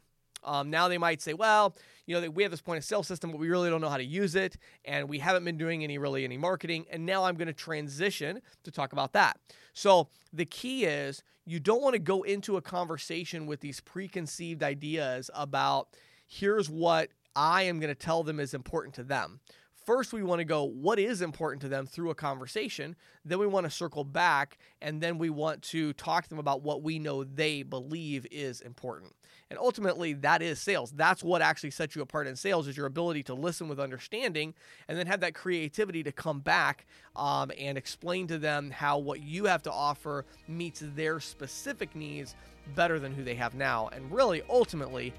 Um, 0.44 0.70
now 0.70 0.88
they 0.88 0.98
might 0.98 1.20
say, 1.20 1.34
well, 1.34 1.76
you 2.06 2.20
know, 2.20 2.30
we 2.30 2.42
have 2.42 2.52
this 2.52 2.60
point 2.60 2.78
of 2.78 2.84
sale 2.84 3.02
system, 3.02 3.30
but 3.30 3.38
we 3.40 3.48
really 3.48 3.70
don't 3.70 3.80
know 3.80 3.88
how 3.88 3.96
to 3.96 4.04
use 4.04 4.34
it, 4.34 4.56
and 4.84 5.08
we 5.08 5.18
haven't 5.18 5.44
been 5.44 5.58
doing 5.58 5.82
any 5.82 5.98
really 5.98 6.24
any 6.24 6.36
marketing. 6.36 6.86
And 6.90 7.04
now 7.04 7.24
I'm 7.24 7.36
going 7.36 7.48
to 7.48 7.52
transition 7.52 8.40
to 8.64 8.70
talk 8.70 8.92
about 8.92 9.12
that. 9.14 9.38
So 9.72 10.08
the 10.32 10.44
key 10.44 10.84
is 10.84 11.22
you 11.44 11.60
don't 11.60 11.82
want 11.82 11.94
to 11.94 11.98
go 11.98 12.22
into 12.22 12.56
a 12.56 12.62
conversation 12.62 13.46
with 13.46 13.60
these 13.60 13.80
preconceived 13.80 14.62
ideas 14.62 15.30
about 15.34 15.88
here's 16.26 16.68
what 16.68 17.08
I 17.34 17.62
am 17.62 17.80
going 17.80 17.88
to 17.88 17.98
tell 17.98 18.22
them 18.22 18.40
is 18.40 18.54
important 18.54 18.94
to 18.96 19.04
them. 19.04 19.40
First, 19.88 20.12
we 20.12 20.22
want 20.22 20.40
to 20.40 20.44
go, 20.44 20.64
what 20.64 20.98
is 20.98 21.22
important 21.22 21.62
to 21.62 21.68
them 21.70 21.86
through 21.86 22.10
a 22.10 22.14
conversation. 22.14 22.94
Then 23.24 23.38
we 23.38 23.46
want 23.46 23.64
to 23.64 23.70
circle 23.70 24.04
back, 24.04 24.58
and 24.82 25.00
then 25.00 25.16
we 25.16 25.30
want 25.30 25.62
to 25.62 25.94
talk 25.94 26.24
to 26.24 26.28
them 26.28 26.38
about 26.38 26.60
what 26.60 26.82
we 26.82 26.98
know 26.98 27.24
they 27.24 27.62
believe 27.62 28.26
is 28.30 28.60
important. 28.60 29.14
And 29.48 29.58
ultimately, 29.58 30.12
that 30.12 30.42
is 30.42 30.60
sales. 30.60 30.90
That's 30.90 31.24
what 31.24 31.40
actually 31.40 31.70
sets 31.70 31.96
you 31.96 32.02
apart 32.02 32.26
in 32.26 32.36
sales 32.36 32.68
is 32.68 32.76
your 32.76 32.84
ability 32.84 33.22
to 33.22 33.34
listen 33.34 33.66
with 33.66 33.80
understanding 33.80 34.52
and 34.88 34.98
then 34.98 35.06
have 35.06 35.20
that 35.20 35.34
creativity 35.34 36.02
to 36.02 36.12
come 36.12 36.40
back 36.40 36.84
um, 37.16 37.50
and 37.58 37.78
explain 37.78 38.26
to 38.26 38.36
them 38.36 38.70
how 38.70 38.98
what 38.98 39.22
you 39.22 39.46
have 39.46 39.62
to 39.62 39.72
offer 39.72 40.26
meets 40.48 40.82
their 40.84 41.18
specific 41.18 41.96
needs 41.96 42.34
better 42.74 42.98
than 42.98 43.14
who 43.14 43.24
they 43.24 43.36
have 43.36 43.54
now. 43.54 43.88
And 43.94 44.12
really, 44.12 44.42
ultimately, 44.50 45.14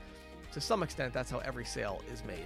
to 0.52 0.62
some 0.62 0.84
extent, 0.84 1.12
that's 1.12 1.32
how 1.32 1.40
every 1.40 1.66
sale 1.66 2.04
is 2.14 2.24
made. 2.24 2.46